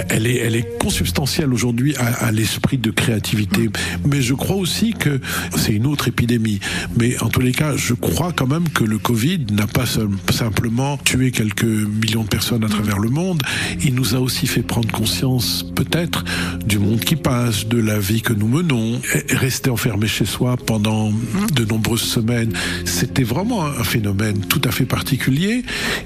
elle 0.10 0.28
est, 0.28 0.38
elle 0.38 0.56
est 0.56 0.80
consubstantielle 0.80 1.54
aujourd'hui 1.54 1.96
à, 1.98 2.26
à 2.26 2.32
l'esprit 2.32 2.78
de 2.78 2.92
créativité. 2.92 3.70
Mais 4.06 4.22
je 4.22 4.34
crois 4.34 4.56
aussi 4.56 4.94
que 4.94 5.20
c'est 5.58 5.74
une 5.74 5.86
autre 5.86 6.08
épidémie. 6.08 6.60
Mais 7.00 7.18
en 7.22 7.30
tous 7.30 7.42
les 7.42 7.52
cas, 7.52 7.76
je 7.76 7.94
crois 7.94 8.32
quand 8.32 8.48
même 8.48 8.70
que 8.70 8.84
le 8.84 8.98
Covid 8.98 9.46
n'a 9.52 9.68
pas 9.68 9.86
simplement 10.32 10.98
tué 10.98 11.32
quelques 11.32 11.64
millions 11.64 12.24
de 12.24 12.30
personnes 12.30 12.64
à 12.64 12.70
travers 12.70 13.00
le 13.00 13.10
monde. 13.10 13.42
Il 13.84 13.96
nous 13.96 14.16
a 14.16 14.20
aussi 14.20 14.48
fait 14.48 14.64
prendre 14.64 14.92
conscience, 14.92 15.66
peut-être, 15.76 16.24
du 16.66 16.80
monde 16.80 17.00
qui 17.00 17.16
passe, 17.16 17.68
de 17.68 17.78
la 17.78 18.00
vie 18.00 18.22
que 18.22 18.34
nous 18.34 18.48
menons. 18.48 19.02
Rester 19.30 19.70
enfermé 19.70 20.08
chez 20.08 20.26
soi 20.26 20.58
pendant 20.58 21.12
de 21.54 21.66
nombreuses 21.66 22.02
semaines, 22.02 22.54
c'était 22.86 23.24
vraiment 23.24 23.66
un 23.66 23.84
phénomène 23.84 24.40
tout 24.48 24.62
à 24.64 24.72
fait 24.72 24.86
particulier. 24.86 25.64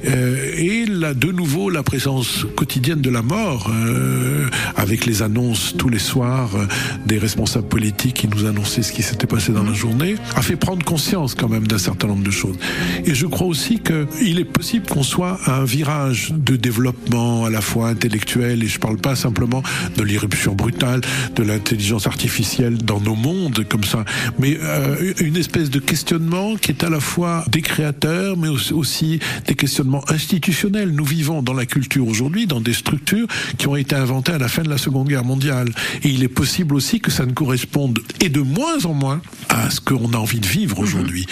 Euh, 0.08 0.54
là, 0.99 1.13
de 1.13 1.32
nouveau, 1.32 1.69
la 1.69 1.84
présence 1.84 2.45
quotidienne 2.56 3.01
de 3.01 3.10
la 3.10 3.21
mort, 3.21 3.69
euh, 3.69 4.47
avec 4.75 5.06
les 5.06 5.21
annonces 5.21 5.75
tous 5.77 5.89
les 5.89 5.99
soirs 5.99 6.49
euh, 6.56 6.65
des 7.06 7.17
responsables 7.17 7.67
politiques 7.67 8.15
qui 8.15 8.27
nous 8.27 8.45
annonçaient 8.45 8.84
ce 8.84 8.91
qui 8.91 9.04
s'était 9.04 9.27
passé 9.27 9.51
dans 9.51 9.63
la 9.63 9.73
journée, 9.73 10.15
a 10.36 10.41
fait 10.41 10.56
prendre 10.56 10.84
conscience 10.84 11.36
quand 11.36 11.49
même 11.49 11.67
d'un 11.67 11.77
certain 11.77 12.08
nombre 12.08 12.23
de 12.23 12.32
choses. 12.32 12.58
Et 13.06 13.13
je 13.13 13.25
crois 13.25 13.47
aussi 13.47 13.80
qu'il 13.80 14.39
est 14.39 14.45
possible 14.45 14.88
qu'on 14.88 15.04
soit 15.04 15.39
à 15.45 15.58
un 15.58 15.65
virage 15.65 16.34
de 16.36 16.56
développement 16.56 17.45
à 17.45 17.49
la 17.49 17.62
fois 17.62 17.89
intellectuel, 17.89 18.63
et 18.63 18.67
je 18.67 18.80
parle 18.80 18.97
pas 18.97 19.15
simplement 19.15 19.63
de 19.95 20.04
l'irruption 20.04 20.56
brutale 20.56 21.01
de 21.36 21.43
l'intelligence 21.43 22.08
artificielle 22.08 22.77
dans 22.77 22.99
nos 22.99 23.15
mondes 23.15 23.65
comme 23.69 23.84
ça, 23.84 24.06
mais 24.39 24.58
euh, 24.62 25.13
une 25.19 25.38
espèce 25.38 25.69
de 25.69 25.80
questionnement 25.80 26.56
qui 26.56 26.71
est 26.71 26.84
à 26.84 26.89
la 26.89 26.99
fois 26.99 27.45
des 27.49 27.62
créateurs, 27.62 28.38
mais 28.38 28.49
aussi 28.49 29.19
des 29.47 29.56
questionnements 29.56 30.04
institutionnels. 30.10 30.81
Nous 30.86 31.06
vivons 31.06 31.44
dans 31.44 31.54
la 31.54 31.65
culture 31.65 32.08
aujourd'hui, 32.08 32.48
dans 32.48 32.62
des 32.62 32.74
structures 32.74 33.28
qui 33.58 33.67
ont 33.67 33.76
été 33.76 33.96
inventées 33.96 34.34
à 34.34 34.38
la 34.38 34.48
fin 34.48 34.63
de 34.63 34.70
la 34.70 34.78
Seconde 34.78 35.08
Guerre 35.08 35.24
mondiale. 35.24 35.70
Et 36.04 36.10
il 36.10 36.24
est 36.24 36.28
possible 36.28 36.76
aussi 36.76 37.00
que 37.00 37.12
ça 37.12 37.26
ne 37.26 37.32
corresponde, 37.32 38.00
et 38.20 38.30
de 38.30 38.41
moins 38.41 38.86
en 38.86 38.94
moins, 38.94 39.22
à 39.50 39.70
ce 39.70 39.82
qu'on 39.82 40.13
a 40.13 40.17
envie 40.17 40.39
de 40.39 40.48
vivre 40.48 40.80
aujourd'hui. 40.80 41.26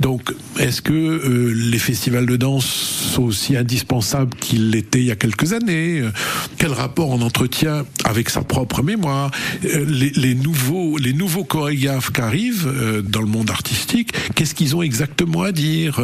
Donc, 0.00 0.32
est-ce 0.58 0.80
que 0.80 0.92
euh, 0.92 1.52
les 1.54 1.78
festivals 1.78 2.26
de 2.26 2.36
danse 2.36 2.66
sont 2.66 3.24
aussi 3.24 3.56
indispensables 3.56 4.34
qu'ils 4.36 4.70
l'étaient 4.70 5.00
il 5.00 5.06
y 5.06 5.10
a 5.10 5.16
quelques 5.16 5.52
années? 5.52 6.00
Euh, 6.00 6.10
Quel 6.58 6.72
rapport 6.72 7.10
on 7.10 7.20
entretient 7.20 7.84
avec 8.04 8.30
sa 8.30 8.42
propre 8.42 8.82
mémoire? 8.82 9.30
Euh, 9.64 9.84
les, 9.88 10.10
les 10.10 10.34
nouveaux, 10.34 10.96
les 10.98 11.12
nouveaux 11.12 11.44
chorégraphes 11.44 12.12
qui 12.12 12.20
arrivent 12.20 12.66
euh, 12.66 13.02
dans 13.02 13.20
le 13.20 13.26
monde 13.26 13.50
artistique, 13.50 14.12
qu'est-ce 14.34 14.54
qu'ils 14.54 14.76
ont 14.76 14.82
exactement 14.82 15.42
à 15.42 15.52
dire? 15.52 16.00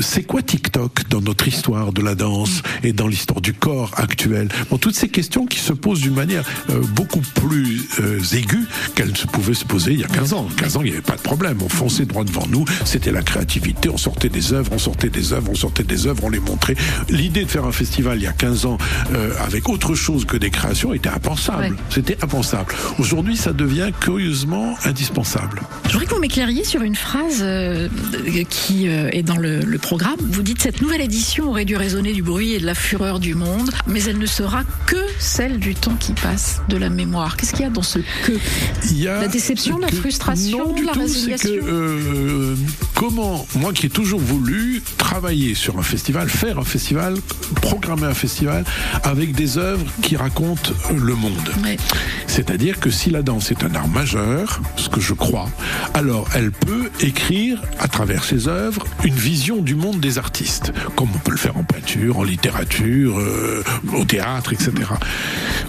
C'est 0.00 0.24
quoi 0.24 0.42
TikTok 0.42 1.08
dans 1.08 1.20
notre 1.20 1.48
histoire 1.48 1.92
de 1.92 2.02
la 2.02 2.14
danse? 2.14 2.35
Et 2.82 2.92
dans 2.92 3.08
l'histoire 3.08 3.40
du 3.40 3.54
corps 3.54 3.90
actuel 3.96 4.48
Bon, 4.70 4.78
toutes 4.78 4.94
ces 4.94 5.08
questions 5.08 5.46
qui 5.46 5.58
se 5.58 5.72
posent 5.72 6.00
d'une 6.00 6.14
manière 6.14 6.42
euh, 6.70 6.80
beaucoup 6.94 7.20
plus 7.20 7.88
euh, 8.00 8.20
aiguë 8.32 8.66
qu'elles 8.94 9.16
se 9.16 9.26
pouvaient 9.26 9.54
se 9.54 9.64
poser 9.64 9.92
il 9.92 10.00
y 10.00 10.04
a 10.04 10.08
15 10.08 10.32
ans. 10.32 10.48
15 10.56 10.76
ans, 10.76 10.80
il 10.82 10.86
n'y 10.86 10.92
avait 10.92 11.00
pas 11.00 11.16
de 11.16 11.20
problème. 11.20 11.58
On 11.62 11.68
fonçait 11.68 12.04
droit 12.04 12.24
devant 12.24 12.46
nous. 12.48 12.64
C'était 12.84 13.12
la 13.12 13.22
créativité. 13.22 13.88
On 13.88 13.96
sortait 13.96 14.28
des 14.28 14.52
œuvres, 14.52 14.72
on 14.72 14.78
sortait 14.78 15.08
des 15.08 15.32
œuvres, 15.32 15.50
on 15.50 15.54
sortait 15.54 15.84
des 15.84 16.06
œuvres, 16.06 16.24
on 16.24 16.30
les 16.30 16.40
montrait. 16.40 16.74
L'idée 17.08 17.44
de 17.44 17.50
faire 17.50 17.64
un 17.64 17.72
festival 17.72 18.18
il 18.18 18.24
y 18.24 18.26
a 18.26 18.32
15 18.32 18.66
ans 18.66 18.78
euh, 19.12 19.32
avec 19.44 19.68
autre 19.68 19.94
chose 19.94 20.24
que 20.24 20.36
des 20.36 20.50
créations 20.50 20.92
était 20.92 21.08
impensable. 21.08 21.74
Ouais. 21.74 21.82
C'était 21.90 22.18
impensable. 22.22 22.74
Aujourd'hui, 22.98 23.36
ça 23.36 23.52
devient 23.52 23.90
curieusement 24.00 24.76
indispensable. 24.84 25.62
Je 25.86 25.92
voudrais 25.92 26.06
que 26.06 26.14
vous 26.14 26.20
m'éclairiez 26.20 26.64
sur 26.64 26.82
une 26.82 26.96
phrase 26.96 27.44
qui 28.50 28.86
est 28.86 29.22
dans 29.22 29.36
le, 29.36 29.60
le 29.60 29.78
programme. 29.78 30.16
Vous 30.20 30.42
dites 30.42 30.60
cette 30.60 30.80
nouvelle 30.80 31.00
édition 31.00 31.50
aurait 31.50 31.64
dû 31.64 31.76
résonner 31.76 32.12
du 32.12 32.22
bruit 32.26 32.54
et 32.54 32.58
de 32.58 32.66
la 32.66 32.74
fureur 32.74 33.20
du 33.20 33.34
monde, 33.34 33.70
mais 33.86 34.02
elle 34.02 34.18
ne 34.18 34.26
sera 34.26 34.64
que 34.86 34.96
celle 35.18 35.58
du 35.58 35.74
temps 35.74 35.94
qui 35.94 36.12
passe, 36.12 36.60
de 36.68 36.76
la 36.76 36.90
mémoire. 36.90 37.36
Qu'est-ce 37.36 37.52
qu'il 37.52 37.62
y 37.62 37.68
a 37.68 37.70
dans 37.70 37.82
ce 37.82 38.00
que 38.00 38.32
Il 38.90 39.00
y 39.00 39.08
a 39.08 39.20
La 39.20 39.28
déception, 39.28 39.78
la 39.78 39.88
frustration, 39.88 40.74
non, 40.74 40.82
la 40.82 40.92
tout, 40.92 41.00
résignation 41.00 41.48
que 41.48 41.60
euh, 41.64 42.56
comment 42.94 43.46
moi 43.54 43.72
qui 43.72 43.86
ai 43.86 43.88
toujours 43.88 44.20
voulu 44.20 44.82
travailler 44.98 45.54
sur 45.54 45.78
un 45.78 45.82
festival, 45.82 46.28
faire 46.28 46.58
un 46.58 46.64
festival, 46.64 47.14
programmer 47.62 48.06
un 48.06 48.14
festival 48.14 48.64
avec 49.04 49.32
des 49.32 49.56
œuvres 49.56 49.86
qui 50.02 50.16
racontent 50.16 50.72
le 50.92 51.14
monde. 51.14 51.50
Ouais. 51.62 51.76
C'est-à-dire 52.26 52.80
que 52.80 52.90
si 52.90 53.10
la 53.10 53.22
danse 53.22 53.52
est 53.52 53.62
un 53.62 53.74
art 53.74 53.88
majeur, 53.88 54.60
ce 54.76 54.88
que 54.88 55.00
je 55.00 55.14
crois, 55.14 55.48
alors 55.94 56.28
elle 56.34 56.50
peut 56.50 56.90
écrire 57.00 57.62
à 57.78 57.86
travers 57.88 58.24
ses 58.24 58.48
œuvres 58.48 58.84
une 59.04 59.14
vision 59.14 59.62
du 59.62 59.76
monde 59.76 60.00
des 60.00 60.18
artistes, 60.18 60.72
comme 60.96 61.08
on 61.14 61.18
peut 61.18 61.30
le 61.30 61.36
faire 61.36 61.56
en 61.56 61.64
peinture, 61.64 62.05
en 62.14 62.22
littérature, 62.22 63.18
euh, 63.18 63.62
au 63.94 64.04
théâtre, 64.04 64.52
etc. 64.52 64.72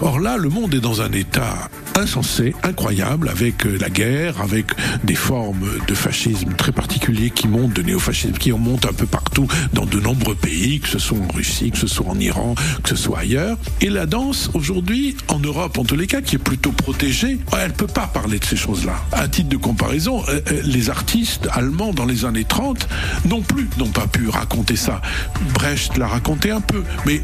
Or 0.00 0.20
là, 0.20 0.36
le 0.36 0.48
monde 0.48 0.74
est 0.74 0.80
dans 0.80 1.02
un 1.02 1.12
état 1.12 1.70
insensé, 1.98 2.54
incroyable, 2.62 3.28
avec 3.28 3.66
euh, 3.66 3.76
la 3.80 3.90
guerre, 3.90 4.40
avec 4.40 4.66
des 5.04 5.14
formes 5.14 5.68
de 5.86 5.94
fascisme 5.94 6.54
très 6.56 6.72
particuliers 6.72 7.30
qui 7.30 7.48
montent, 7.48 7.74
de 7.74 7.82
néofascisme 7.82 8.34
qui 8.34 8.52
montent 8.52 8.86
un 8.86 8.92
peu 8.92 9.06
partout 9.06 9.46
dans 9.72 9.86
de 9.86 10.00
nombreux 10.00 10.34
pays, 10.34 10.80
que 10.80 10.88
ce 10.88 10.98
soit 10.98 11.18
en 11.18 11.32
Russie, 11.32 11.70
que 11.70 11.78
ce 11.78 11.86
soit 11.86 12.06
en 12.06 12.18
Iran, 12.18 12.54
que 12.82 12.90
ce 12.90 12.96
soit 12.96 13.20
ailleurs. 13.20 13.58
Et 13.80 13.90
la 13.90 14.06
danse, 14.06 14.50
aujourd'hui, 14.54 15.16
en 15.28 15.38
Europe, 15.38 15.78
en 15.78 15.84
tous 15.84 15.96
les 15.96 16.06
cas, 16.06 16.20
qui 16.20 16.36
est 16.36 16.40
plutôt 16.40 16.72
protégée, 16.72 17.38
elle 17.60 17.72
peut 17.72 17.86
pas 17.86 18.06
parler 18.06 18.38
de 18.38 18.44
ces 18.44 18.56
choses-là. 18.56 18.96
À 19.12 19.28
titre 19.28 19.48
de 19.48 19.56
comparaison, 19.56 20.22
euh, 20.28 20.40
euh, 20.50 20.62
les 20.64 20.90
artistes 20.90 21.48
allemands 21.52 21.92
dans 21.92 22.06
les 22.06 22.24
années 22.24 22.44
30 22.44 22.88
non 23.28 23.42
plus 23.42 23.68
n'ont 23.78 23.88
pas 23.88 24.06
pu 24.06 24.28
raconter 24.28 24.76
ça. 24.76 25.00
Brecht 25.54 25.96
l'a 25.98 26.06
raconté 26.06 26.50
un 26.50 26.60
peu, 26.60 26.82
mais 27.06 27.22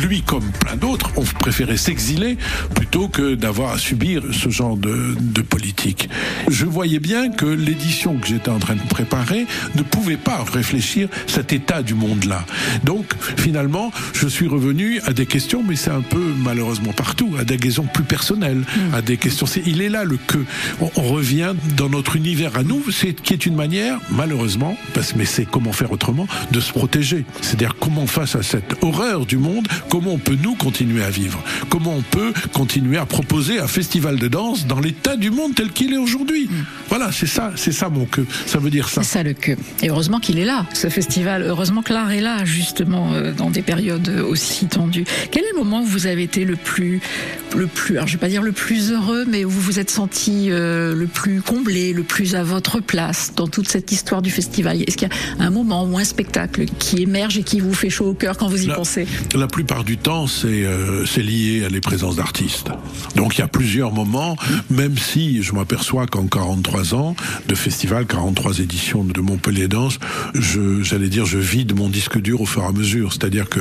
lui, 0.00 0.22
comme 0.22 0.50
plein 0.60 0.76
d'autres, 0.76 1.10
ont 1.16 1.24
préféré 1.40 1.76
s'exiler 1.76 2.38
plutôt 2.74 3.08
que 3.08 3.34
d'avoir 3.34 3.72
à 3.72 3.78
subir 3.78 4.07
ce 4.32 4.48
genre 4.48 4.76
de, 4.76 5.14
de 5.20 5.42
politique. 5.42 6.08
Je 6.48 6.64
voyais 6.64 6.98
bien 6.98 7.30
que 7.30 7.46
l'édition 7.46 8.16
que 8.16 8.26
j'étais 8.26 8.50
en 8.50 8.58
train 8.58 8.74
de 8.76 8.88
préparer 8.88 9.46
ne 9.74 9.82
pouvait 9.82 10.16
pas 10.16 10.44
réfléchir 10.52 11.08
cet 11.26 11.52
état 11.52 11.82
du 11.82 11.94
monde-là. 11.94 12.44
Donc, 12.84 13.06
finalement, 13.36 13.90
je 14.14 14.28
suis 14.28 14.46
revenu 14.46 15.00
à 15.06 15.12
des 15.12 15.26
questions, 15.26 15.62
mais 15.66 15.76
c'est 15.76 15.90
un 15.90 16.00
peu 16.00 16.32
malheureusement 16.42 16.92
partout, 16.92 17.30
à 17.38 17.44
des 17.44 17.56
questions 17.56 17.86
plus 17.92 18.04
personnelles, 18.04 18.62
à 18.92 19.02
des 19.02 19.16
questions. 19.16 19.46
Il 19.66 19.82
est 19.82 19.88
là 19.88 20.04
le 20.04 20.16
que. 20.16 20.38
On, 20.80 20.90
on 20.96 21.02
revient 21.02 21.54
dans 21.76 21.88
notre 21.88 22.16
univers 22.16 22.56
à 22.56 22.62
nous, 22.62 22.82
c'est 22.90 23.14
qui 23.14 23.32
est 23.32 23.46
une 23.46 23.54
manière, 23.54 23.98
malheureusement, 24.10 24.76
parce 24.94 25.14
mais 25.16 25.24
c'est 25.24 25.46
comment 25.46 25.72
faire 25.72 25.92
autrement, 25.92 26.26
de 26.52 26.60
se 26.60 26.72
protéger. 26.72 27.24
C'est-à-dire 27.40 27.74
comment 27.80 28.06
face 28.06 28.36
à 28.36 28.42
cette 28.42 28.76
horreur 28.82 29.26
du 29.26 29.36
monde, 29.36 29.66
comment 29.90 30.12
on 30.12 30.18
peut 30.18 30.38
nous 30.40 30.54
continuer 30.54 31.02
à 31.02 31.10
vivre, 31.10 31.42
comment 31.68 31.94
on 31.96 32.02
peut 32.02 32.32
continuer 32.52 32.98
à 32.98 33.06
proposer 33.06 33.58
un 33.58 33.66
festival 33.66 33.97
de 33.98 34.28
danse 34.28 34.66
dans 34.66 34.78
l'état 34.78 35.16
du 35.16 35.30
monde 35.30 35.54
tel 35.56 35.70
qu'il 35.70 35.92
est 35.92 35.96
aujourd'hui. 35.96 36.48
Voilà, 36.88 37.10
c'est 37.10 37.26
ça, 37.26 37.52
c'est 37.56 37.72
ça 37.72 37.88
mon 37.88 38.04
que. 38.06 38.20
Ça 38.46 38.58
veut 38.58 38.70
dire 38.70 38.88
ça. 38.88 39.02
C'est 39.02 39.18
ça 39.18 39.22
le 39.24 39.32
que. 39.32 39.52
Et 39.82 39.90
heureusement 39.90 40.20
qu'il 40.20 40.38
est 40.38 40.44
là, 40.44 40.66
ce 40.72 40.88
festival. 40.88 41.42
Heureusement 41.42 41.82
que 41.82 41.92
l'art 41.92 42.12
est 42.12 42.20
là, 42.20 42.44
justement, 42.44 43.12
euh, 43.12 43.32
dans 43.32 43.50
des 43.50 43.60
périodes 43.62 44.08
aussi 44.28 44.66
tendues. 44.66 45.04
Quel 45.32 45.42
est 45.44 45.52
le 45.52 45.58
moment 45.58 45.82
où 45.82 45.84
vous 45.84 46.06
avez 46.06 46.22
été 46.22 46.44
le 46.44 46.54
plus, 46.56 47.00
le 47.56 47.66
plus, 47.66 47.96
alors 47.96 48.06
je 48.06 48.12
vais 48.12 48.18
pas 48.20 48.28
dire 48.28 48.42
le 48.42 48.52
plus 48.52 48.92
heureux, 48.92 49.24
mais 49.28 49.44
où 49.44 49.50
vous 49.50 49.60
vous 49.60 49.78
êtes 49.80 49.90
senti 49.90 50.46
euh, 50.50 50.94
le 50.94 51.06
plus 51.08 51.42
comblé, 51.42 51.92
le 51.92 52.04
plus 52.04 52.34
à 52.36 52.44
votre 52.44 52.80
place 52.80 53.32
dans 53.36 53.48
toute 53.48 53.68
cette 53.68 53.90
histoire 53.90 54.22
du 54.22 54.30
festival? 54.30 54.80
Est-ce 54.86 54.96
qu'il 54.96 55.08
y 55.08 55.42
a 55.42 55.44
un 55.44 55.50
moment 55.50 55.84
ou 55.84 55.98
un 55.98 56.04
spectacle 56.04 56.66
qui 56.78 57.02
émerge 57.02 57.36
et 57.38 57.42
qui 57.42 57.58
vous 57.60 57.74
fait 57.74 57.90
chaud 57.90 58.06
au 58.10 58.14
cœur 58.14 58.36
quand 58.38 58.48
vous 58.48 58.62
y 58.62 58.66
La- 58.66 58.74
pensez? 58.76 59.06
La 59.34 59.48
plupart 59.48 59.82
du 59.84 59.96
temps, 59.98 60.26
c'est 60.28 60.64
euh, 60.64 61.04
c'est 61.04 61.22
lié 61.22 61.64
à 61.66 61.68
les 61.68 61.80
présences 61.80 62.16
d'artistes. 62.16 62.68
Donc 63.16 63.36
il 63.36 63.40
y 63.40 63.44
a 63.44 63.48
plusieurs 63.48 63.77
moments, 63.86 64.36
même 64.70 64.96
si 64.98 65.42
je 65.42 65.52
m'aperçois 65.52 66.06
qu'en 66.06 66.26
43 66.26 66.94
ans 66.94 67.16
de 67.48 67.54
festival, 67.54 68.06
43 68.06 68.60
éditions 68.60 69.04
de 69.04 69.20
Montpellier 69.20 69.68
Danse, 69.68 69.98
je 70.34 70.82
j'allais 70.82 71.08
dire 71.08 71.24
je 71.24 71.38
vide 71.38 71.76
mon 71.76 71.88
disque 71.88 72.20
dur 72.20 72.40
au 72.40 72.46
fur 72.46 72.62
et 72.62 72.66
à 72.66 72.72
mesure. 72.72 73.12
C'est-à-dire 73.12 73.48
que 73.48 73.60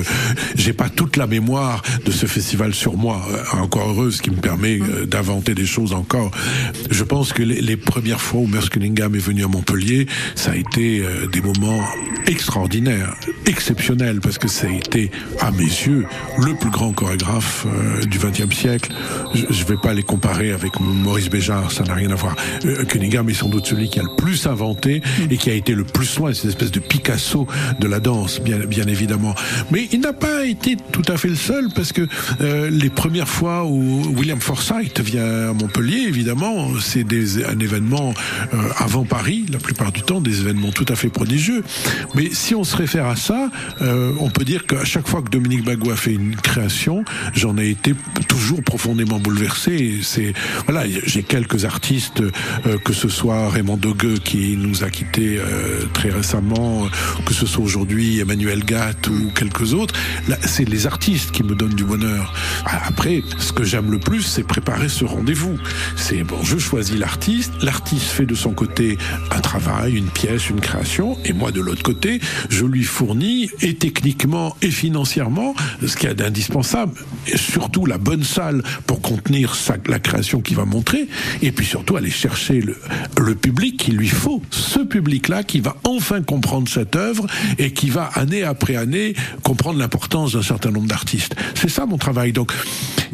j'ai 0.55 0.73
pas 0.73 0.89
toute 0.89 1.17
la 1.17 1.27
mémoire 1.27 1.81
de 2.05 2.11
ce 2.11 2.25
festival 2.25 2.73
sur 2.73 2.97
moi. 2.97 3.21
Euh, 3.31 3.57
Encore 3.57 3.89
heureux, 3.89 4.11
ce 4.11 4.21
qui 4.21 4.31
me 4.31 4.37
permet 4.37 4.79
euh, 4.79 5.05
d'inventer 5.05 5.55
des 5.55 5.65
choses 5.65 5.93
encore. 5.93 6.31
Je 6.89 7.03
pense 7.03 7.33
que 7.33 7.43
les, 7.43 7.77
premières 7.77 8.21
fois 8.21 8.41
où 8.41 8.47
Merce 8.47 8.69
Cunningham 8.69 9.13
est 9.15 9.19
venu 9.19 9.43
à 9.43 9.47
Montpellier, 9.47 10.07
ça 10.35 10.51
a 10.51 10.55
été 10.55 11.01
euh, 11.01 11.27
des 11.27 11.41
moments 11.41 11.81
extraordinaires, 12.25 13.15
exceptionnels, 13.45 14.19
parce 14.19 14.37
que 14.37 14.47
ça 14.47 14.67
a 14.67 14.71
été, 14.71 15.11
à 15.39 15.51
mes 15.51 15.63
yeux, 15.63 16.05
le 16.39 16.55
plus 16.55 16.69
grand 16.69 16.91
chorégraphe 16.91 17.65
du 18.09 18.17
XXe 18.17 18.53
siècle. 18.55 18.91
Je 19.33 19.41
ne 19.41 19.67
vais 19.67 19.77
pas 19.77 19.93
les 19.93 20.03
comparer 20.07 20.51
avec 20.51 20.79
Maurice 20.79 21.29
Béjart, 21.29 21.71
ça 21.71 21.83
n'a 21.83 21.93
rien 21.93 22.09
à 22.11 22.15
voir. 22.15 22.35
Euh, 22.65 22.85
Cunningham 22.85 23.29
est 23.29 23.33
sans 23.33 23.49
doute 23.49 23.67
celui 23.67 23.89
qui 23.89 23.99
a 23.99 24.03
le 24.03 24.15
plus 24.17 24.47
inventé 24.47 25.01
et 25.29 25.37
qui 25.37 25.49
a 25.49 25.53
été 25.53 25.73
le 25.73 25.83
plus 25.83 26.17
loin, 26.17 26.33
cette 26.33 26.45
espèce 26.45 26.71
de 26.71 26.79
Picasso 26.79 27.47
de 27.79 27.87
la 27.87 27.99
danse, 27.99 28.41
bien, 28.41 28.59
bien 28.59 28.87
évidemment. 28.87 29.35
Mais 29.71 29.87
il 29.91 29.99
n'a 29.99 30.13
pas 30.13 30.45
été 30.45 30.77
tout 30.91 31.03
à 31.07 31.17
fait 31.17 31.27
le 31.27 31.35
seul, 31.35 31.67
parce 31.75 31.91
que 31.91 32.07
euh, 32.41 32.69
les 32.69 32.89
premières 32.89 33.27
fois 33.27 33.65
où 33.65 34.01
William 34.15 34.39
Forsythe 34.39 34.99
vient 35.01 35.49
à 35.49 35.53
Montpellier, 35.53 36.05
évidemment, 36.07 36.69
c'est 36.79 37.03
des, 37.03 37.45
un 37.45 37.59
événement 37.59 38.13
euh, 38.53 38.57
avant 38.77 39.03
Paris, 39.03 39.45
la 39.51 39.59
plupart 39.59 39.91
du 39.91 40.01
temps, 40.01 40.21
des 40.21 40.41
événements 40.41 40.71
tout 40.71 40.85
à 40.89 40.95
fait 40.95 41.09
prodigieux. 41.09 41.63
Mais 42.15 42.29
si 42.31 42.55
on 42.55 42.63
se 42.63 42.75
réfère 42.75 43.07
à 43.07 43.15
ça, 43.15 43.49
euh, 43.81 44.13
on 44.19 44.29
peut 44.29 44.45
dire 44.45 44.65
qu'à 44.65 44.85
chaque 44.85 45.07
fois 45.07 45.21
que 45.21 45.29
Dominique 45.29 45.65
Bagou 45.65 45.91
a 45.91 45.95
fait 45.95 46.13
une 46.13 46.35
création, 46.35 47.03
j'en 47.33 47.57
ai 47.57 47.69
été 47.69 47.93
toujours 48.27 48.63
profondément 48.63 49.19
bouleversé. 49.19 49.96
C'est 50.03 50.33
voilà, 50.65 50.83
j'ai 51.05 51.23
quelques 51.23 51.65
artistes, 51.65 52.21
euh, 52.21 52.77
que 52.83 52.93
ce 52.93 53.09
soit 53.09 53.49
Raymond 53.49 53.77
Dogueux 53.77 54.17
qui 54.17 54.57
nous 54.57 54.83
a 54.83 54.89
quittés 54.89 55.37
euh, 55.39 55.85
très 55.93 56.09
récemment, 56.09 56.85
euh, 56.85 56.89
que 57.25 57.33
ce 57.33 57.45
soit 57.45 57.63
aujourd'hui 57.63 58.19
Emmanuel 58.19 58.63
Gatt 58.63 59.07
ou 59.07 59.31
quelques 59.33 59.73
autres. 59.73 59.93
C'est 60.41 60.67
les 60.67 60.87
artistes 60.87 61.31
qui 61.31 61.43
me 61.43 61.55
donnent 61.55 61.75
du 61.75 61.83
bonheur. 61.83 62.33
Après, 62.65 63.23
ce 63.37 63.51
que 63.53 63.63
j'aime 63.63 63.91
le 63.91 63.99
plus, 63.99 64.21
c'est 64.21 64.43
préparer 64.43 64.89
ce 64.89 65.05
rendez-vous. 65.05 65.57
C'est 65.95 66.23
bon, 66.23 66.43
je 66.43 66.57
choisis 66.57 66.97
l'artiste, 66.97 67.51
l'artiste 67.61 68.07
fait 68.07 68.25
de 68.25 68.35
son 68.35 68.51
côté 68.51 68.97
un 69.31 69.39
travail, 69.39 69.95
une 69.95 70.09
pièce, 70.09 70.49
une 70.49 70.59
création, 70.59 71.17
et 71.25 71.33
moi 71.33 71.51
de 71.51 71.61
l'autre 71.61 71.83
côté, 71.83 72.19
je 72.49 72.65
lui 72.65 72.83
fournis 72.83 73.49
et 73.61 73.75
techniquement 73.75 74.55
et 74.61 74.71
financièrement 74.71 75.55
ce 75.85 75.95
qu'il 75.95 76.09
y 76.09 76.11
a 76.11 76.15
d'indispensable, 76.15 76.93
et 77.27 77.37
surtout 77.37 77.85
la 77.85 77.97
bonne 77.97 78.23
salle 78.23 78.63
pour 78.85 79.01
contenir 79.01 79.55
sa, 79.55 79.77
la 79.87 79.99
création 79.99 80.41
qu'il 80.41 80.55
va 80.57 80.65
montrer, 80.65 81.07
et 81.41 81.51
puis 81.51 81.65
surtout 81.65 81.95
aller 81.95 82.09
chercher 82.09 82.61
le, 82.61 82.77
le 83.19 83.35
public 83.35 83.77
qu'il 83.77 83.95
lui 83.95 84.07
faut, 84.07 84.41
ce 84.51 84.79
public-là 84.79 85.43
qui 85.43 85.59
va 85.59 85.77
enfin 85.83 86.21
comprendre 86.21 86.67
cette 86.67 86.95
œuvre 86.95 87.27
et 87.57 87.71
qui 87.71 87.89
va 87.89 88.05
année 88.15 88.43
après 88.43 88.75
année 88.75 89.15
comprendre 89.43 89.79
l'importance 89.79 90.33
d'un 90.33 90.41
certain 90.41 90.71
nombre 90.71 90.87
d'artistes. 90.87 91.35
C'est 91.55 91.69
ça 91.69 91.85
mon 91.85 91.97
travail. 91.97 92.31
Donc 92.31 92.51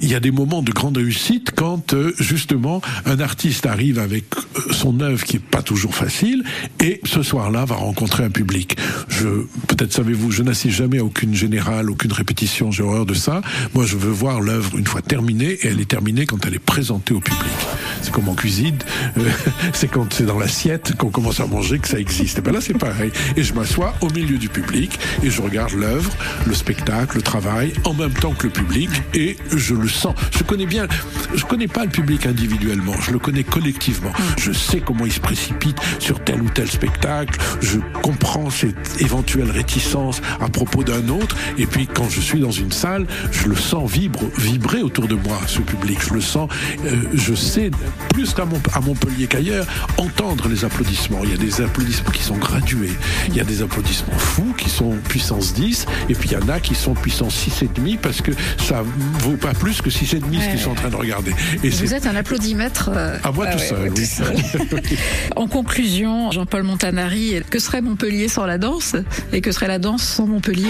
il 0.01 0.09
y 0.09 0.15
a 0.15 0.19
des 0.19 0.32
moments 0.32 0.61
de 0.61 0.71
grande 0.71 0.97
réussite 0.97 1.51
quand 1.55 1.93
euh, 1.93 2.13
justement 2.19 2.82
un 3.05 3.19
artiste 3.19 3.65
arrive 3.65 3.99
avec 3.99 4.26
euh, 4.36 4.74
son 4.74 4.99
œuvre 4.99 5.24
qui 5.24 5.38
est 5.38 5.43
pas 5.43 5.61
toujours 5.61 5.95
facile 5.95 6.43
et 6.80 6.99
ce 7.05 7.24
soir-là 7.24 7.65
va 7.65 7.76
rencontrer 7.76 8.24
un 8.24 8.30
public. 8.30 8.78
Je 9.07 9.28
peut-être 9.67 9.93
savez-vous, 9.93 10.32
je 10.32 10.43
n'assiste 10.43 10.76
jamais 10.76 10.99
à 10.99 11.03
aucune 11.03 11.34
générale, 11.34 11.89
aucune 11.89 12.11
répétition, 12.11 12.71
j'ai 12.71 12.84
horreur 12.84 13.05
de 13.05 13.13
ça. 13.13 13.41
Moi, 13.74 13.86
je 13.86 13.97
veux 13.97 14.11
voir 14.11 14.41
l'œuvre 14.41 14.78
une 14.78 14.88
fois 14.88 15.01
terminée 15.01 15.51
et 15.61 15.67
elle 15.67 15.80
est 15.80 15.89
terminée 15.89 16.26
quand 16.26 16.45
elle 16.45 16.55
est 16.55 16.59
présentée 16.66 17.14
au 17.14 17.20
public. 17.20 17.82
C'est 18.04 18.12
comme 18.12 18.30
en 18.30 18.36
cuisine, 18.36 18.78
euh, 19.18 19.30
c'est 19.74 19.88
quand 19.88 20.14
c'est 20.14 20.26
dans 20.26 20.38
l'assiette 20.38 20.95
qu'on 20.97 21.10
commence 21.10 21.39
à 21.39 21.47
manger 21.47 21.80
que 21.80 21.88
ça 21.88 21.99
existe. 21.99 22.39
Et 22.39 22.41
ben 22.41 22.54
là, 22.54 22.60
c'est 22.62 22.78
pareil. 22.78 23.12
Et 23.36 23.43
je 23.43 23.54
m'assois 23.54 23.93
au 24.01 24.10
milieu 24.10 24.38
du 24.38 24.49
public 24.49 24.99
et 25.24 25.30
je 25.30 25.41
regarde 25.41 25.74
l'œuvre, 25.74 26.12
le 26.45 26.54
spectacle, 26.54 27.18
le 27.18 27.22
travail 27.22 27.74
en 27.86 27.93
même 27.93 28.14
temps 28.14 28.34
que 28.34 28.47
le 28.47 28.54
public 28.54 28.89
et 29.14 29.38
je 29.56 29.74
le 29.74 29.88
sens. 29.88 30.16
Je 30.32 30.43
connais 30.43 30.66
bien, 30.66 30.88
je 31.34 31.45
connais 31.45 31.68
pas 31.68 31.86
le 31.86 31.89
public 31.91 32.26
individuellement, 32.26 32.93
je 33.01 33.12
le 33.12 33.20
connais 33.20 33.43
collectivement. 33.43 34.12
Je 34.38 34.51
sais 34.51 34.82
comment 34.82 35.06
il 35.06 35.14
se 35.14 35.20
précipite 35.20 35.78
sur 35.99 36.24
tel 36.24 36.41
ou 36.41 36.49
tel 36.49 36.70
spectacle, 36.70 37.39
je 37.62 37.80
comprends 38.01 38.49
cette 38.49 39.01
éventuelle 39.01 39.49
réticence 39.49 40.22
à 40.41 40.49
propos 40.49 40.84
d'un 40.84 41.08
autre 41.10 41.36
et 41.58 41.66
puis 41.66 41.88
quand 41.88 42.10
je 42.10 42.20
suis 42.20 42.39
dans 42.39 42.51
une 42.51 42.72
salle, 42.72 43.06
je 43.32 43.47
le 43.47 43.56
sens 43.56 43.89
vibre, 43.89 44.22
vibrer 44.38 44.82
autour 44.82 45.08
de 45.08 45.16
moi, 45.16 45.39
ce 45.47 45.60
public. 45.60 45.99
Je 46.08 46.14
le 46.14 46.22
sens, 46.22 46.49
euh, 46.86 46.95
je 47.14 47.34
sais 47.34 47.72
plus 48.13 48.33
qu'à 48.33 48.45
Montpellier 48.45 49.27
qu'ailleurs 49.27 49.65
entendre 49.97 50.47
les 50.47 50.65
applaudissements. 50.65 51.19
Il 51.23 51.31
y 51.31 51.33
a 51.33 51.37
des 51.37 51.61
applaudissements 51.61 52.11
qui 52.11 52.23
sont 52.23 52.35
gradués. 52.37 52.91
Il 53.29 53.35
y 53.35 53.39
a 53.39 53.43
des 53.43 53.61
applaudissements 53.61 54.17
fous 54.17 54.53
qui 54.57 54.69
sont 54.69 54.91
puissance 55.09 55.53
10 55.53 55.85
et 56.09 56.13
puis 56.15 56.29
il 56.29 56.33
y 56.33 56.37
en 56.43 56.49
a 56.49 56.59
qui 56.59 56.75
sont 56.75 56.93
puissance 56.93 57.35
6 57.35 57.63
et 57.63 57.69
demi 57.73 57.97
parce 57.97 58.21
que 58.21 58.31
ça 58.59 58.83
vaut 59.19 59.37
pas 59.37 59.53
plus 59.53 59.81
que 59.81 59.89
6 59.89 60.13
et 60.15 60.19
demi 60.19 60.39
ce 60.41 60.49
qu'ils 60.49 60.59
sont 60.59 60.71
en 60.71 60.75
train 60.75 60.89
de 60.89 60.95
regarder. 60.95 61.31
Et 61.63 61.69
Vous 61.69 61.93
êtes 61.93 62.05
un 62.07 62.15
applaudimètre. 62.15 62.89
euh, 62.93 63.17
à 63.23 63.31
moi 63.31 63.45
ah 63.47 63.53
tout 63.53 63.59
ouais, 63.59 63.67
seul. 63.67 63.91
oui. 63.95 64.05
seul. 64.05 64.35
En 65.35 65.47
conclusion, 65.47 66.31
Jean-Paul 66.31 66.63
Montanari, 66.63 67.35
que 67.49 67.59
serait 67.59 67.81
Montpellier 67.81 68.27
sans 68.27 68.45
la 68.45 68.57
danse? 68.57 68.95
Et 69.31 69.41
que 69.41 69.51
serait 69.51 69.67
la 69.67 69.79
danse 69.79 70.03
sans 70.03 70.27
Montpellier? 70.27 70.67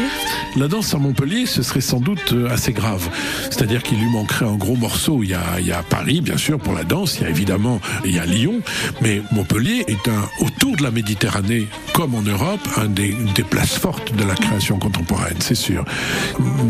La 0.55 0.67
danse 0.67 0.93
à 0.93 0.97
Montpellier, 0.97 1.45
ce 1.45 1.61
serait 1.63 1.81
sans 1.81 1.99
doute 1.99 2.33
euh, 2.33 2.49
assez 2.49 2.71
grave. 2.73 3.07
C'est-à-dire 3.49 3.83
qu'il 3.83 3.99
lui 3.99 4.09
manquerait 4.09 4.45
un 4.45 4.55
gros 4.55 4.75
morceau. 4.75 5.23
Il 5.23 5.29
y 5.29 5.33
a, 5.33 5.41
il 5.59 5.67
y 5.67 5.71
a 5.71 5.83
Paris, 5.83 6.21
bien 6.21 6.37
sûr, 6.37 6.59
pour 6.59 6.73
la 6.73 6.83
danse. 6.83 7.12
Danse. 7.13 7.19
Il 7.19 7.23
y 7.23 7.25
a 7.25 7.29
évidemment, 7.29 7.79
Lyon, 8.03 8.61
mais 9.01 9.21
Montpellier 9.31 9.83
est 9.87 10.07
un, 10.07 10.45
autour 10.45 10.75
de 10.75 10.83
la 10.83 10.91
Méditerranée, 10.91 11.67
comme 11.93 12.15
en 12.15 12.21
Europe, 12.21 12.61
un 12.77 12.87
des, 12.87 13.15
des 13.35 13.43
places 13.43 13.77
fortes 13.77 14.15
de 14.15 14.23
la 14.23 14.35
création 14.35 14.79
contemporaine, 14.79 15.37
c'est 15.39 15.55
sûr. 15.55 15.85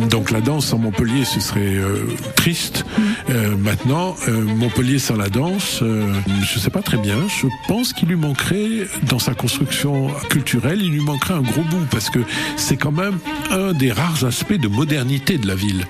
Donc 0.09 0.31
la 0.31 0.41
danse 0.41 0.67
sans 0.67 0.77
Montpellier, 0.77 1.25
ce 1.25 1.39
serait 1.39 1.75
euh, 1.75 2.05
triste. 2.35 2.85
Euh, 3.29 3.55
maintenant, 3.57 4.15
euh, 4.27 4.43
Montpellier 4.43 4.99
sans 4.99 5.15
la 5.15 5.29
danse, 5.29 5.81
je 5.81 6.59
sais 6.59 6.69
pas 6.69 6.81
très 6.81 6.97
bien. 6.97 7.17
Je 7.41 7.47
pense 7.67 7.93
qu'il 7.93 8.09
lui 8.09 8.15
manquerait, 8.15 8.87
dans 9.09 9.19
sa 9.19 9.33
construction 9.33 10.09
culturelle, 10.29 10.79
il 10.81 10.91
lui 10.91 11.01
manquerait 11.01 11.35
un 11.35 11.41
gros 11.41 11.63
bout, 11.63 11.85
parce 11.91 12.09
que 12.09 12.19
c'est 12.57 12.77
quand 12.77 12.91
même 12.91 13.17
un 13.51 13.73
des 13.73 13.91
rares 13.91 14.25
aspects 14.25 14.53
de 14.53 14.67
modernité 14.67 15.37
de 15.37 15.47
la 15.47 15.55
ville. 15.55 15.85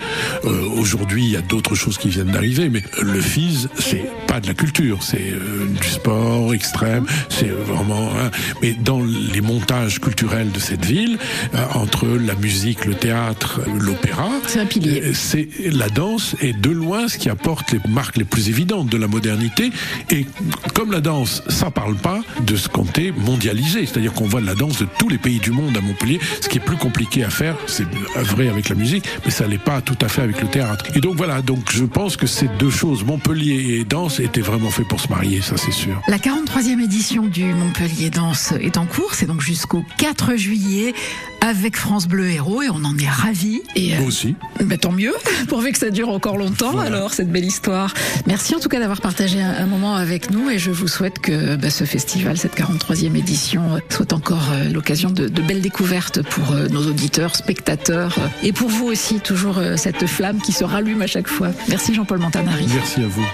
Aujourd'hui, 0.78 1.24
il 1.26 1.32
y 1.32 1.38
a 1.38 1.42
d'autres 1.42 1.76
choses 1.76 1.98
qui 1.98 2.10
viennent 2.10 2.32
d'arriver, 2.32 2.70
mais 2.70 2.84
le 3.02 3.22
FIS, 3.22 3.68
c'est 3.80 4.06
pas 4.28 4.40
de 4.44 4.48
la 4.48 4.54
culture, 4.54 5.02
c'est 5.02 5.32
euh, 5.32 5.66
du 5.82 5.88
sport 5.88 6.54
extrême, 6.54 7.06
c'est 7.30 7.48
vraiment. 7.48 8.10
hein. 8.12 8.30
mais 8.62 8.74
dans 8.74 9.02
les 9.02 9.42
montages 9.42 10.00
culturels 10.00 10.52
de 10.52 10.60
cette 10.60 10.86
ville, 10.86 11.18
euh, 11.56 11.66
entre 11.74 12.06
la 12.08 12.36
musique, 12.36 12.86
le 12.86 12.94
théâtre, 12.94 13.62
l'opéra, 13.80 14.30
C'est 14.46 14.60
un 14.60 14.66
pilier. 14.66 15.02
euh, 15.04 15.14
c'est 15.14 15.48
la 15.72 15.90
danse 15.90 16.36
est 16.42 16.54
de 16.54 16.70
loin 16.70 17.08
ce 17.08 17.18
qui 17.18 17.30
apporte 17.30 17.72
les 17.72 17.80
marques 17.90 18.18
les 18.18 18.26
plus 18.26 18.50
évidentes 18.50 18.90
de 18.90 18.98
la 18.98 19.08
modernité. 19.08 19.72
Et 20.12 20.26
comme 20.74 20.92
la 20.92 21.02
danse, 21.02 21.42
ça 21.48 21.72
parle 21.72 21.96
pas 21.96 22.22
de 22.46 22.56
ce 22.56 22.68
côté 22.68 23.12
mondialisé, 23.12 23.86
c'est-à-dire 23.86 24.14
qu'on 24.14 24.28
voit 24.28 24.42
de 24.42 24.46
la 24.46 24.56
danse 24.56 24.78
de 24.80 24.88
tous 25.00 25.08
les 25.10 25.18
pays 25.18 25.40
du 25.40 25.52
monde 25.52 25.76
à 25.78 25.82
Montpellier. 25.82 26.20
Ce 26.42 26.50
qui 26.50 26.58
est 26.58 26.62
plus 26.62 26.78
compliqué 26.78 27.24
à 27.24 27.30
faire, 27.30 27.56
c'est 27.68 27.88
vrai 28.18 28.50
avec 28.50 28.68
la 28.70 28.76
musique, 28.76 29.06
mais 29.26 29.32
ça 29.32 29.48
l'est 29.48 29.58
pas 29.58 29.82
tout 29.82 29.98
à 30.02 30.10
fait 30.10 30.22
avec 30.22 30.42
le 30.42 30.48
théâtre. 30.50 30.86
Et 30.96 31.00
donc 31.00 31.16
voilà, 31.16 31.42
donc 31.42 31.72
je 31.72 31.86
pense 31.86 32.18
que 32.18 32.28
ces 32.28 32.50
deux 32.60 32.70
choses, 32.70 33.04
Montpellier 33.06 33.78
et 33.80 33.84
danse, 33.86 34.20
étaient 34.34 34.42
vraiment 34.42 34.72
faits 34.72 34.88
pour 34.88 35.00
se 35.00 35.10
marier, 35.10 35.42
ça 35.42 35.58
c'est 35.58 35.72
sûr. 35.72 36.02
La 36.08 36.18
43e 36.18 36.84
édition 36.84 37.28
du 37.28 37.44
Montpellier 37.54 38.10
Danse 38.10 38.52
est 38.60 38.78
en 38.78 38.86
cours, 38.88 39.14
c'est 39.14 39.28
donc 39.28 39.42
jusqu'au 39.42 39.86
4 40.00 40.36
juillet 40.38 40.96
avec 41.42 41.76
France 41.78 42.08
Bleu 42.08 42.30
Héros 42.32 42.64
et 42.64 42.70
on 42.72 42.84
en 42.84 42.98
est 42.98 43.08
ravis. 43.10 43.62
Et 43.76 43.94
euh, 43.94 44.00
Moi 44.00 44.08
aussi. 44.08 44.34
bah, 44.64 44.78
tant 44.78 44.92
mieux, 44.92 45.14
pourvu 45.50 45.72
que 45.72 45.78
ça 45.78 45.92
dure 45.92 46.10
encore 46.10 46.38
longtemps 46.38 46.72
Voilà. 46.72 46.88
alors, 46.98 47.14
cette 47.14 47.32
belle 47.32 47.46
histoire. 47.46 47.94
Merci 48.26 48.56
en 48.56 48.60
tout 48.60 48.70
cas 48.70 48.80
d'avoir 48.80 49.02
partagé 49.02 49.40
un, 49.40 49.52
un 49.52 49.66
moment 49.68 49.94
avec 49.96 50.32
nous 50.32 50.50
et 50.50 50.58
je 50.58 50.72
vous 50.72 50.88
souhaite 50.88 51.20
que 51.20 51.56
bah, 51.56 51.70
ce 51.70 51.84
festival, 51.84 52.36
cette 52.40 52.58
43e 52.58 53.16
édition, 53.16 53.76
euh, 53.76 53.80
soit 53.90 54.14
encore 54.14 54.50
euh, 54.54 54.72
l'occasion 54.72 55.12
de, 55.12 55.28
de 55.28 55.42
belles 55.44 55.62
découvertes 55.62 56.24
pour 56.24 56.54
euh, 56.54 56.68
nos 56.70 56.88
auditeurs, 56.88 57.36
spectateurs 57.36 58.16
euh, 58.18 58.28
et 58.42 58.52
pour 58.52 58.70
vous 58.70 58.86
aussi, 58.88 59.20
toujours 59.20 59.60
euh, 59.60 59.78
cette 59.78 60.08
flamme 60.08 60.42
qui 60.42 60.54
se 60.54 60.64
rallume 60.64 61.04
à 61.04 61.08
chaque 61.08 61.28
fois. 61.28 61.50
Merci 61.70 61.94
Jean-Paul 61.94 62.18
Montanari. 62.18 62.66
Merci 62.74 63.02
à 63.04 63.08
vous. 63.08 63.26